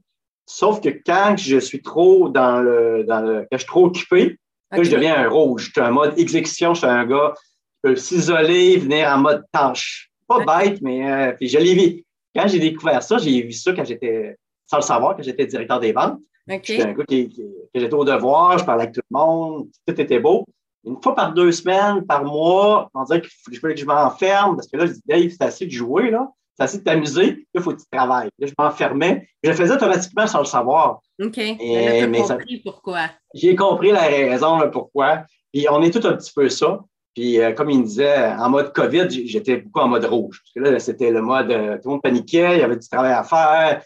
Sauf 0.46 0.82
que 0.82 0.90
quand 0.90 1.36
je 1.38 1.58
suis 1.58 1.82
trop 1.82 2.30
dans 2.30 2.60
le, 2.60 3.04
dans 3.04 3.22
le, 3.22 3.42
quand 3.42 3.58
je 3.58 3.58
suis 3.58 3.68
trop 3.68 3.86
occupé, 3.86 4.38
là, 4.72 4.84
je 4.84 4.92
deviens 4.92 5.16
un 5.16 5.30
rouge. 5.30 5.66
Je 5.66 5.72
suis 5.72 5.82
un 5.82 5.92
mode 5.92 6.18
exécution. 6.18 6.74
Je 6.74 6.80
suis 6.80 6.88
un 6.88 7.06
gars 7.06 7.34
qui 7.36 7.80
peut 7.84 7.96
s'isoler, 7.96 8.78
venir 8.78 9.08
en 9.10 9.18
mode 9.20 9.44
tâche. 9.52 10.12
Pas 10.28 10.46
bête, 10.46 10.80
mais 10.82 11.12
euh, 11.12 11.32
puis 11.34 11.48
je 11.48 11.58
l'ai 11.58 12.06
quand 12.36 12.48
j'ai 12.48 12.60
découvert 12.60 13.02
ça, 13.04 13.18
j'ai 13.18 13.42
vu 13.42 13.52
ça 13.52 13.74
quand 13.74 13.86
j'étais, 13.86 14.38
sans 14.66 14.78
le 14.78 14.84
savoir, 14.84 15.16
quand 15.16 15.24
j'étais 15.24 15.46
directeur 15.46 15.80
des 15.80 15.92
ventes. 15.92 16.20
J'étais 16.48 16.82
un 16.82 16.94
gars 16.94 17.06
qui, 17.06 17.30
qui, 17.30 17.42
que 17.42 17.80
j'étais 17.80 17.94
au 17.94 18.06
devoir, 18.06 18.58
je 18.58 18.66
parlais 18.66 18.84
avec 18.84 18.96
tout 18.96 19.02
le 19.10 19.18
monde, 19.18 19.68
tout 19.86 20.02
était 20.02 20.20
beau. 20.20 20.46
Une 20.86 21.02
fois 21.02 21.14
par 21.14 21.34
deux 21.34 21.52
semaines, 21.52 22.06
par 22.06 22.24
mois, 22.24 22.90
on 22.94 23.04
dirait 23.04 23.22
qu'il 23.22 23.60
fallait 23.60 23.76
que 23.76 23.82
je 23.82 23.86
m'enferme 23.86 24.56
parce 24.56 24.68
que 24.68 24.78
là, 24.78 24.86
je 24.86 24.94
dis, 24.94 25.02
Dave, 25.06 25.30
c'est 25.30 25.44
assez 25.44 25.66
de 25.66 25.72
jouer, 25.72 26.10
là. 26.10 26.28
C'est 26.56 26.64
assez 26.64 26.78
de 26.80 26.84
t'amuser. 26.84 27.26
Là, 27.26 27.36
il 27.56 27.62
faut 27.62 27.72
que 27.72 27.80
tu 27.80 27.86
travailles. 27.92 28.30
Là, 28.38 28.48
je 28.48 28.54
m'enfermais. 28.58 29.30
Je 29.44 29.50
le 29.50 29.56
faisais 29.56 29.74
automatiquement 29.74 30.28
sans 30.28 30.40
le 30.40 30.46
savoir. 30.46 31.00
OK. 31.22 31.38
Et, 31.38 32.06
mais 32.08 32.22
compris 32.22 32.62
pourquoi. 32.66 33.10
J'ai 33.34 33.56
compris 33.56 33.92
la 33.92 34.02
raison, 34.02 34.58
là, 34.58 34.68
pourquoi. 34.68 35.24
Puis 35.54 35.68
on 35.70 35.82
est 35.82 35.92
tout 35.92 36.06
un 36.06 36.14
petit 36.14 36.34
peu 36.34 36.50
ça. 36.50 36.80
Puis, 37.20 37.38
euh, 37.42 37.52
comme 37.52 37.70
il 37.70 37.80
me 37.80 37.84
disait, 37.84 38.32
en 38.32 38.50
mode 38.50 38.72
COVID, 38.72 39.10
j'étais 39.28 39.58
beaucoup 39.58 39.82
en 39.82 39.90
mode 39.90 40.06
rouge. 40.06 40.42
Parce 40.42 40.54
que 40.54 40.72
là, 40.72 40.80
c'était 40.80 41.12
le 41.12 41.22
mode, 41.22 41.52
euh, 41.52 41.76
tout 41.76 41.90
le 41.90 41.92
monde 41.92 42.02
paniquait, 42.02 42.56
il 42.56 42.60
y 42.62 42.64
avait 42.64 42.78
du 42.78 42.88
travail 42.88 43.12
à 43.12 43.26
faire. 43.26 43.84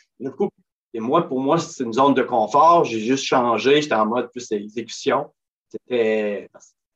et 0.93 0.99
moi, 0.99 1.27
pour 1.27 1.39
moi, 1.39 1.57
c'est 1.57 1.83
une 1.83 1.93
zone 1.93 2.13
de 2.13 2.21
confort. 2.21 2.85
J'ai 2.85 2.99
juste 2.99 3.23
changé. 3.23 3.81
J'étais 3.81 3.95
en 3.95 4.05
mode 4.05 4.29
plus 4.29 4.51
exécution. 4.51 5.31
C'était. 5.67 6.47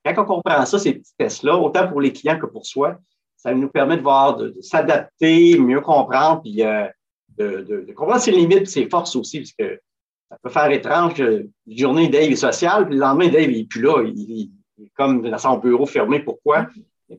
Quand 0.04 0.22
on 0.22 0.24
comprend 0.26 0.64
ça, 0.64 0.78
ces 0.78 0.92
petits 0.92 1.12
tests-là, 1.18 1.56
autant 1.56 1.88
pour 1.88 2.00
les 2.00 2.12
clients 2.12 2.38
que 2.38 2.46
pour 2.46 2.64
soi, 2.64 2.98
ça 3.36 3.52
nous 3.52 3.68
permet 3.68 3.96
de 3.96 4.02
voir, 4.02 4.36
de, 4.36 4.54
s'adapter, 4.60 5.58
mieux 5.58 5.80
comprendre, 5.80 6.42
puis 6.42 6.62
euh, 6.62 6.86
de, 7.36 7.92
comprendre 7.96 8.20
ses 8.20 8.30
limites 8.30 8.62
et 8.62 8.66
ses 8.66 8.88
forces 8.88 9.16
aussi, 9.16 9.40
parce 9.40 9.54
que 9.58 9.80
ça 10.30 10.38
peut 10.40 10.50
faire 10.50 10.70
étrange. 10.70 11.18
Une 11.18 11.50
journée, 11.66 12.06
Dave 12.06 12.30
est 12.30 12.36
social, 12.36 12.86
puis 12.86 12.94
le 12.94 13.00
lendemain, 13.00 13.26
Dave 13.26 13.50
n'est 13.50 13.64
plus 13.64 13.82
là. 13.82 14.04
il, 14.04 14.52
comme 14.96 15.28
dans 15.28 15.38
son 15.38 15.58
bureau 15.58 15.86
fermé. 15.86 16.20
Pourquoi? 16.20 16.66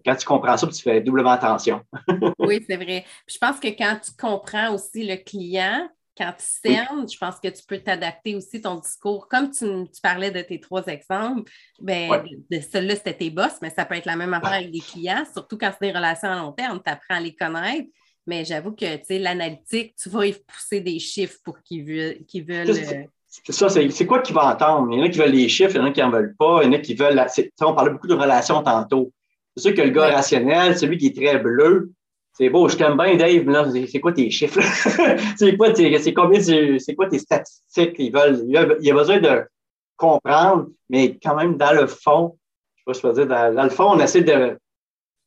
Quand 0.05 0.15
tu 0.15 0.25
comprends 0.25 0.57
ça, 0.57 0.67
tu 0.67 0.81
fais 0.81 1.01
doublement 1.01 1.31
attention. 1.31 1.81
oui, 2.39 2.63
c'est 2.67 2.75
vrai. 2.75 3.05
je 3.27 3.37
pense 3.39 3.59
que 3.59 3.69
quand 3.69 3.99
tu 4.03 4.11
comprends 4.17 4.73
aussi 4.73 5.05
le 5.05 5.15
client, 5.17 5.89
quand 6.19 6.33
tu 6.37 6.45
cernes, 6.45 7.07
je 7.09 7.17
pense 7.17 7.39
que 7.39 7.47
tu 7.47 7.63
peux 7.65 7.79
t'adapter 7.79 8.35
aussi 8.35 8.61
ton 8.61 8.75
discours. 8.75 9.27
Comme 9.29 9.49
tu, 9.51 9.65
parlais 10.03 10.31
de 10.31 10.41
tes 10.41 10.59
trois 10.59 10.85
exemples, 10.87 11.49
ben, 11.79 12.23
de, 12.51 12.59
celui-là, 12.59 12.95
c'était 12.97 13.13
tes 13.13 13.29
boss, 13.29 13.53
mais 13.61 13.69
ça 13.69 13.85
peut 13.85 13.95
être 13.95 14.05
la 14.05 14.17
même 14.17 14.33
affaire 14.33 14.53
avec 14.53 14.71
des 14.71 14.81
clients, 14.81 15.23
surtout 15.31 15.57
quand 15.57 15.71
c'est 15.71 15.91
des 15.91 15.97
relations 15.97 16.29
à 16.29 16.35
long 16.35 16.51
terme, 16.51 16.81
tu 16.83 16.91
apprends 16.91 17.15
à 17.15 17.19
les 17.21 17.33
connaître. 17.33 17.87
Mais 18.27 18.43
j'avoue 18.43 18.73
que 18.73 18.85
l'analytique, 19.17 19.95
tu 19.95 20.09
vas 20.09 20.25
y 20.25 20.33
pousser 20.33 20.81
des 20.81 20.99
chiffres 20.99 21.37
pour 21.43 21.63
qu'ils 21.63 21.85
veulent. 21.85 22.25
veulent 22.31 23.09
c'est 23.29 23.51
ça, 23.51 23.69
c'est 23.69 24.05
quoi 24.07 24.21
qu'ils 24.21 24.33
vont 24.33 24.41
entendre? 24.41 24.87
Il 24.91 24.97
y 24.97 25.01
en 25.01 25.05
a 25.05 25.09
qui 25.09 25.19
veulent 25.19 25.31
les 25.31 25.47
chiffres, 25.47 25.75
il 25.75 25.77
y 25.77 25.79
en 25.79 25.85
a 25.85 25.91
qui 25.91 26.01
n'en 26.01 26.09
veulent 26.09 26.35
pas, 26.35 26.63
il 26.63 26.65
y 26.65 26.69
en 26.69 26.73
a 26.73 26.79
qui 26.79 26.95
veulent. 26.95 27.23
on 27.61 27.75
parlait 27.75 27.91
beaucoup 27.91 28.07
de 28.07 28.15
relations 28.15 28.63
tantôt. 28.63 29.11
C'est 29.55 29.69
sûr 29.69 29.75
que 29.75 29.81
le 29.81 29.91
gars 29.91 30.09
rationnel, 30.09 30.77
celui 30.77 30.97
qui 30.97 31.07
est 31.07 31.15
très 31.15 31.37
bleu, 31.37 31.91
c'est 32.33 32.49
beau, 32.49 32.67
je 32.67 32.75
t'aime 32.75 32.97
bien, 32.97 33.15
Dave, 33.17 33.43
mais 33.45 33.53
là, 33.53 33.65
c'est 33.87 33.99
quoi 33.99 34.13
tes 34.13 34.31
chiffres? 34.31 34.59
c'est 35.37 35.57
quoi, 35.57 35.75
c'est 35.75 36.13
combien, 36.13 36.41
c'est 36.41 36.95
quoi 36.95 37.07
tes 37.07 37.19
statistiques? 37.19 37.95
Ils 37.99 38.11
veulent, 38.11 38.45
il 38.47 38.85
y 38.87 38.91
a 38.91 38.93
besoin 38.93 39.19
de 39.19 39.43
comprendre, 39.95 40.67
mais 40.89 41.19
quand 41.21 41.35
même, 41.35 41.55
dans 41.57 41.73
le 41.73 41.85
fond, 41.85 42.37
je 42.87 42.93
sais 42.93 43.01
pas 43.01 43.13
dire, 43.13 43.27
dans, 43.27 43.63
le 43.63 43.69
fond, 43.69 43.91
on 43.91 43.99
essaie 43.99 44.21
de, 44.21 44.57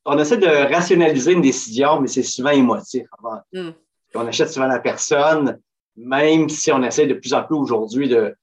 on 0.05 0.17
essaie 0.17 0.37
de 0.37 0.73
rationaliser 0.73 1.31
une 1.31 1.41
décision, 1.41 2.01
mais 2.01 2.07
c'est 2.07 2.23
souvent 2.23 2.49
émotif. 2.49 3.05
Mm. 3.53 3.69
On 4.15 4.27
achète 4.27 4.49
souvent 4.49 4.67
la 4.67 4.79
personne, 4.79 5.59
même 5.95 6.49
si 6.49 6.71
on 6.71 6.83
essaie 6.83 7.07
de 7.07 7.13
plus 7.13 7.33
en 7.33 7.43
plus 7.43 7.55
aujourd'hui 7.55 8.09
de 8.09 8.35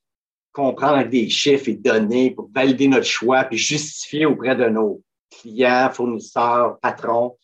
comprendre 0.53 0.95
avec 0.95 1.11
des 1.11 1.29
chiffres 1.29 1.69
et 1.69 1.75
données 1.75 2.33
pour 2.33 2.51
valider 2.53 2.89
notre 2.89 3.07
choix 3.07 3.45
puis 3.45 3.59
justifier 3.59 4.27
auprès 4.27 4.57
de 4.57 4.69
nos 4.69 5.03
clients, 5.31 5.91
fournisseurs, 5.93 6.79
patrons. 6.81 7.37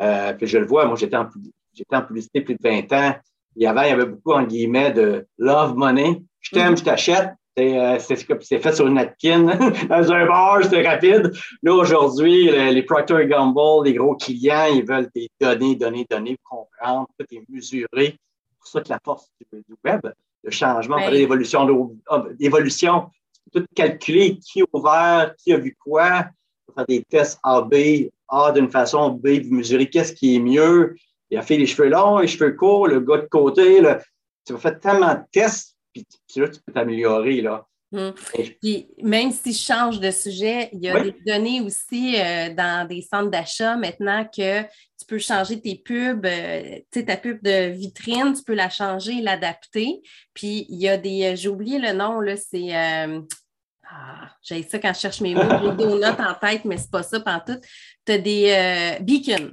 Euh, 0.00 0.32
que 0.32 0.46
je 0.46 0.56
le 0.56 0.66
vois, 0.66 0.86
moi, 0.86 0.96
j'étais 0.96 1.16
en, 1.16 1.28
j'étais 1.74 1.96
en 1.96 2.02
publicité 2.02 2.40
plus 2.40 2.54
de 2.54 2.62
20 2.62 2.92
ans. 2.92 3.14
Il 3.56 3.64
y 3.64 3.66
avait, 3.66 3.88
il 3.88 3.90
y 3.90 3.92
avait 3.92 4.06
beaucoup, 4.06 4.32
en 4.32 4.44
guillemets, 4.44 4.92
de 4.92 5.26
love 5.36 5.76
money. 5.76 6.22
Je 6.40 6.50
t'aime, 6.52 6.76
je 6.76 6.84
t'achète. 6.84 7.30
C'est, 7.54 7.78
euh, 7.78 7.98
c'est, 7.98 8.62
fait 8.62 8.72
sur 8.72 8.86
une 8.86 8.94
napkin, 8.94 9.42
dans 9.88 10.12
un 10.12 10.26
bar, 10.26 10.62
c'était 10.62 10.88
rapide. 10.88 11.32
Là, 11.62 11.74
aujourd'hui, 11.74 12.50
les 12.50 12.82
Procter 12.82 13.26
Gamble, 13.26 13.84
les 13.84 13.92
gros 13.92 14.16
clients, 14.16 14.66
ils 14.72 14.86
veulent 14.86 15.10
des 15.14 15.28
données, 15.38 15.74
données, 15.74 16.06
données 16.08 16.38
pour 16.42 16.68
comprendre. 16.70 17.08
Tout 17.18 17.26
est 17.32 17.42
mesuré 17.50 18.16
pour 18.60 18.68
ça 18.68 18.80
que 18.80 18.88
la 18.88 19.00
force 19.04 19.30
du, 19.52 19.74
web, 19.84 20.00
le 20.42 20.50
changement, 20.50 20.96
ouais. 20.96 21.10
l'évolution, 21.10 21.96
l'évolution, 22.38 23.10
tout 23.52 23.64
calculer 23.74 24.38
qui 24.38 24.62
a 24.62 24.64
ouvert, 24.72 25.34
qui 25.36 25.52
a 25.52 25.58
vu 25.58 25.76
quoi, 25.78 26.26
faire 26.74 26.86
des 26.86 27.02
tests 27.04 27.38
A, 27.42 27.62
B, 27.62 28.08
A 28.28 28.52
d'une 28.52 28.70
façon, 28.70 29.10
B, 29.10 29.40
vous 29.44 29.54
mesurer 29.54 29.88
qu'est-ce 29.88 30.12
qui 30.12 30.36
est 30.36 30.40
mieux. 30.40 30.94
Il 31.30 31.38
a 31.38 31.42
fait 31.42 31.56
les 31.56 31.66
cheveux 31.66 31.88
longs, 31.88 32.18
les 32.18 32.28
cheveux 32.28 32.52
courts, 32.52 32.88
le 32.88 33.00
gars 33.00 33.18
de 33.18 33.26
côté. 33.26 33.80
Là. 33.80 34.00
Tu 34.44 34.52
vas 34.52 34.58
faire 34.58 34.80
tellement 34.80 35.14
de 35.14 35.22
tests, 35.32 35.76
puis 35.92 36.06
là, 36.36 36.48
tu 36.48 36.60
peux 36.60 36.72
t'améliorer. 36.72 37.40
Là. 37.40 37.66
Hum. 37.92 38.14
Puis 38.62 38.88
même 39.02 39.32
si 39.32 39.52
je 39.52 39.60
change 39.60 39.98
de 39.98 40.12
sujet, 40.12 40.68
il 40.72 40.80
y 40.80 40.88
a 40.88 41.00
des 41.02 41.14
données 41.26 41.60
aussi 41.60 42.14
euh, 42.20 42.54
dans 42.54 42.86
des 42.86 43.02
centres 43.02 43.30
d'achat 43.30 43.76
maintenant 43.76 44.24
que 44.24 44.62
tu 44.62 45.06
peux 45.08 45.18
changer 45.18 45.60
tes 45.60 45.74
pubs, 45.74 46.24
euh, 46.24 46.78
tu 46.92 47.00
sais, 47.00 47.06
ta 47.06 47.16
pub 47.16 47.42
de 47.42 47.70
vitrine, 47.70 48.32
tu 48.32 48.44
peux 48.44 48.54
la 48.54 48.70
changer, 48.70 49.20
l'adapter. 49.20 50.02
Puis 50.34 50.66
il 50.68 50.80
y 50.80 50.88
a 50.88 50.96
des, 50.96 51.24
euh, 51.24 51.36
j'ai 51.36 51.48
oublié 51.48 51.80
le 51.80 51.92
nom, 51.92 52.20
là, 52.20 52.36
c'est. 52.36 52.72
Ah, 53.92 54.30
j'ai 54.40 54.62
ça 54.62 54.78
quand 54.78 54.94
je 54.94 55.00
cherche 55.00 55.20
mes 55.20 55.34
mots, 55.34 55.42
j'ai 55.42 55.84
des 55.84 55.94
notes 55.98 56.20
en 56.20 56.34
tête, 56.34 56.64
mais 56.64 56.78
c'est 56.78 56.92
pas 56.92 57.02
ça 57.02 57.18
tout. 57.44 57.58
Tu 58.06 58.12
as 58.12 58.18
des 58.18 58.98
beacons. 59.00 59.50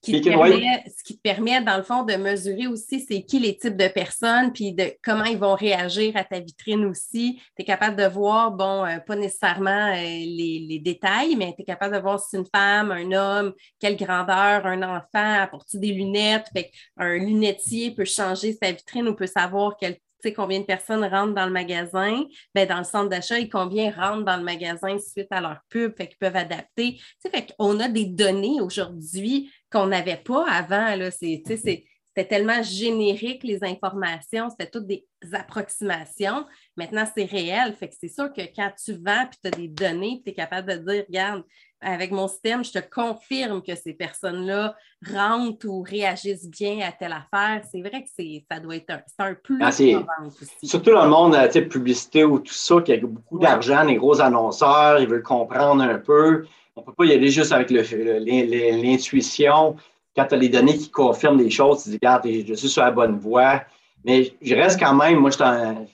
Qui 0.00 0.20
te 0.20 0.28
permet, 0.28 0.84
ce 0.86 1.02
qui 1.02 1.16
te 1.16 1.22
permet, 1.22 1.62
dans 1.62 1.76
le 1.76 1.82
fond, 1.82 2.02
de 2.02 2.14
mesurer 2.14 2.66
aussi 2.66 3.00
c'est 3.00 3.22
qui 3.22 3.38
les 3.38 3.56
types 3.56 3.76
de 3.76 3.88
personnes, 3.88 4.52
puis 4.52 4.72
de 4.72 4.92
comment 5.02 5.24
ils 5.24 5.38
vont 5.38 5.54
réagir 5.54 6.16
à 6.16 6.24
ta 6.24 6.40
vitrine 6.40 6.84
aussi. 6.84 7.40
Tu 7.56 7.62
es 7.62 7.64
capable 7.64 7.96
de 7.96 8.06
voir, 8.06 8.50
bon, 8.52 8.84
euh, 8.84 8.98
pas 8.98 9.16
nécessairement 9.16 9.94
euh, 9.94 10.02
les, 10.02 10.80
détails, 10.84 11.36
mais 11.36 11.54
tu 11.54 11.62
es 11.62 11.64
capable 11.64 11.94
de 11.94 12.00
voir 12.00 12.20
si 12.20 12.26
c'est 12.30 12.36
une 12.38 12.46
femme, 12.54 12.90
un 12.90 13.12
homme, 13.12 13.52
quelle 13.80 13.96
grandeur, 13.96 14.66
un 14.66 14.82
enfant, 14.82 15.42
apporter 15.42 15.78
des 15.78 15.92
lunettes? 15.92 16.46
Fait 16.52 16.70
un 16.96 17.16
lunetier 17.16 17.92
peut 17.92 18.04
changer 18.04 18.56
sa 18.60 18.72
vitrine 18.72 19.08
ou 19.08 19.14
peut 19.14 19.26
savoir 19.26 19.76
quel 19.78 19.96
combien 20.32 20.60
de 20.60 20.64
personnes 20.64 21.04
rentrent 21.04 21.34
dans 21.34 21.46
le 21.46 21.52
magasin, 21.52 22.24
ben, 22.54 22.66
dans 22.66 22.78
le 22.78 22.84
centre 22.84 23.08
d'achat 23.08 23.38
et 23.38 23.48
combien 23.48 23.90
rentrent 23.90 24.24
dans 24.24 24.36
le 24.36 24.42
magasin 24.42 24.98
suite 24.98 25.28
à 25.30 25.40
leur 25.40 25.58
pub, 25.68 25.96
fait 25.96 26.08
qu'ils 26.08 26.18
peuvent 26.18 26.36
adapter. 26.36 27.00
Fait 27.20 27.54
qu'on 27.58 27.78
a 27.80 27.88
des 27.88 28.06
données 28.06 28.60
aujourd'hui 28.60 29.50
qu'on 29.74 29.88
n'avait 29.88 30.22
pas 30.24 30.46
avant. 30.48 30.96
c'était 31.10 32.28
tellement 32.28 32.62
générique, 32.62 33.42
les 33.42 33.64
informations, 33.64 34.48
c'était 34.48 34.70
toutes 34.70 34.86
des 34.86 35.04
approximations. 35.32 36.46
Maintenant, 36.76 37.04
c'est 37.12 37.24
réel. 37.24 37.74
Fait 37.74 37.88
que 37.88 37.94
c'est 38.00 38.08
sûr 38.08 38.32
que 38.32 38.42
quand 38.54 38.70
tu 38.82 38.92
vends 38.92 39.22
et 39.22 39.36
tu 39.42 39.48
as 39.48 39.50
des 39.50 39.68
données, 39.68 40.22
tu 40.24 40.30
es 40.30 40.34
capable 40.34 40.68
de 40.68 40.92
dire, 40.92 41.04
regarde, 41.08 41.42
avec 41.80 42.12
mon 42.12 42.28
système, 42.28 42.64
je 42.64 42.72
te 42.72 42.78
confirme 42.78 43.62
que 43.62 43.74
ces 43.74 43.92
personnes-là 43.92 44.74
rentrent 45.12 45.66
ou 45.66 45.82
réagissent 45.82 46.48
bien 46.48 46.80
à 46.80 46.92
telle 46.92 47.12
affaire. 47.12 47.62
C'est 47.70 47.80
vrai 47.80 48.04
que 48.04 48.08
ça 48.50 48.60
doit 48.60 48.76
être 48.76 48.90
un, 48.90 49.02
un 49.18 49.34
plus. 49.34 49.58
Ah, 49.60 49.72
surtout 49.72 50.92
dans 50.92 51.04
le 51.04 51.10
monde 51.10 51.32
de 51.32 51.60
publicité 51.60 52.24
ou 52.24 52.38
tout 52.38 52.54
ça, 52.54 52.80
qui 52.80 52.92
a 52.92 52.96
beaucoup 52.98 53.38
d'argent, 53.38 53.82
les 53.82 53.96
gros 53.96 54.20
annonceurs, 54.20 55.00
ils 55.00 55.08
veulent 55.08 55.22
comprendre 55.22 55.82
un 55.82 55.98
peu. 55.98 56.46
On 56.76 56.80
ne 56.80 56.86
peut 56.86 56.92
pas 56.92 57.04
y 57.04 57.12
aller 57.12 57.28
juste 57.28 57.52
avec 57.52 57.70
l'intuition. 57.70 59.76
Quand 60.16 60.26
tu 60.26 60.34
as 60.34 60.38
les 60.38 60.48
données 60.48 60.76
qui 60.76 60.90
confirment 60.90 61.38
des 61.38 61.50
choses, 61.50 61.84
tu 61.84 61.90
dis, 61.90 61.96
regarde, 61.96 62.26
je 62.26 62.54
suis 62.54 62.68
sur 62.68 62.82
la 62.82 62.90
bonne 62.90 63.18
voie. 63.18 63.62
Mais 64.04 64.34
je 64.42 64.54
reste 64.54 64.78
quand 64.78 64.94
même, 64.94 65.18
moi, 65.18 65.30
je 65.30 65.36
suis 65.36 65.44
en, 65.44 65.86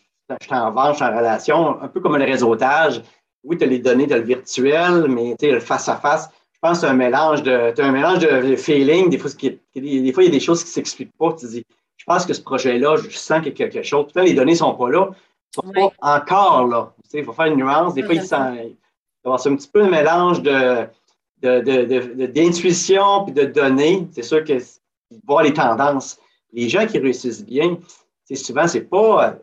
vente, 0.71 0.93
je 0.93 0.97
suis 0.97 1.05
en 1.05 1.17
relation, 1.17 1.81
un 1.81 1.89
peu 1.89 2.01
comme 2.01 2.17
le 2.17 2.25
réseautage 2.25 3.03
oui, 3.45 3.57
tu 3.57 3.65
as 3.65 3.67
les 3.67 3.79
données, 3.79 4.07
tu 4.07 4.13
as 4.13 4.19
le 4.19 4.25
virtuel, 4.25 5.07
mais 5.09 5.35
tu 5.39 5.51
le 5.51 5.61
face-à-face, 5.61 6.29
je 6.53 6.59
pense 6.61 6.81
que 6.81 6.87
c'est 6.87 6.93
un 6.93 6.97
mélange 6.97 7.43
de, 7.43 7.81
un 7.81 7.93
mélange 7.93 8.19
de 8.19 8.55
feeling. 8.57 9.09
Des 9.09 9.19
fois, 9.19 9.31
des 9.41 10.13
fois, 10.13 10.23
il 10.23 10.27
y 10.27 10.29
a 10.29 10.33
des 10.33 10.41
choses 10.41 10.63
qui 10.63 10.69
ne 10.71 10.75
s'expliquent 10.75 11.17
pas. 11.17 11.33
Tu 11.33 11.47
dis, 11.47 11.65
je 11.97 12.05
pense 12.05 12.27
que 12.27 12.35
ce 12.35 12.43
projet-là, 12.43 12.97
je 12.97 13.17
sens 13.17 13.39
qu'il 13.39 13.49
y 13.49 13.63
a 13.63 13.69
quelque 13.69 13.83
chose. 13.83 14.13
Peut-être 14.13 14.27
les 14.27 14.35
données 14.35 14.53
ne 14.53 14.59
sont 14.59 14.75
pas 14.75 14.91
là, 14.91 15.09
ne 15.09 15.15
sont 15.55 15.73
pas 15.73 15.91
encore 16.17 16.67
là. 16.67 16.93
Tu 17.05 17.11
sais, 17.11 17.19
il 17.21 17.25
faut 17.25 17.33
faire 17.33 17.47
une 17.47 17.57
nuance. 17.57 17.95
Des 17.95 18.03
fois, 18.03 18.15
il, 18.15 18.23
y 18.23 18.77
a 19.25 19.49
un 19.49 19.57
petit 19.57 19.69
peu 19.69 19.83
un 19.83 19.91
mélange 19.91 20.43
de, 20.43 20.87
d'intuition 22.27 23.25
de, 23.25 23.33
de, 23.33 23.45
données. 23.47 24.09
C'est 24.13 24.23
sûr 24.23 24.45
que 24.45 24.55
voir 25.27 25.43
les 25.43 25.53
tendances. 25.53 26.19
Les 26.53 26.69
gens 26.69 26.87
qui 26.87 26.99
réussissent 26.99 27.45
bien, 27.45 27.79
souvent, 28.35 28.67
c'est 28.67 28.83
pas, 28.83 29.37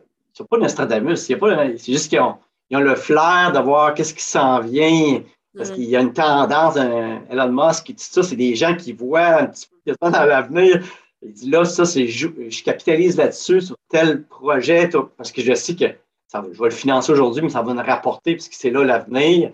pas 0.50 0.58
Nostradamus. 0.58 1.16
C'est 1.16 1.92
juste 1.92 2.10
qu'ils 2.10 2.20
ont 2.20 2.36
ils 2.70 2.76
ont 2.76 2.80
le 2.80 2.96
flair 2.96 3.52
de 3.52 3.60
voir 3.60 3.94
qu'est-ce 3.94 4.14
qui 4.14 4.22
s'en 4.22 4.60
vient. 4.60 5.22
Parce 5.56 5.70
mm. 5.70 5.74
qu'il 5.74 5.84
y 5.84 5.96
a 5.96 6.00
une 6.00 6.12
tendance, 6.12 6.76
Elon 6.76 7.52
Musk 7.52 7.90
et 7.90 7.94
tout 7.94 8.00
ça, 8.02 8.22
c'est 8.22 8.36
des 8.36 8.54
gens 8.54 8.76
qui 8.76 8.92
voient 8.92 9.40
un 9.40 9.46
petit 9.46 9.66
peu 9.84 9.94
dans 10.00 10.24
l'avenir. 10.24 10.82
Il 11.22 11.32
dit 11.32 11.50
là, 11.50 11.64
ça, 11.64 11.84
c'est 11.84 12.06
je, 12.06 12.28
capitalise 12.62 13.16
là-dessus 13.16 13.62
sur 13.62 13.76
tel 13.88 14.22
projet, 14.24 14.88
parce 15.16 15.32
que 15.32 15.42
je 15.42 15.54
sais 15.54 15.74
que 15.74 15.86
ça, 16.28 16.44
je 16.52 16.58
vais 16.58 16.68
le 16.68 16.74
financer 16.74 17.10
aujourd'hui, 17.10 17.42
mais 17.42 17.48
ça 17.48 17.62
va 17.62 17.72
me 17.72 17.82
rapporter 17.82 18.34
parce 18.36 18.48
que 18.48 18.54
c'est 18.54 18.70
là 18.70 18.84
l'avenir. 18.84 19.50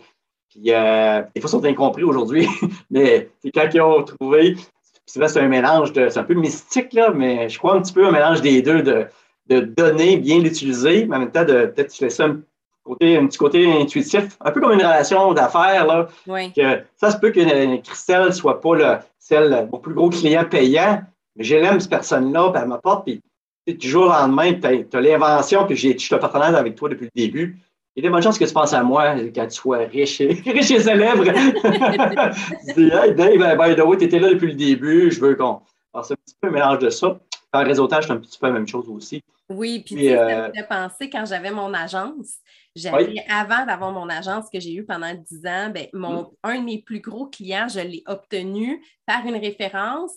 Puis 0.55 0.73
euh, 0.73 1.23
des 1.35 1.41
fois, 1.41 1.49
ils 1.49 1.51
sont 1.51 1.65
incompris 1.65 2.05
aujourd'hui, 2.05 2.47
mais 2.91 3.29
c'est 3.43 3.51
quand 3.51 3.69
ils 3.75 3.81
ont 3.81 4.03
trouvé, 4.05 4.57
c'est 5.05 5.37
un 5.37 5.49
mélange 5.49 5.93
de. 5.93 6.09
C'est 6.09 6.21
un 6.21 6.25
peu 6.25 6.35
mystique, 6.35 6.93
là, 6.93 7.11
mais 7.11 7.49
je 7.49 7.59
crois 7.59 7.75
un 7.75 7.83
petit 7.83 7.93
peu 7.93 8.07
un 8.07 8.13
mélange 8.13 8.41
des 8.41 8.63
deux 8.63 8.83
de, 8.83 9.07
de 9.49 9.61
données 9.61 10.17
bien 10.17 10.39
l'utiliser, 10.39 11.07
mais 11.07 11.17
en 11.17 11.21
même 11.21 11.33
temps 11.33 11.45
de 11.45 11.67
peut-être 11.67 11.99
laisser 11.99 12.23
un 12.23 12.41
côté, 12.85 13.17
un 13.17 13.27
petit 13.27 13.39
côté 13.39 13.73
intuitif, 13.73 14.37
un 14.41 14.53
peu 14.53 14.61
comme 14.61 14.73
une 14.73 14.79
relation 14.79 15.33
d'affaires. 15.33 15.87
Là, 15.87 16.09
que 16.55 16.83
ça 16.97 17.11
se 17.11 17.17
peut 17.17 17.31
que 17.31 17.77
Christelle 17.81 18.27
ne 18.27 18.31
soit 18.31 18.61
pas 18.61 18.77
le, 18.77 18.97
celle, 19.19 19.69
mon 19.73 19.79
plus 19.79 19.95
gros 19.95 20.11
client 20.11 20.45
payant, 20.45 21.03
mais 21.35 21.43
j'aime 21.43 21.81
cette 21.81 21.91
personne-là, 21.91 22.51
puis 22.51 22.63
elle 22.63 22.69
m'apporte, 22.69 23.07
puis 23.07 23.21
du 23.67 23.89
jour 23.89 24.05
au 24.05 24.09
lendemain, 24.09 24.53
tu 24.53 24.97
as, 24.97 25.01
l'invention, 25.01 25.67
puis 25.67 25.77
je 25.77 25.97
suis 25.97 26.17
partenaire 26.17 26.55
avec 26.55 26.77
toi 26.77 26.89
depuis 26.89 27.07
le 27.07 27.23
début. 27.23 27.59
Il 27.97 28.03
y 28.03 28.07
a 28.07 28.09
des 28.09 28.13
bonnes 28.13 28.23
chances 28.23 28.39
que 28.39 28.45
tu 28.45 28.53
penses 28.53 28.73
à 28.73 28.83
moi 28.83 29.15
quand 29.35 29.47
tu 29.47 29.55
sois 29.55 29.79
riche 29.79 30.21
et, 30.21 30.33
riche 30.47 30.71
et 30.73 30.81
célèbre. 30.81 31.25
tu 32.67 32.75
dis, 32.75 32.91
hey 32.93 33.15
Dave, 33.15 33.57
by 33.57 33.77
the 33.77 33.85
way, 33.85 33.97
tu 33.97 34.05
étais 34.05 34.19
là 34.19 34.31
depuis 34.31 34.49
le 34.49 34.55
début, 34.55 35.11
je 35.13 35.21
veux 35.21 35.37
qu'on 35.37 35.61
fasse 35.93 36.11
un 36.11 36.17
petit 36.17 36.35
peu 36.41 36.49
un 36.49 36.51
mélange 36.51 36.81
de 36.81 36.91
ça. 36.91 37.21
En 37.53 37.63
réseautage, 37.63 38.07
c'est 38.07 38.13
un 38.13 38.17
petit 38.17 38.37
peu 38.37 38.49
la 38.49 38.53
même 38.53 38.67
chose 38.67 38.89
aussi. 38.89 39.23
Oui, 39.49 39.83
puis 39.85 39.95
tu 39.95 40.01
sais, 40.03 40.17
ça 40.17 40.49
me 40.49 40.53
fait 40.53 40.67
penser 40.69 41.11
quand 41.11 41.25
j'avais 41.25 41.53
mon 41.53 41.73
agence. 41.73 42.39
J'avais, 42.75 43.15
avant 43.29 43.65
d'avoir 43.65 43.93
mon 43.93 44.09
agence 44.09 44.47
que 44.53 44.59
j'ai 44.59 44.75
eue 44.75 44.85
pendant 44.85 45.15
10 45.15 45.47
ans, 45.47 45.71
ben, 45.73 45.87
mon, 45.93 46.23
mm. 46.23 46.29
un 46.43 46.59
de 46.59 46.65
mes 46.65 46.83
plus 46.83 46.99
gros 46.99 47.27
clients, 47.27 47.69
je 47.69 47.79
l'ai 47.79 48.03
obtenu 48.07 48.83
par 49.07 49.25
une 49.25 49.37
référence 49.37 50.13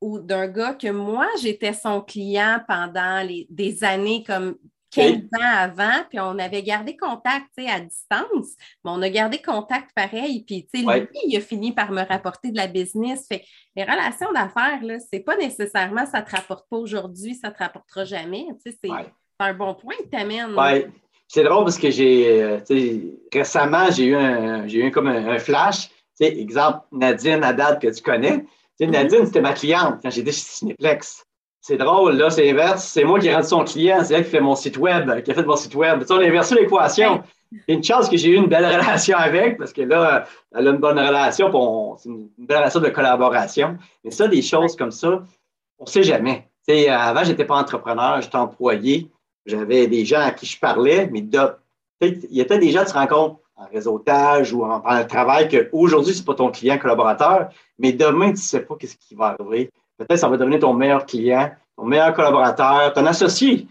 ou 0.00 0.18
d'un 0.18 0.48
gars 0.48 0.74
que 0.74 0.90
moi, 0.90 1.28
j'étais 1.40 1.74
son 1.74 2.00
client 2.00 2.60
pendant 2.66 3.24
les, 3.24 3.46
des 3.50 3.84
années 3.84 4.24
comme 4.26 4.56
15 4.90 5.16
ans 5.38 5.56
avant, 5.56 6.04
puis 6.08 6.18
on 6.20 6.38
avait 6.38 6.62
gardé 6.62 6.96
contact 6.96 7.46
à 7.58 7.80
distance, 7.80 8.56
mais 8.84 8.90
on 8.90 9.02
a 9.02 9.08
gardé 9.08 9.40
contact 9.40 9.90
pareil. 9.94 10.44
Puis, 10.44 10.66
lui, 10.74 11.08
il 11.26 11.36
a 11.36 11.40
fini 11.40 11.72
par 11.72 11.92
me 11.92 12.02
rapporter 12.02 12.50
de 12.50 12.56
la 12.56 12.66
business. 12.66 13.26
Fait 13.28 13.44
les 13.76 13.84
relations 13.84 14.32
d'affaires, 14.32 14.80
ce 14.82 15.06
n'est 15.12 15.22
pas 15.22 15.36
nécessairement 15.36 16.06
ça 16.06 16.20
ne 16.20 16.26
te 16.26 16.34
rapporte 16.34 16.68
pas 16.68 16.76
aujourd'hui, 16.76 17.34
ça 17.34 17.48
ne 17.48 17.54
te 17.54 17.58
rapportera 17.58 18.04
jamais. 18.04 18.46
C'est 18.64 18.90
un 19.38 19.54
bon 19.54 19.74
point 19.74 19.94
que 20.02 20.08
tu 20.10 20.16
amènes. 20.16 20.56
C'est 21.28 21.44
drôle 21.44 21.64
parce 21.64 21.78
que 21.78 21.90
j'ai 21.90 22.42
euh, 22.42 22.58
récemment, 23.32 23.88
j'ai 23.92 24.06
eu 24.06 24.16
un, 24.16 24.66
j'ai 24.66 24.84
eu 24.84 24.90
comme 24.90 25.06
un, 25.06 25.38
flash. 25.38 25.88
exemple, 26.18 26.80
Nadine 26.90 27.44
Haddad 27.44 27.80
que 27.80 27.86
tu 27.86 28.02
connais. 28.02 28.44
Mm-hmm. 28.80 28.90
Nadine, 28.90 29.26
c'était 29.26 29.40
ma 29.40 29.52
cliente 29.52 30.00
quand 30.02 30.10
j'étais 30.10 30.32
chez 30.32 30.40
Cineplex. 30.40 31.24
C'est 31.70 31.76
drôle, 31.76 32.16
là, 32.16 32.30
c'est 32.30 32.50
inverse. 32.50 32.84
C'est 32.84 33.04
moi 33.04 33.20
qui 33.20 33.28
ai 33.28 33.32
rendu 33.32 33.46
son 33.46 33.62
client, 33.62 34.02
c'est 34.02 34.14
elle 34.14 34.24
qui 34.24 34.30
fait 34.30 34.40
mon 34.40 34.56
site 34.56 34.76
web, 34.76 35.22
qui 35.22 35.30
a 35.30 35.34
fait 35.34 35.44
mon 35.44 35.54
site 35.54 35.76
web. 35.76 36.02
on 36.10 36.18
a 36.18 36.24
inversé 36.24 36.56
l'équation. 36.56 37.22
Il 37.52 37.76
une 37.76 37.84
chance 37.84 38.08
que 38.08 38.16
j'ai 38.16 38.30
eu 38.30 38.34
une 38.34 38.48
belle 38.48 38.66
relation 38.80 39.16
avec, 39.16 39.56
parce 39.56 39.72
que 39.72 39.82
là, 39.82 40.26
elle 40.52 40.66
a 40.66 40.70
une 40.72 40.78
bonne 40.78 40.98
relation, 40.98 41.96
c'est 41.96 42.08
une 42.08 42.28
belle 42.38 42.56
relation 42.56 42.80
de 42.80 42.88
collaboration. 42.88 43.78
Mais 44.02 44.10
ça, 44.10 44.26
des 44.26 44.42
choses 44.42 44.74
comme 44.74 44.90
ça, 44.90 45.22
on 45.78 45.84
ne 45.84 45.88
sait 45.88 46.02
jamais. 46.02 46.48
avant, 46.88 47.22
je 47.22 47.30
n'étais 47.30 47.44
pas 47.44 47.54
entrepreneur, 47.54 48.20
j'étais 48.20 48.34
employé. 48.34 49.08
J'avais 49.46 49.86
des 49.86 50.04
gens 50.04 50.22
à 50.22 50.32
qui 50.32 50.46
je 50.46 50.58
parlais, 50.58 51.08
mais 51.12 51.20
il 51.20 51.32
y 51.32 51.36
a 51.36 51.56
peut-être 52.00 52.58
des 52.58 52.72
gens 52.72 52.82
qui 52.82 52.90
se 52.90 52.94
rencontrent 52.94 53.38
en 53.54 53.66
réseautage 53.72 54.52
ou 54.52 54.64
en, 54.64 54.82
en 54.84 55.04
travail 55.04 55.48
qu'aujourd'hui, 55.48 56.14
ce 56.14 56.18
n'est 56.18 56.24
pas 56.24 56.34
ton 56.34 56.50
client 56.50 56.78
collaborateur, 56.78 57.50
mais 57.78 57.92
demain, 57.92 58.26
tu 58.26 58.32
ne 58.32 58.36
sais 58.38 58.60
pas 58.62 58.74
ce 58.82 58.96
qui 58.96 59.14
va 59.14 59.36
arriver. 59.38 59.70
Peut-être 60.00 60.18
ça 60.18 60.28
va 60.28 60.38
devenir 60.38 60.60
ton 60.60 60.72
meilleur 60.72 61.04
client, 61.04 61.50
ton 61.76 61.84
meilleur 61.84 62.14
collaborateur, 62.14 62.92
ton 62.94 63.04
associé. 63.04 63.66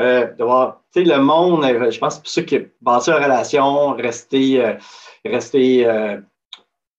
Euh, 0.00 0.32
de 0.32 0.44
voir, 0.44 0.80
tu 0.92 1.04
sais, 1.04 1.08
le 1.08 1.20
monde, 1.20 1.64
euh, 1.64 1.90
je 1.90 1.98
pense 1.98 2.16
que 2.16 2.22
pour 2.22 2.30
ça 2.30 2.42
que 2.42 2.70
bâtir 2.80 3.18
une 3.18 3.24
relation, 3.24 3.92
rester, 3.94 4.64
euh, 4.64 4.74
rester 5.24 5.86
euh, 5.86 6.18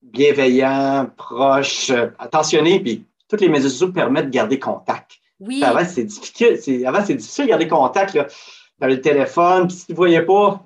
bienveillant, 0.01 1.09
proche, 1.17 1.91
attentionné, 2.19 2.79
puis 2.81 3.05
toutes 3.27 3.41
les 3.41 3.49
mesures 3.49 3.91
permettent 3.91 4.27
de 4.27 4.31
garder 4.31 4.59
contact. 4.59 5.13
Oui. 5.39 5.63
Avant, 5.63 5.83
c'est 5.85 6.03
difficile, 6.03 6.85
avant, 6.85 7.03
c'est 7.03 7.15
difficile 7.15 7.45
de 7.45 7.49
garder 7.49 7.67
contact. 7.67 8.11
Tu 8.11 8.19
avais 8.81 8.95
le 8.95 9.01
téléphone, 9.01 9.67
puis 9.67 9.77
si 9.77 9.85
tu 9.87 9.93
ne 9.93 9.97
voyais 9.97 10.21
pas, 10.21 10.61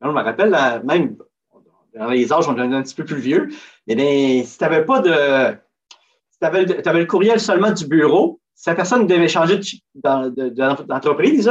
je 0.00 0.08
me 0.08 0.22
rappelle, 0.22 0.80
même 0.84 1.16
dans 1.94 2.08
les 2.08 2.32
âges, 2.32 2.48
on 2.48 2.56
est 2.56 2.74
un 2.74 2.82
petit 2.82 2.94
peu 2.94 3.04
plus 3.04 3.20
vieux, 3.20 3.48
mais 3.86 4.44
si 4.44 4.56
tu 4.56 4.64
n'avais 4.64 4.84
pas 4.84 5.00
de. 5.00 5.56
Tu 6.40 6.46
avais, 6.46 6.64
le 6.64 7.06
courriel 7.06 7.40
seulement 7.40 7.70
du 7.70 7.86
bureau, 7.86 8.40
si 8.54 8.68
la 8.68 8.74
personne 8.74 9.06
devait 9.06 9.28
changer 9.28 9.60
d'entreprise, 9.94 11.50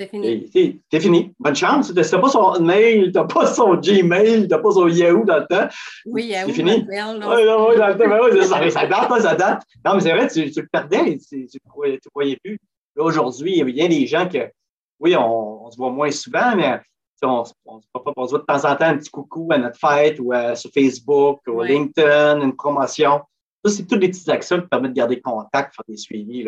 c'est 0.00 0.08
fini. 0.08 0.80
C'est 0.90 1.00
fini. 1.00 1.34
Bonne 1.38 1.54
chance. 1.54 1.92
Tu 1.92 2.00
n'as 2.00 2.18
pas 2.18 2.28
son 2.28 2.60
mail, 2.60 3.12
tu 3.12 3.18
n'as 3.18 3.24
pas 3.24 3.46
son 3.46 3.74
Gmail, 3.74 4.42
tu 4.42 4.48
n'as 4.48 4.58
pas 4.58 4.70
son 4.72 4.88
Yahoo 4.88 5.24
dans 5.24 5.38
le 5.38 5.46
temps. 5.46 5.68
Oui, 6.06 6.26
Yahoo. 6.26 6.48
C'est 6.48 6.54
fini. 6.54 6.86
Oui, 6.88 6.96
oui, 6.96 7.76
dans 7.76 7.88
le 7.88 7.96
temps. 7.96 8.08
Ben 8.08 8.42
ça, 8.42 8.70
ça, 8.70 8.86
date, 8.86 9.20
ça 9.20 9.34
date. 9.34 9.62
Non, 9.84 9.94
mais 9.94 10.00
c'est 10.00 10.12
vrai, 10.12 10.28
tu, 10.28 10.50
tu, 10.50 10.60
le 10.60 10.68
perdais, 10.72 11.18
tu 11.18 11.36
ne 11.36 12.00
voyais, 12.14 12.36
plus. 12.42 12.58
Là, 12.96 13.04
aujourd'hui, 13.04 13.52
il 13.52 13.58
y 13.58 13.60
a 13.60 13.64
bien 13.64 13.88
des 13.88 14.06
gens 14.06 14.28
que, 14.28 14.50
oui, 14.98 15.14
on, 15.16 15.70
se 15.70 15.76
voit 15.76 15.90
moins 15.90 16.10
souvent, 16.10 16.56
mais 16.56 16.80
on, 17.22 17.44
on, 17.66 17.80
on, 18.16 18.26
se 18.26 18.30
voit 18.30 18.40
de 18.40 18.44
temps 18.44 18.68
en 18.68 18.76
temps 18.76 18.86
un 18.86 18.98
petit 18.98 19.10
coucou 19.10 19.48
à 19.50 19.58
notre 19.58 19.78
fête 19.78 20.18
ou 20.18 20.32
sur 20.54 20.70
Facebook 20.72 21.40
ou 21.46 21.62
LinkedIn, 21.62 22.40
une 22.40 22.56
promotion. 22.56 23.20
Ça, 23.64 23.70
c'est 23.70 23.86
toutes 23.86 24.00
les 24.00 24.08
petites 24.08 24.28
actions 24.28 24.60
qui 24.60 24.66
permettent 24.66 24.92
de 24.92 24.96
garder 24.96 25.20
contact, 25.20 25.74
faire 25.74 25.84
des 25.88 25.96
suivis. 25.96 26.46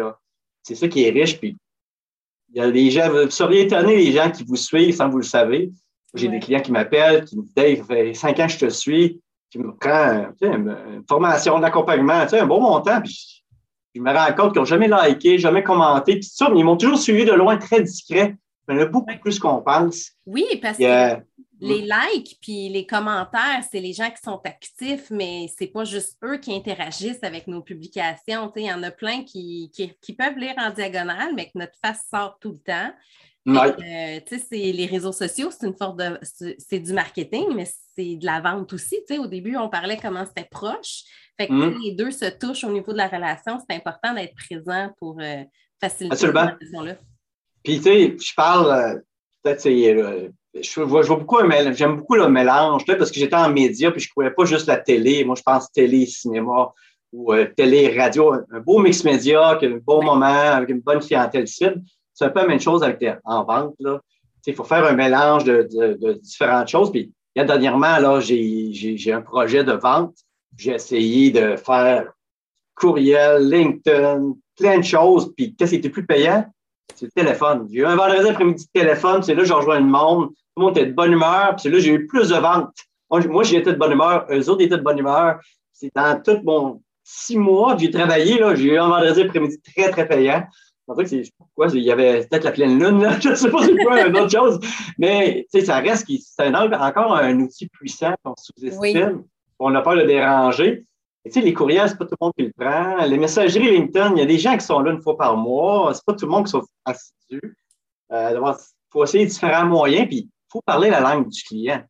C'est 0.63 0.75
ça 0.75 0.89
qui 0.89 1.05
est 1.05 1.11
riche. 1.11 1.39
Puis 1.39 1.57
il 2.53 2.59
y 2.59 2.61
a 2.61 2.71
des 2.71 2.91
gens, 2.91 3.11
vous 3.11 3.31
seriez 3.31 3.63
étonné 3.63 3.97
les 3.97 4.13
gens 4.13 4.31
qui 4.31 4.45
vous 4.45 4.57
suivent 4.57 4.95
sans 4.95 5.09
vous 5.09 5.19
le 5.19 5.25
savez. 5.25 5.71
J'ai 6.15 6.29
des 6.29 6.39
clients 6.39 6.61
qui 6.61 6.71
m'appellent, 6.71 7.25
qui 7.25 7.37
me 7.37 7.43
disent 7.43 7.55
Dave, 7.55 7.79
ça 7.79 7.85
fait 7.85 8.15
cinq 8.15 8.41
ans 8.41 8.47
que 8.47 8.53
je 8.53 8.59
te 8.59 8.69
suis. 8.69 9.21
qui 9.51 9.59
me 9.59 9.75
prend 9.75 10.29
une, 10.41 11.03
formation 11.09 11.59
d'accompagnement, 11.59 12.25
un 12.31 12.47
bon 12.47 12.61
montant, 12.61 13.01
puis 13.01 13.45
je 13.95 14.01
me 14.01 14.13
rends 14.13 14.33
compte 14.35 14.53
qu'ils 14.53 14.61
n'ont 14.61 14.65
jamais 14.65 14.89
liké, 14.89 15.39
jamais 15.39 15.63
commenté, 15.63 16.15
puis 16.15 16.25
ça, 16.25 16.49
mais 16.51 16.61
ils 16.61 16.65
m'ont 16.65 16.77
toujours 16.77 16.99
suivi 16.99 17.25
de 17.25 17.33
loin, 17.33 17.57
très 17.57 17.83
discret. 17.83 18.37
Il 18.69 18.75
y 18.75 18.79
en 18.79 18.83
a 18.83 18.87
beaucoup 18.87 19.19
plus 19.21 19.39
qu'on 19.39 19.61
pense. 19.61 20.13
Oui, 20.27 20.45
parce 20.63 20.79
que 20.79 21.17
les 21.61 21.83
likes 21.83 22.39
puis 22.41 22.69
les 22.69 22.87
commentaires, 22.87 23.63
c'est 23.71 23.81
les 23.81 23.93
gens 23.93 24.11
qui 24.11 24.23
sont 24.23 24.41
actifs, 24.45 25.11
mais 25.11 25.47
c'est 25.57 25.69
pas 25.69 25.85
juste 25.85 26.19
eux 26.25 26.39
qui 26.39 26.55
interagissent 26.55 27.23
avec 27.23 27.47
nos 27.47 27.63
publications. 27.63 28.53
Il 28.57 28.65
y 28.65 28.73
en 28.73 28.83
a 28.83 28.91
plein 28.91 29.25
qui, 29.25 29.71
qui, 29.73 30.13
peuvent 30.13 30.37
lire 30.37 30.55
en 30.59 30.71
diagonale, 30.71 31.35
mais 31.35 31.47
que 31.47 31.59
notre 31.59 31.79
face 31.85 32.05
sort 32.11 32.39
tout 32.41 32.53
le 32.53 32.59
temps. 32.59 32.93
Euh, 33.47 34.21
les 34.51 34.87
réseaux 34.87 35.13
sociaux, 35.13 35.51
c'est 35.51 35.67
une 35.67 35.77
forme 35.77 35.99
de 35.99 36.19
c'est 36.23 36.79
du 36.79 36.93
marketing, 36.95 37.55
mais 37.55 37.67
c'est 37.97 38.17
de 38.17 38.25
la 38.25 38.41
vente 38.41 38.73
aussi. 38.73 38.97
au 39.19 39.27
début, 39.27 39.57
on 39.57 39.69
parlait 39.69 39.99
comment 39.99 40.25
c'était 40.25 40.49
proche. 40.49 41.03
Fait 41.39 41.49
que 41.49 41.53
mm. 41.53 41.81
les 41.83 41.93
deux 41.93 42.11
se 42.11 42.27
touchent 42.27 42.65
au 42.65 42.71
niveau 42.71 42.93
de 42.93 42.99
la 42.99 43.09
relation. 43.09 43.59
C'est 43.59 43.77
important 43.77 44.15
d'être 44.15 44.35
présent 44.35 44.91
pour 44.99 45.19
euh, 45.21 45.43
faciliter 45.81 46.17
cette 46.17 46.31
relation-là. 46.31 46.97
Puis, 47.63 47.79
tu 47.79 47.83
sais, 47.85 48.17
je 48.19 48.35
parle, 48.35 48.71
euh, 48.71 49.01
peut-être, 49.43 49.69
je 50.61 50.81
vois, 50.81 51.03
je 51.03 51.09
vois 51.09 51.17
beaucoup 51.17 51.39
j'aime 51.73 51.97
beaucoup 51.97 52.15
le 52.15 52.29
mélange, 52.29 52.85
parce 52.87 53.11
que 53.11 53.19
j'étais 53.19 53.35
en 53.35 53.51
média, 53.51 53.91
puis 53.91 54.01
je 54.01 54.09
ne 54.09 54.11
trouvais 54.11 54.31
pas 54.31 54.45
juste 54.45 54.67
la 54.67 54.77
télé. 54.77 55.25
Moi, 55.25 55.35
je 55.37 55.43
pense 55.43 55.71
télé, 55.73 56.07
cinéma 56.07 56.73
ou 57.13 57.33
télé, 57.57 57.97
radio, 57.97 58.33
un 58.33 58.61
beau 58.61 58.79
mix 58.79 59.05
média, 59.05 59.59
un 59.61 59.79
bon 59.85 60.03
moment, 60.03 60.27
avec 60.27 60.69
une 60.69 60.81
bonne 60.81 61.01
clientèle 61.01 61.47
cible. 61.47 61.83
C'est 62.13 62.25
un 62.25 62.31
peu 62.31 62.41
la 62.41 62.47
même 62.47 62.61
chose 62.61 62.83
avec 62.83 63.05
en 63.25 63.45
vente. 63.45 63.75
Il 64.47 64.55
faut 64.55 64.65
faire 64.65 64.85
un 64.85 64.93
mélange 64.93 65.45
de, 65.45 66.13
différentes 66.21 66.69
choses. 66.69 66.91
Puis, 66.91 67.13
dernièrement, 67.35 67.99
là, 67.99 68.21
j'ai 68.21 69.13
un 69.13 69.23
projet 69.23 69.65
de 69.65 69.73
vente. 69.73 70.15
J'ai 70.57 70.73
essayé 70.73 71.31
de 71.31 71.57
faire 71.57 72.13
courriel, 72.77 73.49
LinkedIn, 73.49 74.35
plein 74.57 74.79
de 74.79 74.85
choses. 74.85 75.33
Puis, 75.37 75.55
qu'est-ce 75.55 75.71
qui 75.71 75.77
était 75.77 75.91
plus 75.91 76.07
payant? 76.07 76.45
C'est 76.95 77.07
le 77.07 77.11
téléphone. 77.11 77.67
J'ai 77.71 77.81
eu 77.81 77.87
un 77.87 77.97
vendredi 77.97 78.29
après-midi 78.29 78.67
de 78.67 78.81
téléphone. 78.81 79.23
C'est 79.23 79.35
là 79.35 79.43
que 79.43 79.49
j'ai 79.49 79.55
rejoint 79.55 79.81
le 79.81 79.87
monde. 79.87 80.29
Tout 80.29 80.35
le 80.57 80.63
monde 80.63 80.79
était 80.79 80.87
de 80.87 80.93
bonne 80.93 81.13
humeur. 81.13 81.57
Puis, 81.57 81.71
là, 81.71 81.79
j'ai 81.79 81.93
eu 81.93 82.07
plus 82.07 82.29
de 82.29 82.37
ventes. 82.37 82.75
Moi, 83.11 83.43
j'étais 83.45 83.73
de 83.73 83.79
bonne 83.79 83.93
humeur. 83.93 84.27
Eux 84.31 84.49
autres 84.49 84.63
étaient 84.63 84.77
de 84.77 84.83
bonne 84.83 84.99
humeur. 84.99 85.39
C'est 85.73 85.91
dans 85.95 86.21
tout 86.23 86.41
mon 86.45 86.83
six 87.03 87.37
mois 87.37 87.75
que 87.75 87.83
j'ai 87.83 87.91
travaillé. 87.91 88.41
J'ai 88.55 88.75
eu 88.75 88.79
un 88.79 88.89
vendredi 88.89 89.23
après-midi 89.23 89.61
très, 89.61 89.91
très 89.91 90.07
payant. 90.07 90.45
En 90.87 90.95
fait, 90.95 91.07
c'est 91.07 91.23
pourquoi 91.39 91.69
il 91.69 91.83
y 91.83 91.91
avait 91.91 92.27
peut-être 92.27 92.45
la 92.45 92.53
pleine 92.53 92.79
lune, 92.79 93.03
là, 93.03 93.19
je 93.21 93.31
ne 93.31 93.35
sais 93.35 93.51
pas 93.51 93.65
c'est 93.65 93.77
quoi, 93.77 94.07
une 94.07 94.17
autre 94.19 94.31
chose. 94.31 94.61
Mais 94.99 95.47
ça 95.51 95.79
reste 95.79 96.07
c'est 96.07 96.55
encore 96.55 97.17
un 97.17 97.41
outil 97.41 97.69
puissant 97.69 98.15
qu'on 98.23 98.35
sous-estime. 98.37 99.25
On 99.59 99.71
n'a 99.71 99.81
pas 99.81 99.95
le 99.95 100.05
déranger. 100.05 100.85
Et, 101.25 101.31
tu 101.31 101.41
sais, 101.41 101.41
les 101.41 101.55
courriels, 101.55 101.89
c'est 101.89 101.97
pas 101.97 102.05
tout 102.05 102.17
le 102.21 102.25
monde 102.25 102.33
qui 102.37 102.45
le 102.45 102.53
prend. 102.57 103.05
Les 103.07 103.19
messageries 103.19 103.71
LinkedIn, 103.71 104.13
il 104.15 104.19
y 104.19 104.23
a 104.23 104.27
des 104.27 104.39
gens 104.39 104.57
qui 104.57 104.65
sont 104.65 104.81
là 104.81 104.93
une 104.93 105.01
fois 105.01 105.17
par 105.17 105.37
mois. 105.37 105.93
C'est 105.95 106.05
pas 106.05 106.13
tout 106.13 106.27
le 106.27 106.31
monde 106.31 106.45
qui 106.45 106.51
sont 106.51 106.65
assidus. 106.85 107.57
Euh, 108.13 108.31
il 108.33 108.55
faut 108.91 109.05
essayer 109.05 109.25
différents 109.25 109.65
moyens, 109.65 110.07
puis 110.07 110.19
il 110.19 110.31
faut 110.53 110.61
parler 110.65 110.91
la 110.91 111.01
langue 111.01 111.29
du 111.29 111.43
client. 111.43 111.83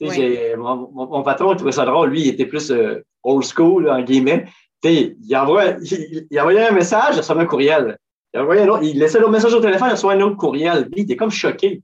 Mon, 0.00 0.90
mon, 0.92 1.22
patron, 1.22 1.52
il 1.52 1.56
trouvait 1.56 1.72
ça 1.72 1.84
drôle. 1.84 2.10
Lui, 2.10 2.22
il 2.22 2.28
était 2.28 2.46
plus 2.46 2.70
euh, 2.70 3.02
old 3.24 3.44
school, 3.44 3.90
en 3.90 4.02
guillemets. 4.02 4.46
Il, 4.84 5.36
envoie, 5.36 5.70
il, 5.82 6.26
il 6.30 6.40
envoyait 6.40 6.68
un 6.68 6.72
message, 6.72 7.14
il 7.14 7.18
recevait 7.18 7.40
un 7.40 7.46
courriel. 7.46 7.98
Il, 8.82 8.98
laissait 8.98 9.20
le 9.20 9.28
message 9.28 9.54
au 9.54 9.60
téléphone, 9.60 9.88
il 9.88 9.92
reçoit 9.92 10.12
un 10.12 10.20
autre 10.20 10.36
courriel. 10.36 10.84
Lui, 10.84 10.98
il 10.98 11.02
était 11.02 11.16
comme 11.16 11.30
choqué. 11.30 11.82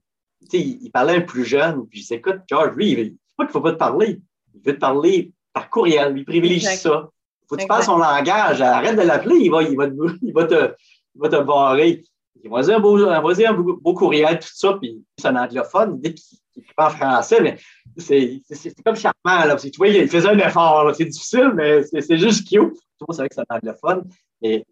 il, 0.53 0.91
parlait 0.91 1.17
un 1.17 1.21
plus 1.23 1.45
jeune. 1.45 1.87
Puis 1.89 2.03
je 2.03 2.07
dis, 2.07 2.15
écoute, 2.15 2.41
George, 2.49 2.77
lui, 2.77 2.95
c'est 2.95 3.37
pas 3.37 3.45
qu'il 3.45 3.49
ne 3.49 3.53
faut 3.53 3.61
pas 3.61 3.73
te 3.73 3.79
parler. 3.79 4.21
Il 4.55 4.61
veut 4.61 4.75
te 4.75 4.81
parler 4.81 5.33
par 5.53 5.71
courriel. 5.71 6.15
Il 6.17 6.25
privilégie 6.25 6.67
ça. 6.67 7.09
Il 7.43 7.47
faut 7.49 7.57
que 7.57 7.63
tu 7.63 7.67
parles 7.67 7.85
son 7.85 7.99
langage. 7.99 8.61
Arrête 8.61 8.97
de 8.97 9.03
l'appeler, 9.03 9.37
il 9.37 9.51
va, 9.51 9.63
il, 9.63 9.77
va 9.77 9.89
te, 9.89 9.95
il, 10.23 10.33
va 10.33 10.45
te, 10.45 10.75
il 11.15 11.21
va 11.21 11.29
te 11.29 11.43
barrer. 11.43 12.03
Il 12.43 12.51
va 12.51 12.63
dire 12.63 12.77
un 12.77 12.81
beau, 12.81 12.97
un 13.07 13.53
beau, 13.53 13.95
courriel, 13.95 14.39
tout 14.39 14.49
ça, 14.53 14.77
puis 14.81 15.05
c'est 15.17 15.29
un 15.29 15.37
anglophone. 15.37 16.01
Dit 16.01 16.15
qu'il 16.15 16.65
parle 16.77 16.95
français, 16.95 17.41
mais 17.41 17.57
c'est 17.97 18.43
comme 18.85 18.97
charmant. 18.97 19.47
Là, 19.47 19.57
tu 19.57 19.71
vois, 19.77 19.89
il 19.89 20.09
faisait 20.09 20.29
un 20.29 20.39
effort. 20.39 20.93
C'est 20.95 21.05
difficile, 21.05 21.53
mais 21.55 21.83
c'est 21.85 22.19
juste 22.19 22.49
cute. 22.49 22.75
Tout 22.99 23.07
c'est 23.11 23.19
vrai 23.19 23.29
que 23.29 23.35
c'est 23.35 23.43
un 23.49 23.57
anglophone. 23.57 24.05
Et 24.43 24.65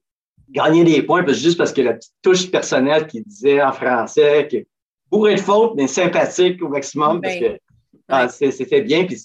gagner 0.50 0.84
des 0.84 1.02
points 1.02 1.24
juste 1.28 1.58
parce 1.58 1.72
que 1.72 1.80
la 1.80 1.94
petite 1.94 2.12
touche 2.22 2.50
personnelle 2.50 3.06
qui 3.06 3.22
disait 3.22 3.62
en 3.62 3.72
français 3.72 4.48
que 4.50 4.56
bourré 5.10 5.36
de 5.36 5.40
fautes, 5.40 5.74
mais 5.76 5.86
sympathique 5.86 6.62
au 6.62 6.68
maximum 6.68 7.20
parce 7.20 7.36
que 7.36 7.58
ah, 8.08 8.28
c'était 8.28 8.82
bien. 8.82 9.04
Puis, 9.04 9.22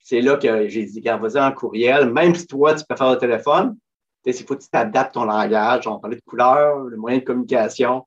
c'est 0.00 0.20
là 0.20 0.36
que 0.36 0.68
j'ai 0.68 0.84
dit, 0.84 0.98
regarde, 0.98 1.22
vas-y 1.22 1.42
en 1.42 1.52
courriel, 1.52 2.12
même 2.12 2.34
si 2.34 2.46
toi, 2.46 2.74
tu 2.74 2.84
peux 2.88 2.96
faire 2.96 3.08
au 3.08 3.16
téléphone, 3.16 3.76
il 4.24 4.34
faut 4.34 4.56
que 4.56 4.62
tu 4.62 4.68
t'adaptes 4.68 5.14
ton 5.14 5.24
langage. 5.24 5.86
On 5.86 5.98
parlait 5.98 6.16
de 6.16 6.22
couleur, 6.26 6.78
le 6.78 6.96
moyen 6.96 7.18
de 7.18 7.24
communication. 7.24 8.04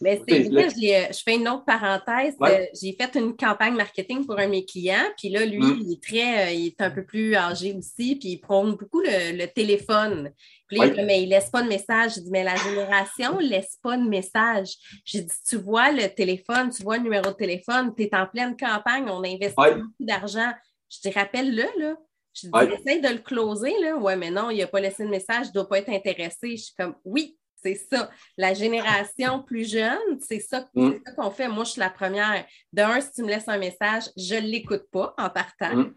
Mais 0.00 0.20
c'est 0.28 0.44
je 0.44 1.22
fais 1.24 1.36
une 1.36 1.48
autre 1.48 1.64
parenthèse. 1.64 2.34
Euh, 2.42 2.66
j'ai 2.80 2.92
fait 2.92 3.14
une 3.18 3.36
campagne 3.36 3.74
marketing 3.74 4.26
pour 4.26 4.38
un 4.38 4.46
de 4.46 4.50
mes 4.50 4.64
clients, 4.64 5.08
puis 5.16 5.28
là, 5.28 5.44
lui, 5.44 5.58
mm. 5.58 5.78
il 5.80 5.92
est 5.92 6.02
très, 6.02 6.46
euh, 6.46 6.52
il 6.52 6.66
est 6.68 6.80
un 6.80 6.90
peu 6.90 7.04
plus 7.04 7.34
âgé 7.34 7.74
aussi, 7.74 8.16
puis 8.16 8.30
il 8.30 8.38
prône 8.38 8.76
beaucoup 8.76 9.00
le, 9.00 9.46
téléphone. 9.46 10.32
Puis 10.68 10.78
il 10.82 10.92
dit, 10.92 11.02
mais 11.02 11.22
il 11.22 11.30
laisse 11.30 11.50
pas 11.50 11.62
de 11.62 11.68
message. 11.68 12.14
J'ai 12.14 12.20
dit, 12.20 12.30
mais 12.30 12.44
la 12.44 12.56
génération 12.56 13.36
ne 13.36 13.42
laisse 13.48 13.78
pas 13.82 13.96
de 13.96 14.08
message. 14.08 14.74
J'ai 15.04 15.22
dit, 15.22 15.34
tu 15.46 15.56
vois 15.56 15.90
le 15.90 16.08
téléphone, 16.08 16.70
tu 16.70 16.82
vois 16.82 16.98
le 16.98 17.04
numéro 17.04 17.30
de 17.30 17.36
téléphone, 17.36 17.94
tu 17.96 18.04
es 18.04 18.14
en 18.14 18.26
pleine 18.26 18.56
campagne, 18.56 19.08
on 19.08 19.24
investit 19.24 19.54
beaucoup 19.56 19.92
d'argent. 20.00 20.52
Je 20.90 21.08
te 21.08 21.14
rappelle-le, 21.14 21.66
là. 21.78 21.96
Je 22.34 22.46
dis, 22.46 22.72
essaye 22.74 23.00
de 23.00 23.08
le 23.08 23.18
closer, 23.18 23.72
là. 23.80 23.96
Ouais, 23.96 24.16
mais 24.16 24.30
non, 24.30 24.50
il 24.50 24.58
n'a 24.58 24.66
pas 24.66 24.80
laissé 24.80 25.04
de 25.04 25.08
message, 25.08 25.46
il 25.46 25.48
ne 25.48 25.54
doit 25.54 25.68
pas 25.68 25.78
être 25.78 25.88
intéressé. 25.88 26.56
Je 26.56 26.62
suis 26.64 26.74
comme, 26.74 26.94
oui, 27.04 27.38
c'est 27.62 27.74
ça. 27.74 28.10
La 28.36 28.54
génération 28.54 29.42
plus 29.42 29.70
jeune, 29.70 30.20
c'est 30.20 30.40
ça, 30.40 30.68
mm. 30.74 30.92
qu'on 31.16 31.30
fait. 31.30 31.48
Moi, 31.48 31.64
je 31.64 31.72
suis 31.72 31.80
la 31.80 31.90
première. 31.90 32.44
D'un, 32.72 33.00
si 33.00 33.12
tu 33.12 33.22
me 33.22 33.28
laisses 33.28 33.48
un 33.48 33.58
message, 33.58 34.04
je 34.16 34.36
ne 34.36 34.46
l'écoute 34.46 34.84
pas 34.90 35.14
en 35.18 35.28
partant. 35.30 35.74
Mm. 35.74 35.94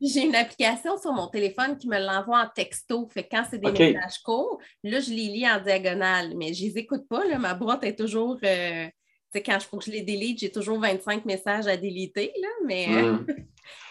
J'ai 0.00 0.26
une 0.26 0.34
application 0.34 0.98
sur 0.98 1.12
mon 1.12 1.28
téléphone 1.28 1.76
qui 1.76 1.88
me 1.88 1.98
l'envoie 1.98 2.42
en 2.42 2.48
texto. 2.54 3.08
Fait 3.12 3.28
quand 3.30 3.44
c'est 3.50 3.58
des 3.58 3.70
messages 3.70 4.18
courts, 4.24 4.58
là, 4.82 5.00
je 5.00 5.10
les 5.10 5.28
lis 5.28 5.48
en 5.48 5.60
diagonale, 5.60 6.32
mais 6.36 6.54
je 6.54 6.64
ne 6.64 6.70
les 6.70 6.78
écoute 6.78 7.06
pas. 7.08 7.24
Là. 7.26 7.38
Ma 7.38 7.54
boîte 7.54 7.84
est 7.84 7.98
toujours. 7.98 8.38
Euh, 8.44 8.86
quand 9.34 9.54
il 9.54 9.60
faut 9.60 9.78
que 9.78 9.84
je 9.84 9.90
les 9.90 10.02
délite, 10.02 10.40
j'ai 10.40 10.50
toujours 10.50 10.78
25 10.78 11.24
messages 11.24 11.66
à 11.66 11.76
déliter. 11.76 12.32
Là, 12.40 12.48
mais. 12.66 12.86
Mm. 12.88 13.26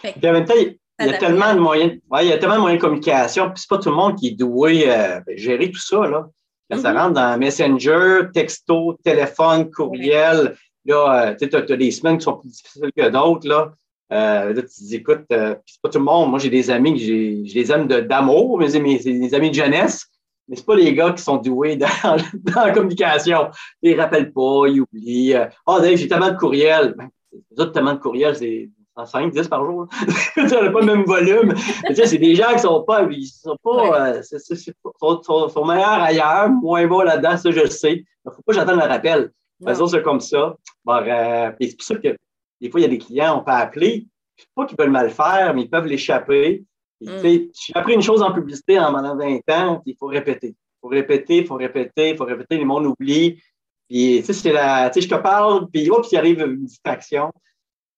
en 0.26 0.32
même 0.32 0.46
temps, 0.46 0.54
il 1.02 1.12
y 1.12 1.14
a 1.14 1.18
tellement 1.18 1.54
de 1.54 1.60
moyens, 1.60 1.94
il 2.22 2.28
y 2.28 2.32
a 2.32 2.38
tellement 2.38 2.56
de 2.56 2.62
moyens 2.62 2.80
de 2.80 2.86
communication, 2.86 3.46
puis 3.50 3.62
c'est 3.62 3.70
pas 3.70 3.78
tout 3.78 3.90
le 3.90 3.96
monde 3.96 4.16
qui 4.16 4.30
est 4.30 4.32
doué 4.32 4.90
à 4.90 5.18
euh, 5.18 5.22
gérer 5.36 5.72
tout 5.72 5.80
ça, 5.80 6.08
là. 6.08 6.28
ça 6.72 6.78
mm-hmm. 6.78 6.98
rentre 6.98 7.14
dans 7.14 7.38
Messenger, 7.38 8.20
texto, 8.34 8.98
téléphone, 9.04 9.70
courriel. 9.72 10.56
Là, 10.86 11.28
euh, 11.30 11.36
tu 11.36 11.56
as, 11.56 11.78
des 11.78 11.92
semaines 11.92 12.18
qui 12.18 12.24
sont 12.24 12.38
plus 12.38 12.50
difficiles 12.50 12.92
que 12.96 13.10
d'autres, 13.10 13.48
là. 13.48 13.72
Euh, 14.12 14.54
là, 14.54 14.62
tu 14.62 14.68
te 14.68 14.84
dis, 14.84 14.96
écoute, 14.96 15.26
c'est 15.30 15.82
pas 15.82 15.90
tout 15.90 16.00
le 16.00 16.04
monde. 16.04 16.30
Moi, 16.30 16.40
j'ai 16.40 16.50
des 16.50 16.70
amis 16.70 17.00
je 17.00 17.54
les 17.54 17.72
aime 17.72 17.88
d'amour, 17.88 18.58
mais 18.58 18.70
c'est 18.70 18.80
des 18.82 19.34
amis 19.34 19.52
de 19.52 19.56
jeunesse, 19.56 20.06
mais 20.50 20.58
c'est 20.58 20.66
pas 20.66 20.76
les 20.76 20.94
gars 20.94 21.14
qui 21.14 21.24
sont 21.24 21.38
doués 21.38 21.78
dans, 21.78 21.88
dans 22.34 22.66
la 22.66 22.72
communication. 22.72 23.50
Ils 23.82 24.00
rappellent 24.00 24.34
pas, 24.34 24.68
ils 24.68 24.82
oublient. 24.82 25.36
Ah, 25.36 25.50
oh, 25.66 25.80
Dave, 25.80 25.96
j'ai 25.96 26.10
tellement 26.10 26.32
de 26.32 26.38
courriels. 26.38 26.94
Ben, 26.98 27.10
les 27.32 27.62
autres, 27.62 27.72
tellement 27.72 27.94
de 27.94 28.00
courriels, 28.00 28.36
c'est 28.36 28.70
5, 29.06 29.32
10 29.32 29.48
par 29.48 29.66
jour. 29.66 29.88
ça 30.36 30.44
n'a 30.62 30.70
pas 30.70 30.80
le 30.80 30.86
même 30.86 31.04
volume. 31.04 31.54
c'est 31.94 32.18
des 32.18 32.36
gens 32.36 32.52
qui 32.54 32.60
sont 32.60 32.84
pas, 32.84 33.08
ils 33.10 33.26
sont 33.26 33.58
pas, 33.64 34.18
euh, 34.18 34.22
sont, 34.22 35.66
meilleurs 35.66 36.02
ailleurs, 36.02 36.50
moins 36.50 36.86
bons 36.88 37.02
là-dedans, 37.02 37.38
ça 37.38 37.52
je 37.52 37.62
le 37.62 37.70
sais. 37.70 37.94
Il 37.94 38.06
ne 38.26 38.32
faut 38.32 38.42
pas 38.42 38.54
que 38.54 38.60
j'attende 38.60 38.80
le 38.80 38.88
rappel. 38.88 39.32
De 39.60 39.74
c'est 39.74 40.02
comme 40.02 40.20
ça. 40.20 40.56
Euh, 40.88 41.52
c'est 41.62 41.78
pour 41.78 41.86
ça 41.86 41.96
que 41.96 42.18
des 42.60 42.70
fois, 42.70 42.80
il 42.80 42.84
y 42.84 42.86
a 42.86 42.90
des 42.90 42.98
clients, 42.98 43.40
on 43.40 43.44
peut 43.44 43.52
appeler, 43.52 44.08
sais 44.42 44.48
pas 44.56 44.66
qu'ils 44.66 44.78
veulent 44.78 44.92
mal 44.92 45.10
faire, 45.10 45.54
mais 45.54 45.64
ils 45.64 45.70
peuvent 45.70 45.86
l'échapper. 45.86 46.64
Mm. 47.02 47.22
J'ai 47.24 47.74
appris 47.74 47.94
une 47.94 48.02
chose 48.02 48.22
en 48.22 48.32
publicité 48.32 48.80
en 48.80 48.92
pendant 48.94 49.16
20 49.16 49.40
ans, 49.50 49.82
il 49.86 49.96
faut 49.98 50.08
répéter. 50.08 50.50
Il 50.50 50.80
faut 50.82 50.88
répéter, 50.88 51.38
il 51.38 51.48
faut 51.48 51.56
répéter, 51.56 52.10
il 52.10 52.18
faut 52.18 52.26
répéter, 52.26 52.58
le 52.58 52.66
monde 52.66 52.86
oublie. 52.86 53.42
Puis, 53.90 54.18
tu 54.20 54.26
sais, 54.26 54.34
c'est 54.34 54.54
la, 54.54 54.90
tu 54.90 55.02
sais, 55.02 55.08
je 55.08 55.14
te 55.14 55.20
parle, 55.20 55.68
puis, 55.70 55.90
hop, 55.90 56.06
il 56.12 56.18
arrive 56.18 56.40
une 56.40 56.66
distraction 56.66 57.32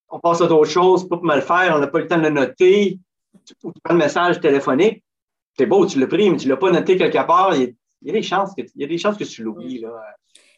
on 0.10 0.20
passe 0.20 0.42
à 0.42 0.48
d'autres 0.48 0.70
choses, 0.70 1.08
pas 1.08 1.18
pour 1.18 1.26
me 1.26 1.36
le 1.36 1.42
faire, 1.42 1.74
on 1.76 1.80
n'a 1.80 1.88
pas 1.88 2.00
eu 2.00 2.02
le 2.04 2.08
temps 2.08 2.18
de 2.18 2.24
le 2.24 2.30
noter, 2.30 3.00
ou 3.64 3.72
tu 3.72 3.80
prends 3.84 3.94
le 3.94 4.00
message 4.00 4.40
téléphonique, 4.40 5.04
c'est 5.58 5.66
beau, 5.66 5.86
tu 5.86 6.00
l'as 6.00 6.08
pris, 6.08 6.30
mais 6.30 6.38
tu 6.38 6.48
ne 6.48 6.54
l'as 6.54 6.58
pas 6.58 6.72
noté 6.72 6.98
quelque 6.98 7.26
part, 7.26 7.56
il 7.56 7.76
y, 8.02 8.10
a, 8.10 8.14
des 8.14 8.24
chances 8.24 8.54
que, 8.56 8.62
il 8.62 8.82
y 8.82 8.84
a 8.84 8.88
des 8.88 8.98
chances 8.98 9.18
que 9.18 9.24
tu 9.24 9.44
l'oublies. 9.44 9.80
Là. 9.80 9.90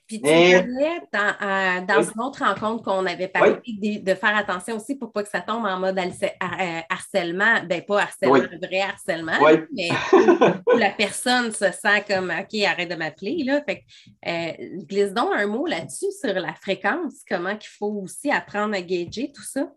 Puis 0.08 0.22
tu 0.22 0.24
parlais 0.24 1.02
dans, 1.12 1.86
dans 1.86 2.02
une 2.04 2.22
autre 2.22 2.44
rencontre 2.44 2.84
qu'on 2.84 3.06
avait 3.06 3.28
parlé 3.28 3.60
de, 3.66 4.14
faire 4.14 4.38
attention 4.38 4.76
aussi 4.76 4.96
pour 4.96 5.12
pas 5.12 5.24
que 5.24 5.30
ça 5.30 5.42
tombe 5.42 5.66
en 5.66 5.80
mode 5.80 5.98
euh, 5.98 6.80
harcèlement. 6.90 7.64
Ben 7.68 7.82
pas 7.82 8.02
harcèlement, 8.04 8.38
vrai 8.62 8.82
harcèlement, 8.82 9.34
mais 9.74 9.90
où, 10.74 10.78
la 10.78 10.92
personne 10.92 11.52
se 11.52 11.72
sent 11.72 12.04
comme 12.08 12.32
OK, 12.32 12.62
arrête 12.64 12.90
de 12.90 12.96
m'appeler. 12.96 13.44
Là. 13.44 13.62
Fait 13.64 13.84
euh, 14.28 14.84
glisse 14.84 15.14
donc 15.14 15.30
un 15.34 15.48
mot 15.48 15.66
là-dessus 15.66 16.12
sur 16.20 16.34
la 16.34 16.54
fréquence, 16.54 17.16
comment 17.28 17.56
qu'il 17.56 17.72
faut 17.78 18.02
aussi 18.04 18.32
apprendre 18.32 18.76
à 18.76 18.82
gager 18.82 19.32
tout 19.34 19.44
ça. 19.44 19.72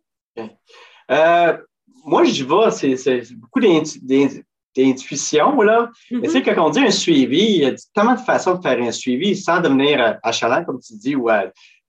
Euh, 1.11 1.57
moi, 2.05 2.25
je 2.25 2.45
vais, 2.45 2.97
c'est 2.97 3.35
beaucoup 3.35 3.61
d'intuition, 3.61 4.43
là. 5.63 5.91
Mais 6.11 6.23
tu 6.23 6.31
sais, 6.31 6.41
mm-hmm. 6.41 6.55
quand 6.55 6.67
on 6.67 6.71
dit 6.71 6.81
un 6.81 6.91
suivi, 6.91 7.41
il 7.41 7.63
y 7.63 7.67
a 7.67 7.75
tellement 7.95 8.15
de 8.15 8.21
façons 8.21 8.55
de 8.55 8.63
faire 8.63 8.81
un 8.81 8.93
suivi 8.93 9.37
sans 9.37 9.61
devenir 9.61 10.19
achalant, 10.23 10.65
comme 10.65 10.81
tu 10.81 10.95
dis, 10.95 11.17
ou 11.17 11.29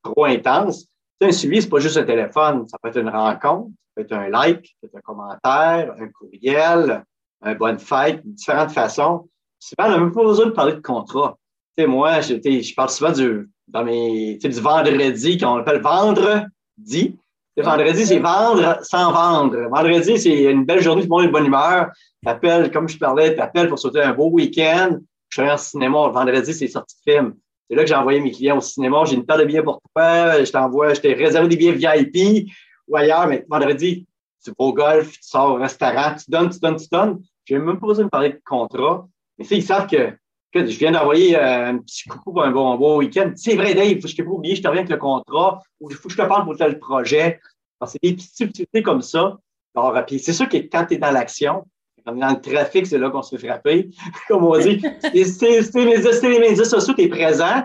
trop 0.04 0.26
intense. 0.26 0.86
Tu 0.86 0.90
sais, 1.22 1.28
un 1.28 1.32
suivi, 1.32 1.62
c'est 1.62 1.70
pas 1.70 1.80
juste 1.80 1.98
un 1.98 2.04
téléphone. 2.04 2.68
Ça 2.68 2.78
peut 2.82 2.90
être 2.90 3.00
une 3.00 3.10
rencontre, 3.10 3.70
ça 3.70 3.88
peut 3.96 4.02
être 4.02 4.14
un 4.14 4.30
like, 4.30 4.66
ça 4.66 4.74
peut 4.82 4.88
être 4.88 4.96
un 4.96 5.02
commentaire, 5.02 5.94
un 6.00 6.08
courriel, 6.10 7.04
un 7.42 7.56
bonne 7.56 7.80
fête, 7.80 8.22
différentes 8.26 8.72
façons. 8.72 9.30
Souvent, 9.60 9.88
on 9.88 9.92
n'a 9.92 9.98
même 9.98 10.12
pas 10.12 10.24
besoin 10.24 10.46
de 10.48 10.52
parler 10.52 10.74
de 10.74 10.80
contrat. 10.80 11.38
Tu 11.78 11.84
sais, 11.84 11.88
moi, 11.88 12.22
je, 12.22 12.36
je 12.36 12.76
parle 12.76 12.90
souvent 12.90 13.12
du, 13.12 13.50
dans 13.68 13.84
mes, 13.84 14.38
tu 14.42 14.50
sais, 14.50 14.56
du 14.56 14.62
vendredi, 14.62 15.38
qu'on 15.38 15.58
appelle 15.58 15.82
vendredi. 15.82 17.18
Le 17.60 17.66
vendredi, 17.66 18.06
c'est 18.06 18.20
vendre 18.20 18.80
sans 18.84 19.12
vendre. 19.12 19.68
Vendredi, 19.70 20.18
c'est 20.18 20.44
une 20.44 20.64
belle 20.64 20.82
journée, 20.82 21.02
tout 21.02 21.10
le 21.10 21.10
monde 21.10 21.24
est 21.24 21.28
de 21.28 21.32
bonne 21.34 21.48
humeur. 21.48 21.90
T'appelles, 22.24 22.72
comme 22.72 22.88
je 22.88 22.98
parlais, 22.98 23.36
t'appelles 23.36 23.68
pour 23.68 23.78
sauter 23.78 24.02
un 24.02 24.14
beau 24.14 24.30
week-end. 24.30 24.98
Je 25.28 25.42
suis 25.42 25.52
en 25.52 25.58
cinéma. 25.58 26.08
Le 26.08 26.14
vendredi, 26.14 26.54
c'est 26.54 26.70
sortie 26.70 26.96
de 27.06 27.12
film. 27.12 27.34
C'est 27.70 27.76
là 27.76 27.84
que 27.84 27.90
j'ai 27.90 27.96
envoyé 27.96 28.22
mes 28.22 28.32
clients 28.32 28.60
au 28.60 28.62
cinéma. 28.62 29.04
J'ai 29.04 29.16
une 29.16 29.26
paire 29.26 29.38
de 29.38 29.44
billets 29.44 29.62
pour 29.62 29.82
toi. 29.94 30.42
Je 30.42 30.50
t'envoie, 30.50 30.94
je 30.94 31.02
t'ai 31.02 31.14
réservé 31.14 31.50
des 31.50 31.58
billets 31.58 31.74
VIP 31.74 32.50
ou 32.88 32.96
ailleurs. 32.96 33.28
Mais 33.28 33.46
vendredi, 33.50 34.08
tu 34.42 34.52
vas 34.52 34.66
au 34.66 34.74
golf, 34.74 35.12
tu 35.12 35.20
sors 35.22 35.52
au 35.52 35.56
restaurant, 35.56 36.16
tu 36.16 36.32
donnes, 36.32 36.50
tu 36.52 36.60
donnes, 36.60 36.78
tu 36.78 36.88
donnes. 36.90 37.20
Je 37.44 37.56
n'ai 37.56 37.60
même 37.60 37.78
pas 37.78 37.88
besoin 37.88 38.06
de 38.06 38.10
parler 38.10 38.30
de 38.30 38.42
contrat. 38.46 39.06
Mais 39.38 39.46
ils 39.46 39.64
savent 39.64 39.88
que 39.88 40.14
je 40.54 40.78
viens 40.78 40.92
d'envoyer 40.92 41.38
euh, 41.38 41.70
un 41.70 41.78
petit 41.78 42.08
coucou 42.08 42.34
pour 42.34 42.44
un 42.44 42.52
bon, 42.52 42.76
bon 42.76 42.98
week-end. 42.98 43.32
C'est 43.36 43.56
vrai, 43.56 43.74
Dave, 43.76 43.88
il 43.88 44.02
faut 44.02 44.08
que 44.08 44.14
je 44.14 44.24
pas 44.24 44.30
oublié, 44.30 44.56
je 44.56 44.62
te 44.62 44.68
reviens 44.68 44.82
avec 44.82 44.92
le 44.92 44.98
contrat 44.98 45.62
ou 45.80 45.90
il 45.90 45.96
faut 45.96 46.08
que 46.08 46.14
je 46.14 46.22
te 46.22 46.28
parle 46.28 46.44
pour 46.46 46.58
tel 46.58 46.80
projet. 46.80 47.40
C'est 47.86 48.02
des 48.04 48.14
petites 48.14 48.36
subtilités 48.36 48.84
comme 48.84 49.02
ça. 49.02 49.38
Alors, 49.76 50.06
puis 50.06 50.20
c'est 50.20 50.34
sûr 50.34 50.50
que 50.50 50.58
quand 50.58 50.86
tu 50.86 50.96
es 50.96 50.98
dans 50.98 51.12
l'action, 51.12 51.66
quand 52.06 52.16
dans 52.16 52.30
le 52.30 52.42
trafic, 52.42 52.88
c'est 52.88 52.98
là 52.98 53.10
qu'on 53.10 53.22
se 53.22 53.36
fait 53.38 53.48
frapper, 53.48 53.90
comme 54.28 54.44
on 54.44 54.58
dit. 54.58 54.82
c'est 55.02 55.74
les 55.74 56.40
médias 56.40 56.66
sociaux, 56.66 56.94
tu 56.94 57.04
es 57.04 57.08
présent, 57.08 57.64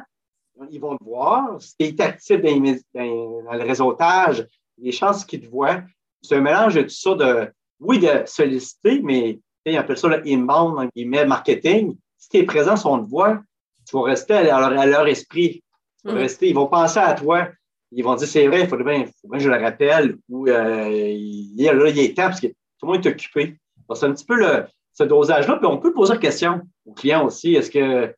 ils 0.71 0.81
vont 0.81 0.97
te 0.97 1.05
voir. 1.05 1.61
Si 1.61 1.75
tu 1.77 1.85
es 1.85 2.01
actif 2.01 2.41
dans, 2.41 2.61
dans, 2.95 3.53
le 3.53 3.65
réseautage, 3.65 4.47
les 4.79 4.93
chances 4.93 5.25
qu'ils 5.25 5.41
te 5.41 5.47
voient. 5.47 5.83
C'est 6.23 6.37
un 6.37 6.41
mélange 6.41 6.75
de 6.75 6.83
tout 6.83 6.91
ça 6.91 7.15
de, 7.15 7.51
oui, 7.81 7.99
de 7.99 8.23
solliciter, 8.27 9.01
mais 9.03 9.39
ils 9.67 9.77
appellent 9.77 9.99
ça 9.99 10.09
le 10.09 10.23
inbound, 10.27 10.79
en 10.79 10.87
guillemets, 10.95 11.27
marketing. 11.27 11.97
Si 12.25 12.31
tu 12.31 12.37
es 12.39 12.43
présent, 12.45 12.75
on 12.87 13.05
te 13.05 13.09
voit, 13.09 13.43
tu 13.87 13.97
vas 13.97 14.05
rester 14.05 14.33
à 14.35 14.43
leur, 14.43 14.81
à 14.81 14.87
leur 14.87 15.07
esprit. 15.07 15.63
Tu 16.01 16.09
vas 16.09 16.15
mm. 16.15 16.19
rester, 16.19 16.49
ils 16.49 16.55
vont 16.55 16.69
penser 16.69 16.99
à 16.99 17.13
toi 17.13 17.49
ils 17.95 18.03
vont 18.03 18.15
dire 18.15 18.29
c'est 18.29 18.47
vrai, 18.47 18.63
il 18.63 18.69
faudrait 18.69 18.97
bien, 18.97 19.05
que 19.05 19.39
je 19.39 19.49
le 19.49 19.57
rappelle, 19.57 20.17
ou 20.29 20.49
euh, 20.49 20.89
il, 20.91 21.55
là, 21.57 21.89
il 21.89 21.99
est 21.99 22.17
temps 22.17 22.25
parce 22.29 22.41
que 22.41 22.49
tout 22.49 22.87
le 22.87 22.89
monde 22.89 23.07
est 23.07 23.11
occupé. 23.11 23.57
C'est 23.95 24.07
un 24.07 24.13
petit 24.13 24.25
peu 24.25 24.37
le, 24.37 24.65
ce 24.93 25.05
dosage-là, 25.05 25.57
puis 25.57 25.67
on 25.67 25.79
peut 25.79 25.93
poser 25.93 26.15
la 26.15 26.19
question 26.19 26.63
aux 26.87 26.93
clients 26.93 27.25
aussi. 27.25 27.55
Est-ce 27.55 27.71
que 27.71 28.15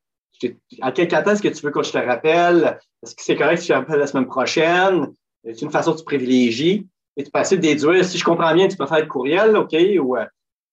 à 0.83 0.93
quel 0.93 1.09
temps 1.09 1.25
est-ce 1.25 1.43
que 1.43 1.49
tu 1.49 1.63
veux 1.63 1.71
que 1.71 1.83
je 1.83 1.93
te 1.93 1.99
rappelle? 1.99 2.79
Est-ce 3.03 3.15
que 3.15 3.23
c'est 3.23 3.37
correct 3.37 3.59
si 3.59 3.69
je 3.69 3.73
te 3.73 3.79
rappelle 3.79 3.99
la 3.99 4.07
semaine 4.07 4.27
prochaine? 4.27 5.13
C'est 5.45 5.63
une 5.63 5.71
façon 5.71 5.93
que 5.93 5.99
tu 5.99 6.05
privilégies. 6.05 6.87
Et 7.17 7.25
tu 7.25 7.31
peux 7.31 7.41
essayer 7.41 7.57
de 7.57 7.63
déduire, 7.63 8.05
si 8.05 8.19
je 8.19 8.25
comprends 8.25 8.53
bien, 8.55 8.69
tu 8.69 8.77
peux 8.77 8.87
faire 8.87 9.01
le 9.01 9.07
courriel, 9.07 9.57
OK, 9.57 9.75
ou 10.01 10.17
euh, 10.17 10.27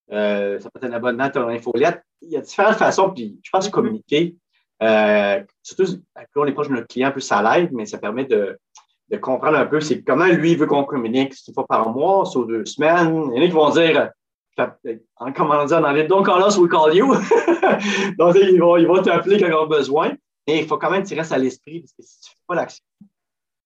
ça 0.09 0.69
peut 0.69 0.79
être 0.81 0.91
un 0.91 0.93
abonnement 0.93 1.23
à 1.23 1.39
infolette. 1.49 2.03
Il 2.21 2.29
y 2.29 2.37
a 2.37 2.41
différentes 2.41 2.75
façons, 2.75 3.11
puis 3.11 3.39
je 3.43 3.49
pense 3.51 3.67
mm-hmm. 3.67 3.71
communiquer. 3.71 4.35
Euh, 4.81 5.43
surtout, 5.61 5.85
quand 6.33 6.43
on 6.43 6.45
est 6.45 6.51
proche 6.51 6.67
de 6.67 6.73
notre 6.73 6.87
client, 6.87 7.11
plus 7.11 7.21
ça 7.21 7.41
l'aide, 7.41 7.71
mais 7.71 7.85
ça 7.85 7.97
permet 7.97 8.25
de, 8.25 8.57
de 9.09 9.17
comprendre 9.17 9.57
un 9.57 9.65
peu 9.65 9.79
c'est 9.79 10.03
comment 10.03 10.25
lui 10.25 10.55
veut 10.55 10.65
qu'on 10.65 10.83
communique, 10.83 11.33
une 11.47 11.53
fois 11.53 11.65
par 11.67 11.89
mois, 11.89 12.25
sur 12.25 12.45
deux 12.45 12.65
semaines. 12.65 13.31
Il 13.33 13.37
y 13.37 13.39
en 13.39 13.43
a 13.43 13.47
qui 13.47 13.51
vont 13.51 13.69
dire, 13.69 14.11
en 15.17 15.31
comment 15.31 15.65
dire 15.65 15.77
en 15.77 16.07
don't 16.07 16.25
call 16.25 16.43
us, 16.47 16.57
we 16.57 16.69
call 16.69 16.93
you. 16.93 17.13
Donc, 18.17 18.35
ils 18.41 18.59
vont, 18.59 18.77
ils 18.77 18.87
vont 18.87 19.01
t'appeler 19.01 19.39
quand 19.39 19.47
ils 19.47 19.53
ont 19.53 19.67
besoin. 19.67 20.11
Mais 20.47 20.59
il 20.59 20.67
faut 20.67 20.77
quand 20.77 20.91
même 20.91 21.03
que 21.03 21.07
tu 21.07 21.15
restes 21.15 21.31
à 21.31 21.37
l'esprit, 21.37 21.79
parce 21.79 21.93
que 21.93 22.03
si 22.03 22.19
tu 22.19 22.29
ne 22.29 22.31
fais 22.31 22.43
pas 22.47 22.55
l'action, 22.55 22.83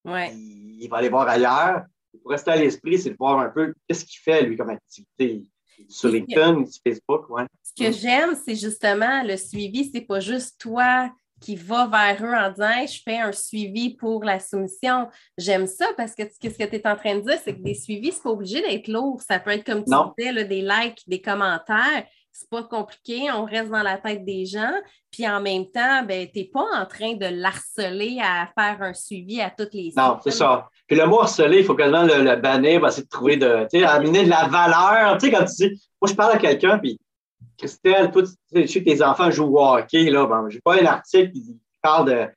ouais. 0.05 0.31
il, 0.35 0.87
va 0.89 0.97
aller 0.97 1.09
voir 1.09 1.27
ailleurs. 1.27 1.83
Pour 2.21 2.31
rester 2.31 2.51
à 2.51 2.55
l'esprit, 2.55 2.99
c'est 2.99 3.11
de 3.11 3.15
voir 3.17 3.39
un 3.39 3.49
peu 3.49 3.73
qu'est-ce 3.87 4.05
qu'il 4.05 4.19
fait, 4.19 4.43
lui, 4.43 4.55
comme 4.55 4.69
activité. 4.69 5.43
Sur 5.89 6.09
LinkedIn, 6.09 6.65
sur 6.65 6.81
Facebook, 6.83 7.29
ouais. 7.29 7.43
Ce 7.63 7.83
que 7.83 7.91
j'aime, 7.91 8.35
c'est 8.45 8.55
justement 8.55 9.23
le 9.23 9.37
suivi, 9.37 9.89
c'est 9.93 10.01
pas 10.01 10.19
juste 10.19 10.59
toi 10.59 11.11
qui 11.39 11.55
va 11.55 11.87
vers 11.87 12.23
eux 12.23 12.33
en 12.33 12.51
disant 12.51 12.87
Je 12.87 13.01
fais 13.03 13.19
un 13.19 13.31
suivi 13.31 13.95
pour 13.95 14.23
la 14.23 14.39
soumission. 14.39 15.07
J'aime 15.37 15.67
ça 15.67 15.87
parce 15.95 16.15
que 16.15 16.23
ce 16.23 16.39
que 16.39 16.63
tu 16.63 16.75
es 16.75 16.87
en 16.87 16.95
train 16.95 17.15
de 17.15 17.21
dire, 17.21 17.39
c'est 17.43 17.55
que 17.55 17.61
des 17.61 17.75
suivis, 17.75 18.11
c'est 18.11 18.23
pas 18.23 18.31
obligé 18.31 18.61
d'être 18.61 18.87
lourd. 18.87 19.21
Ça 19.21 19.39
peut 19.39 19.51
être 19.51 19.65
comme 19.65 19.83
tu 19.83 19.91
disais, 20.17 20.45
des 20.45 20.61
likes, 20.61 21.03
des 21.07 21.21
commentaires. 21.21 22.05
C'est 22.39 22.49
pas 22.51 22.61
compliqué, 22.61 23.31
on 23.31 23.45
reste 23.45 23.71
dans 23.71 23.81
la 23.81 23.97
tête 23.97 24.23
des 24.23 24.45
gens. 24.45 24.71
Puis 25.11 25.27
en 25.27 25.41
même 25.41 25.65
temps, 25.65 26.03
ben, 26.07 26.27
tu 26.31 26.39
n'es 26.39 26.45
pas 26.45 26.65
en 26.75 26.85
train 26.85 27.15
de 27.15 27.25
l'harceler 27.25 28.19
à 28.21 28.47
faire 28.55 28.79
un 28.83 28.93
suivi 28.93 29.41
à 29.41 29.49
toutes 29.49 29.73
les 29.73 29.91
Non, 29.97 30.19
c'est 30.23 30.29
ça. 30.29 30.69
Puis 30.85 30.95
le 30.95 31.07
mot 31.07 31.21
harceler, 31.21 31.59
il 31.59 31.65
faut 31.65 31.73
quasiment 31.73 32.03
le, 32.03 32.23
le 32.23 32.35
bannir, 32.35 32.85
essayer 32.85 33.03
de 33.05 33.09
trouver 33.09 33.37
de, 33.37 33.65
tu 33.71 33.79
sais, 33.79 33.85
amener 33.85 34.23
de 34.23 34.29
la 34.29 34.47
valeur. 34.49 35.17
Tu 35.17 35.25
sais, 35.25 35.31
quand 35.31 35.45
tu 35.45 35.67
dis, 35.67 35.81
moi, 35.99 36.11
je 36.11 36.13
parle 36.13 36.33
à 36.33 36.37
quelqu'un, 36.37 36.77
puis 36.77 36.99
Christelle, 37.57 38.11
toi, 38.11 38.21
tu 38.21 38.67
sais 38.67 38.83
que 38.83 38.89
tes 38.89 39.01
enfants 39.01 39.31
jouent 39.31 39.57
au 39.57 39.75
hockey, 39.75 40.11
là. 40.11 40.27
Ben, 40.27 40.47
j'ai 40.47 40.61
pas 40.61 40.79
un 40.79 40.85
article 40.85 41.31
qui 41.31 41.59
parle 41.81 42.07
de 42.07 42.27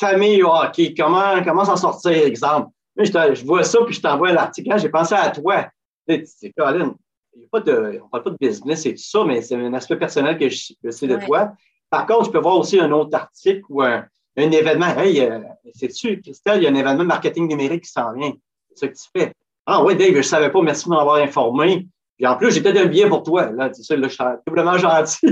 famille 0.00 0.42
au 0.42 0.48
hockey. 0.50 0.94
Comment, 0.96 1.44
comment 1.44 1.66
s'en 1.66 1.76
sortir, 1.76 2.12
exemple? 2.12 2.70
je, 2.96 3.44
vois 3.44 3.64
ça, 3.64 3.80
puis 3.84 3.94
je 3.94 4.00
t'envoie 4.00 4.32
l'article. 4.32 4.78
j'ai 4.78 4.88
pensé 4.88 5.14
à 5.14 5.28
toi. 5.28 5.68
Tu 6.08 6.24
sais, 6.24 6.52
Colin, 6.56 6.94
y 7.36 7.44
a 7.44 7.48
pas 7.50 7.60
de, 7.60 8.00
on 8.04 8.08
parle 8.08 8.24
pas 8.24 8.30
de 8.30 8.36
business 8.40 8.86
et 8.86 8.94
tout 8.94 9.02
ça, 9.02 9.24
mais 9.24 9.42
c'est 9.42 9.54
un 9.54 9.72
aspect 9.74 9.96
personnel 9.96 10.38
que 10.38 10.48
je, 10.48 10.72
sais 10.90 11.06
de 11.06 11.16
toi. 11.24 11.52
Par 11.90 12.06
contre, 12.06 12.26
je 12.26 12.30
peux 12.30 12.38
voir 12.38 12.58
aussi 12.58 12.78
un 12.78 12.90
autre 12.92 13.16
article 13.16 13.62
ou 13.68 13.82
un, 13.82 14.06
événement. 14.36 14.96
Hey, 14.98 15.20
euh, 15.20 15.40
sais-tu, 15.74 16.20
Christelle, 16.20 16.58
il 16.58 16.64
y 16.64 16.66
a 16.66 16.70
un 16.70 16.74
événement 16.74 17.02
de 17.02 17.08
marketing 17.08 17.48
numérique 17.48 17.84
qui 17.84 17.90
s'en 17.90 18.12
vient. 18.14 18.32
C'est 18.70 18.86
ça 18.86 18.88
que 18.88 18.94
tu 18.94 19.08
fais. 19.14 19.32
Ah 19.66 19.82
oui, 19.84 19.94
Dave, 19.94 20.12
je 20.12 20.16
ne 20.16 20.22
savais 20.22 20.50
pas, 20.50 20.62
merci 20.62 20.84
de 20.86 20.90
m'avoir 20.90 21.16
informé. 21.16 21.86
Puis 22.16 22.26
en 22.26 22.36
plus, 22.36 22.52
j'ai 22.52 22.62
peut-être 22.62 22.78
un 22.78 22.86
billet 22.86 23.08
pour 23.08 23.22
toi. 23.22 23.50
Là, 23.50 23.70
tu 23.70 23.82
sais, 23.82 23.96
là, 23.96 24.08
je 24.08 24.14
suis 24.14 24.24
doublement 24.46 24.78
gentil. 24.78 25.26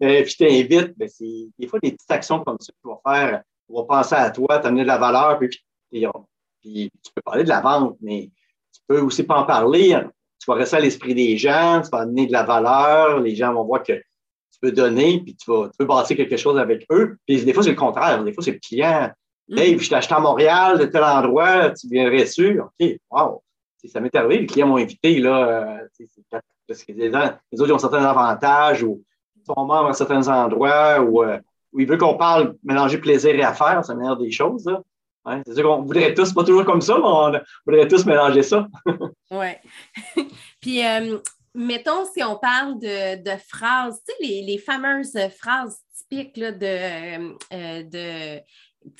Et 0.00 0.22
puis 0.22 0.32
je 0.32 0.36
t'invite. 0.36 0.96
Ben, 0.96 1.08
c'est 1.08 1.48
des 1.58 1.66
fois 1.66 1.78
des 1.80 1.92
petites 1.92 2.10
actions 2.10 2.40
comme 2.40 2.56
ça 2.60 2.72
que 2.72 2.78
tu 2.82 2.88
vas 2.88 3.14
faire. 3.14 3.42
On 3.68 3.80
va 3.80 3.86
penser 3.86 4.14
à 4.14 4.30
toi, 4.30 4.58
t'amener 4.58 4.82
de 4.82 4.88
la 4.88 4.98
valeur, 4.98 5.38
puis, 5.38 5.48
puis, 5.90 6.90
tu 7.02 7.12
peux 7.14 7.22
parler 7.24 7.44
de 7.44 7.48
la 7.48 7.60
vente, 7.60 7.96
mais 8.00 8.30
tu 8.72 8.80
peux 8.86 9.00
aussi 9.00 9.22
pas 9.22 9.38
en 9.38 9.44
parler. 9.44 9.96
Tu 10.42 10.50
vas 10.50 10.54
rester 10.54 10.76
à 10.76 10.80
l'esprit 10.80 11.14
des 11.14 11.36
gens, 11.36 11.80
tu 11.82 11.90
vas 11.90 12.02
amener 12.02 12.26
de 12.26 12.32
la 12.32 12.42
valeur, 12.42 13.20
les 13.20 13.36
gens 13.36 13.54
vont 13.54 13.64
voir 13.64 13.82
que 13.82 13.92
tu 13.92 14.58
peux 14.60 14.72
donner, 14.72 15.20
puis 15.20 15.36
tu 15.36 15.50
vas, 15.50 15.66
tu 15.66 15.76
peux 15.78 15.84
bâtir 15.84 16.16
quelque 16.16 16.36
chose 16.36 16.58
avec 16.58 16.84
eux. 16.90 17.16
Puis 17.26 17.44
des 17.44 17.52
fois, 17.52 17.62
c'est 17.62 17.70
le 17.70 17.76
contraire. 17.76 18.24
Des 18.24 18.32
fois, 18.32 18.42
c'est 18.42 18.52
le 18.52 18.58
client. 18.58 19.10
Mm. 19.48 19.58
Hey, 19.58 19.78
je 19.78 19.88
t'ai 19.88 19.94
acheté 19.94 20.14
à 20.14 20.20
Montréal, 20.20 20.78
de 20.78 20.86
tel 20.86 21.04
endroit, 21.04 21.70
tu 21.70 21.88
viendrais 21.88 22.26
sûr? 22.26 22.70
OK, 22.80 22.96
wow 23.10 23.42
ça 23.88 24.00
m'est 24.00 24.14
arrivé, 24.14 24.38
les 24.38 24.46
clients 24.46 24.68
m'ont 24.68 24.76
invité, 24.76 25.18
là, 25.18 25.48
euh, 25.48 26.06
parce 26.66 26.84
que 26.84 26.92
les, 26.92 27.08
autres, 27.08 27.40
ils 27.52 27.72
ont 27.72 27.78
certains 27.78 28.04
avantages 28.04 28.82
ou 28.82 29.02
sont 29.44 29.54
membres 29.56 29.88
à 29.88 29.92
certains 29.92 30.28
endroits 30.28 31.00
ou 31.00 31.22
euh, 31.22 31.38
où 31.72 31.80
ils 31.80 31.86
veulent 31.86 31.98
qu'on 31.98 32.16
parle 32.16 32.56
mélanger 32.62 32.98
plaisir 32.98 33.34
et 33.34 33.42
affaires, 33.42 33.84
c'est 33.84 33.92
la 33.92 33.98
meilleure 33.98 34.16
des 34.16 34.30
choses. 34.30 34.70
C'est 35.46 35.54
sûr 35.54 35.64
qu'on 35.64 35.82
voudrait 35.82 36.14
tous, 36.14 36.32
pas 36.32 36.44
toujours 36.44 36.64
comme 36.64 36.80
ça, 36.80 36.96
mais 36.96 37.04
on 37.04 37.32
voudrait 37.66 37.88
tous 37.88 38.04
mélanger 38.06 38.42
ça. 38.42 38.66
oui. 39.30 39.48
Puis, 40.60 40.84
euh, 40.84 41.18
mettons, 41.54 42.04
si 42.12 42.22
on 42.22 42.36
parle 42.36 42.78
de, 42.78 43.36
phrases, 43.48 44.00
tu 44.06 44.14
sais, 44.14 44.42
les, 44.42 44.58
fameuses 44.58 45.16
phrases 45.38 45.78
typiques 45.96 46.38
de, 46.38 47.32
de 47.82 48.40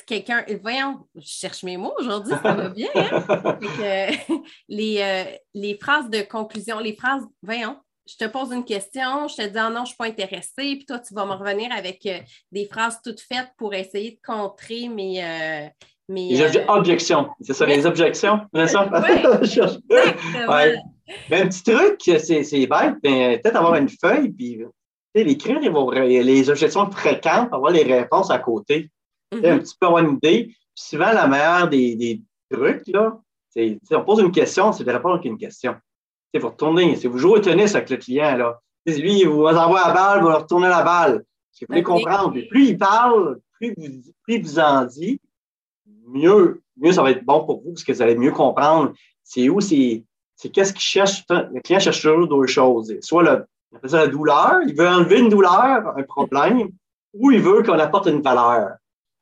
quelqu'un, 0.06 0.44
voyons, 0.62 1.06
je 1.14 1.26
cherche 1.26 1.62
mes 1.62 1.76
mots 1.76 1.94
aujourd'hui, 1.98 2.34
ça 2.42 2.54
va 2.54 2.68
bien. 2.68 2.88
Hein? 2.94 3.58
les, 4.68 4.98
euh, 5.00 5.36
les 5.54 5.78
phrases 5.80 6.10
de 6.10 6.22
conclusion, 6.22 6.78
les 6.78 6.96
phrases, 6.96 7.24
voyons, 7.42 7.78
je 8.06 8.16
te 8.16 8.24
pose 8.24 8.52
une 8.52 8.64
question, 8.64 9.28
je 9.28 9.36
te 9.36 9.42
dis 9.42 9.58
oh 9.58 9.70
non, 9.70 9.76
je 9.76 9.80
ne 9.80 9.86
suis 9.86 9.96
pas 9.96 10.06
intéressée, 10.06 10.76
puis 10.76 10.84
toi, 10.86 10.98
tu 10.98 11.14
vas 11.14 11.24
me 11.24 11.32
revenir 11.32 11.72
avec 11.72 12.04
euh, 12.06 12.18
des 12.50 12.66
phrases 12.66 13.00
toutes 13.02 13.20
faites 13.20 13.50
pour 13.56 13.74
essayer 13.74 14.12
de 14.12 14.20
contrer 14.24 14.88
mes. 14.88 15.24
Euh, 15.24 15.68
mes 16.08 16.40
objections. 16.68 17.28
C'est 17.40 17.54
ça, 17.54 17.66
les 17.66 17.86
objections, 17.86 18.40
c'est 18.54 18.66
ça? 18.68 18.90
ouais. 20.48 20.76
un 21.30 21.46
petit 21.46 21.62
truc, 21.62 22.00
c'est 22.00 22.66
bête, 22.66 22.94
mais 23.02 23.38
peut-être 23.38 23.56
avoir 23.56 23.74
une 23.76 23.88
feuille, 23.88 24.30
puis 24.30 24.62
l'écrire 25.14 25.58
les 25.60 26.50
objections 26.50 26.90
fréquentes, 26.90 27.52
avoir 27.52 27.72
les 27.72 27.82
réponses 27.82 28.30
à 28.30 28.38
côté. 28.38 28.90
Un 29.32 29.36
mm-hmm. 29.38 29.58
petit 29.60 29.74
peu 29.78 29.86
avoir 29.86 30.04
une 30.04 30.16
idée. 30.16 30.44
Puis 30.46 30.56
souvent, 30.74 31.12
la 31.12 31.26
meilleure 31.26 31.68
des, 31.68 31.96
des 31.96 32.22
trucs, 32.50 32.86
là, 32.88 33.18
c'est 33.50 33.78
on 33.92 34.04
pose 34.04 34.20
une 34.20 34.32
question, 34.32 34.72
c'est 34.72 34.84
de 34.84 34.90
répondre 34.90 35.14
avec 35.14 35.26
une 35.26 35.38
question. 35.38 35.74
Il 36.32 36.40
faut 36.40 36.48
retourner. 36.48 36.96
Si 36.96 37.06
vous 37.06 37.18
jouez 37.18 37.32
au 37.32 37.38
tennis 37.38 37.74
avec 37.74 37.90
le 37.90 37.98
client, 37.98 38.36
là, 38.36 38.58
lui, 38.86 39.20
il 39.20 39.28
vous 39.28 39.44
envoie 39.44 39.86
la 39.86 39.92
balle, 39.92 40.22
vous 40.22 40.34
retournez 40.34 40.68
la 40.68 40.82
balle. 40.82 41.24
Vous 41.60 41.66
voulez 41.68 41.82
comprendre. 41.82 42.32
plus 42.48 42.68
il 42.68 42.78
parle, 42.78 43.38
plus 43.52 43.74
vous, 43.76 44.02
plus 44.24 44.40
vous 44.40 44.58
en 44.58 44.84
dit, 44.86 45.20
mieux, 46.12 46.62
mieux 46.76 46.92
ça 46.92 47.02
va 47.02 47.10
être 47.10 47.24
bon 47.24 47.44
pour 47.44 47.62
vous 47.62 47.72
parce 47.72 47.84
que 47.84 47.92
vous 47.92 48.02
allez 48.02 48.16
mieux 48.16 48.32
comprendre 48.32 48.92
c'est 49.32 49.48
où 49.48 49.60
c'est 49.60 50.04
qu'est-ce 50.52 50.72
qu'il 50.72 50.82
cherche. 50.82 51.24
Le 51.30 51.60
client 51.60 51.80
cherche 51.80 52.02
toujours 52.02 52.28
deux 52.28 52.46
choses. 52.46 52.94
Soit 53.00 53.22
le, 53.22 53.46
la 53.82 54.06
douleur, 54.06 54.60
il 54.66 54.74
veut 54.76 54.88
enlever 54.88 55.20
une 55.20 55.28
douleur, 55.28 55.96
un 55.96 56.02
problème, 56.02 56.68
ou 57.14 57.30
il 57.30 57.40
veut 57.40 57.62
qu'on 57.62 57.78
apporte 57.78 58.06
une 58.06 58.20
valeur. 58.20 58.72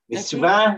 Mais 0.09 0.16
souvent, 0.16 0.76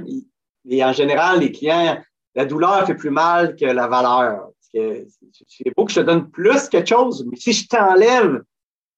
et 0.68 0.84
en 0.84 0.92
général, 0.92 1.40
les 1.40 1.52
clients, 1.52 1.98
la 2.34 2.44
douleur 2.44 2.86
fait 2.86 2.94
plus 2.94 3.10
mal 3.10 3.56
que 3.56 3.64
la 3.64 3.86
valeur. 3.86 4.50
C'est 4.60 5.06
beau 5.76 5.84
que 5.84 5.92
je 5.92 6.00
te 6.00 6.06
donne 6.06 6.30
plus 6.30 6.68
quelque 6.68 6.88
chose, 6.88 7.26
mais 7.30 7.36
si 7.36 7.52
je 7.52 7.68
t'enlève, 7.68 8.42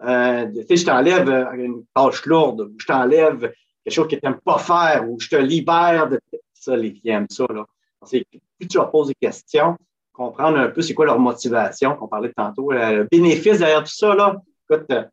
euh, 0.02 0.46
si 0.68 0.76
je 0.76 0.86
t'enlève 0.86 1.28
euh, 1.28 1.52
une 1.52 1.84
tâche 1.94 2.24
lourde, 2.26 2.60
ou 2.60 2.74
je 2.78 2.86
t'enlève 2.86 3.52
quelque 3.84 3.94
chose 3.94 4.06
que 4.08 4.14
tu 4.14 4.20
n'aimes 4.22 4.40
pas 4.44 4.58
faire, 4.58 5.08
ou 5.08 5.18
je 5.18 5.28
te 5.28 5.36
libère 5.36 6.08
de 6.08 6.20
les 6.68 6.92
clients 6.92 7.18
aiment 7.18 7.26
ça. 7.30 7.46
Là. 7.50 7.64
Plus 8.10 8.68
tu 8.68 8.76
leur 8.76 8.90
poses 8.90 9.08
des 9.08 9.14
questions, 9.14 9.76
comprendre 10.12 10.58
un 10.58 10.68
peu 10.68 10.82
c'est 10.82 10.94
quoi 10.94 11.06
leur 11.06 11.18
motivation, 11.18 11.96
qu'on 11.96 12.08
parlait 12.08 12.32
tantôt, 12.34 12.72
le 12.72 13.06
bénéfice 13.10 13.58
derrière 13.58 13.82
tout 13.82 13.94
ça. 13.94 14.14
Là. 14.14 14.40
Écoute, 14.70 14.86
euh, 14.90 15.04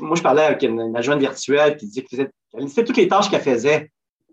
moi, 0.00 0.16
je 0.16 0.22
parlais 0.22 0.42
avec 0.42 0.62
une, 0.62 0.94
adjointe 0.96 1.20
virtuelle 1.20 1.76
qui 1.76 1.86
disait 1.86 2.02
qu'elle 2.02 2.30
listait 2.56 2.84
toutes 2.84 2.96
les 2.96 3.08
tâches 3.08 3.30
qu'elle 3.30 3.40
faisait. 3.40 3.90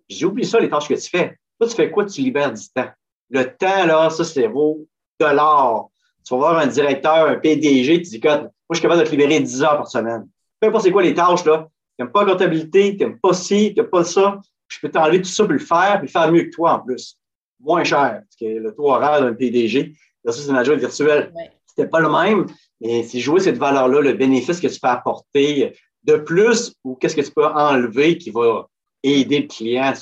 J'ai 0.08 0.26
oublié 0.26 0.48
ça, 0.48 0.60
les 0.60 0.70
tâches 0.70 0.88
que 0.88 0.94
tu 0.94 1.10
fais. 1.10 1.38
Toi, 1.60 1.68
tu 1.68 1.76
fais 1.76 1.92
quoi? 1.92 2.06
Tu 2.06 2.22
libères 2.22 2.54
du 2.54 2.68
temps. 2.70 2.90
Le 3.30 3.44
temps, 3.44 3.86
là, 3.86 4.10
ça, 4.10 4.24
c'est 4.24 4.48
de 4.48 5.36
l'or. 5.36 5.92
Tu 6.24 6.34
vas 6.34 6.38
voir 6.38 6.58
un 6.60 6.68
directeur, 6.68 7.28
un 7.28 7.36
PDG, 7.36 8.02
tu 8.02 8.10
dis, 8.10 8.16
écoute, 8.18 8.32
moi, 8.32 8.50
je 8.72 8.76
suis 8.76 8.82
capable 8.84 9.02
de 9.02 9.06
te 9.06 9.12
libérer 9.12 9.40
10 9.40 9.64
heures 9.64 9.78
par 9.78 9.88
semaine. 9.88 10.28
Peu 10.60 10.68
importe 10.68 10.84
c'est 10.84 10.92
quoi 10.92 11.02
les 11.02 11.14
tâches, 11.14 11.46
là. 11.46 11.68
Tu 11.98 12.04
n'aimes 12.04 12.12
pas 12.12 12.24
la 12.24 12.32
comptabilité, 12.32 12.96
tu 12.96 13.04
n'aimes 13.04 13.20
pas 13.20 13.34
ci, 13.34 13.74
tu 13.74 13.82
n'aimes 13.82 13.90
pas 13.90 14.04
ça. 14.04 14.40
Je 14.70 14.80
peux 14.80 14.90
t'enlever 14.90 15.22
tout 15.22 15.30
ça 15.30 15.44
pour 15.44 15.54
le 15.54 15.60
faire, 15.60 15.98
puis 15.98 16.08
le 16.08 16.12
faire 16.12 16.32
mieux 16.32 16.44
que 16.44 16.52
toi 16.52 16.74
en 16.74 16.80
plus. 16.80 17.18
Moins 17.60 17.84
cher, 17.84 18.22
parce 18.22 18.36
que 18.40 18.46
le 18.46 18.74
taux 18.74 18.90
horaire 18.90 19.22
d'un 19.22 19.34
PDG, 19.34 19.94
ça, 20.26 20.32
c'est 20.32 20.50
une 20.50 20.56
adjointe 20.56 20.80
virtuelle. 20.80 21.34
C'était 21.66 21.88
pas 21.88 22.00
le 22.00 22.10
même, 22.10 22.46
mais 22.82 23.04
c'est 23.04 23.20
jouer 23.20 23.40
cette 23.40 23.58
valeur-là, 23.58 24.02
le 24.02 24.14
bénéfice 24.14 24.60
que 24.60 24.68
tu 24.68 24.80
peux 24.80 24.88
apporter 24.88 25.74
de 26.04 26.16
plus 26.16 26.74
ou 26.84 26.96
qu'est-ce 26.96 27.16
que 27.16 27.22
tu 27.22 27.32
peux 27.32 27.46
enlever 27.46 28.18
qui 28.18 28.32
va 28.32 28.68
aider 29.04 29.42
le 29.42 29.48
client. 29.48 29.94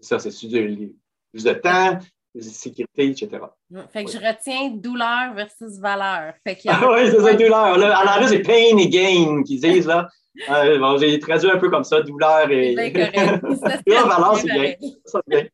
Ça, 0.00 0.18
c'est 0.18 0.30
plus 0.30 1.44
de 1.44 1.52
temps, 1.52 1.98
plus 2.32 2.46
de 2.46 2.50
sécurité, 2.50 3.06
etc. 3.10 3.28
Fait 3.92 4.04
que 4.04 4.10
je 4.10 4.18
retiens 4.18 4.70
douleur 4.70 5.34
versus 5.34 5.78
valeur. 5.78 6.34
Fait 6.46 6.58
ah 6.68 6.88
oui, 6.92 7.10
c'est 7.10 7.20
ça, 7.20 7.34
douleur. 7.34 7.76
Là, 7.78 8.02
en 8.02 8.16
anglais, 8.16 8.28
c'est 8.28 8.42
pain 8.42 8.76
et 8.78 8.88
gain 8.88 9.42
qu'ils 9.42 9.60
disent, 9.60 9.86
là. 9.86 10.08
Bon, 10.46 10.98
j'ai 10.98 11.18
traduit 11.18 11.50
un 11.50 11.58
peu 11.58 11.70
comme 11.70 11.84
ça, 11.84 12.00
douleur 12.02 12.50
et. 12.50 12.74
valeur, 12.74 14.36
c'est 14.36 15.20
bien. 15.26 15.46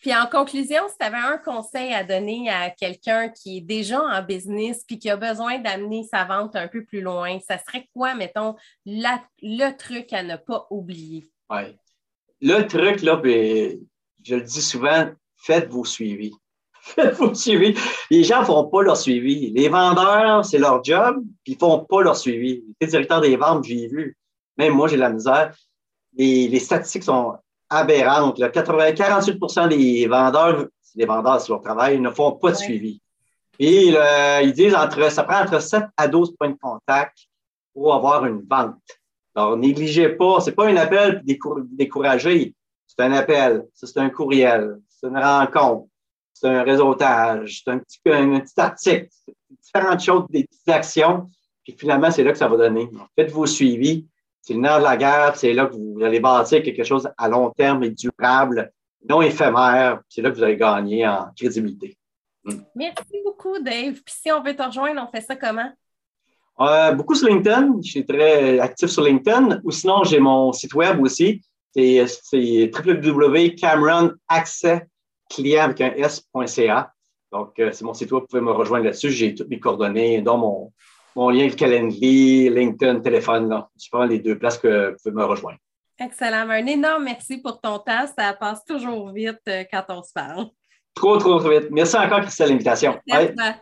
puis 0.00 0.14
en 0.14 0.26
conclusion, 0.26 0.82
si 0.88 0.96
tu 0.98 1.06
avais 1.06 1.16
un 1.16 1.38
conseil 1.38 1.92
à 1.92 2.04
donner 2.04 2.48
à 2.50 2.70
quelqu'un 2.70 3.28
qui 3.28 3.58
est 3.58 3.60
déjà 3.60 4.00
en 4.00 4.22
business 4.22 4.84
puis 4.86 4.98
qui 4.98 5.10
a 5.10 5.16
besoin 5.16 5.58
d'amener 5.58 6.04
sa 6.10 6.24
vente 6.24 6.56
un 6.56 6.68
peu 6.68 6.84
plus 6.84 7.00
loin, 7.00 7.38
ça 7.40 7.58
serait 7.58 7.88
quoi, 7.94 8.14
mettons, 8.14 8.54
le 8.86 9.76
truc 9.76 10.12
à 10.12 10.22
ne 10.22 10.36
pas 10.36 10.66
oublier? 10.70 11.30
Oui. 11.50 11.76
Le 12.40 12.62
truc, 12.66 13.02
là, 13.02 13.16
ben, 13.16 13.78
je 14.22 14.34
le 14.36 14.42
dis 14.42 14.62
souvent, 14.62 15.10
faites 15.36 15.68
vos 15.68 15.84
suivis. 15.84 16.32
Faites 16.94 17.14
vos 17.14 17.34
suivis. 17.34 17.74
Les 18.10 18.24
gens 18.24 18.40
ne 18.40 18.44
font 18.44 18.64
pas 18.64 18.82
leur 18.82 18.96
suivi. 18.96 19.50
Les 19.50 19.68
vendeurs, 19.68 20.44
c'est 20.44 20.58
leur 20.58 20.84
job, 20.84 21.22
puis 21.42 21.52
ils 21.52 21.54
ne 21.54 21.58
font 21.58 21.80
pas 21.80 22.02
leur 22.02 22.16
suivi. 22.16 22.62
Les 22.80 22.86
directeurs 22.86 23.22
des 23.22 23.36
ventes, 23.36 23.64
j'ai 23.64 23.88
vu. 23.88 24.16
Même 24.58 24.74
moi, 24.74 24.88
j'ai 24.88 24.96
de 24.96 25.00
la 25.00 25.10
misère. 25.10 25.54
Les, 26.12 26.46
les 26.46 26.60
statistiques 26.60 27.04
sont 27.04 27.36
aberrantes. 27.70 28.38
80, 28.38 28.92
48 28.92 29.68
des 29.70 30.06
vendeurs, 30.06 30.66
des 30.94 31.06
vendeurs 31.06 31.40
sur 31.40 31.54
leur 31.54 31.62
travail, 31.62 31.98
ne 32.00 32.10
font 32.10 32.32
pas 32.32 32.50
de 32.50 32.56
suivi. 32.56 33.00
Et 33.58 33.94
ils 34.42 34.52
disent 34.52 34.74
entre, 34.74 35.10
ça 35.10 35.24
prend 35.24 35.40
entre 35.42 35.60
7 35.60 35.84
à 35.96 36.06
12 36.06 36.34
points 36.36 36.50
de 36.50 36.58
contact 36.60 37.16
pour 37.72 37.94
avoir 37.94 38.26
une 38.26 38.42
vente. 38.48 38.76
Alors, 39.34 39.56
négligez 39.56 40.10
pas, 40.10 40.40
c'est 40.40 40.52
pas 40.52 40.66
un 40.66 40.76
appel 40.76 41.22
découragé, 41.24 42.54
c'est 42.86 43.02
un 43.02 43.12
appel, 43.12 43.64
c'est 43.72 43.96
un 43.96 44.10
courriel, 44.10 44.78
c'est 44.88 45.08
une 45.08 45.18
rencontre, 45.18 45.88
c'est 46.34 46.48
un 46.48 46.62
réseautage, 46.62 47.62
c'est 47.64 47.70
un 47.70 47.78
petit, 47.78 48.00
un 48.06 48.40
petit 48.40 48.60
article, 48.60 49.08
différentes 49.62 50.02
choses, 50.02 50.24
des 50.28 50.44
petites 50.44 50.68
actions, 50.68 51.30
puis 51.62 51.74
finalement, 51.78 52.10
c'est 52.10 52.24
là 52.24 52.32
que 52.32 52.38
ça 52.38 52.48
va 52.48 52.56
donner. 52.56 52.90
Faites 53.16 53.30
vos 53.30 53.46
suivis, 53.46 54.06
c'est 54.42 54.52
le 54.52 54.60
nerf 54.60 54.78
de 54.78 54.84
la 54.84 54.96
guerre, 54.96 55.36
c'est 55.36 55.54
là 55.54 55.66
que 55.66 55.74
vous 55.74 56.02
allez 56.02 56.20
bâtir 56.20 56.62
quelque 56.62 56.84
chose 56.84 57.08
à 57.16 57.28
long 57.28 57.50
terme 57.50 57.84
et 57.84 57.90
durable, 57.90 58.70
non 59.08 59.22
éphémère, 59.22 60.00
c'est 60.08 60.20
là 60.20 60.30
que 60.30 60.36
vous 60.36 60.42
allez 60.42 60.56
gagner 60.56 61.06
en 61.06 61.28
crédibilité. 61.36 61.96
Hmm. 62.44 62.60
Merci 62.74 63.22
beaucoup, 63.24 63.58
Dave. 63.58 63.94
Puis 64.04 64.14
si 64.22 64.32
on 64.32 64.42
veut 64.42 64.54
te 64.54 64.62
rejoindre, 64.62 65.02
on 65.06 65.10
fait 65.10 65.22
ça 65.22 65.36
comment? 65.36 65.70
Euh, 66.60 66.92
beaucoup 66.92 67.14
sur 67.14 67.28
LinkedIn. 67.28 67.76
Je 67.82 67.90
suis 67.90 68.06
très 68.06 68.58
actif 68.58 68.88
sur 68.90 69.02
LinkedIn. 69.02 69.60
Ou 69.64 69.70
sinon, 69.70 70.04
j'ai 70.04 70.20
mon 70.20 70.52
site 70.52 70.74
web 70.74 71.00
aussi. 71.00 71.42
C'est 71.74 72.06
www.cameronaccessclient 75.38 75.58
avec 75.58 75.80
un 75.80 75.92
S.ca. 75.94 76.92
Donc, 77.32 77.58
euh, 77.58 77.70
c'est 77.72 77.84
mon 77.84 77.94
site 77.94 78.12
web. 78.12 78.22
Vous 78.22 78.26
pouvez 78.28 78.42
me 78.42 78.52
rejoindre 78.52 78.84
là-dessus. 78.84 79.10
J'ai 79.10 79.34
toutes 79.34 79.48
mes 79.48 79.58
coordonnées, 79.58 80.22
dont 80.22 80.38
mon, 80.38 80.72
mon 81.16 81.30
lien 81.30 81.48
Calendly, 81.50 82.48
LinkedIn, 82.50 83.00
téléphone. 83.00 83.48
Là. 83.48 83.68
Je 83.80 83.88
prends 83.90 84.04
les 84.04 84.18
deux 84.18 84.38
places 84.38 84.58
que 84.58 84.90
vous 84.90 84.96
pouvez 85.02 85.14
me 85.14 85.24
rejoindre. 85.24 85.58
Excellent. 85.98 86.48
Un 86.48 86.66
énorme 86.66 87.04
merci 87.04 87.38
pour 87.38 87.60
ton 87.60 87.78
temps. 87.78 88.06
Ça 88.18 88.32
passe 88.34 88.64
toujours 88.64 89.10
vite 89.12 89.40
euh, 89.48 89.64
quand 89.70 89.84
on 89.88 90.02
se 90.02 90.12
parle. 90.12 90.46
Trop, 90.94 91.16
trop, 91.16 91.38
trop 91.40 91.50
vite. 91.50 91.70
Merci 91.70 91.96
encore, 91.96 92.20
Christelle, 92.20 92.50
l'invitation. 92.50 93.00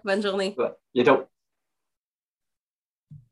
Bonne 0.05 0.23
journée. 0.23 0.55
bientôt. 0.95 1.23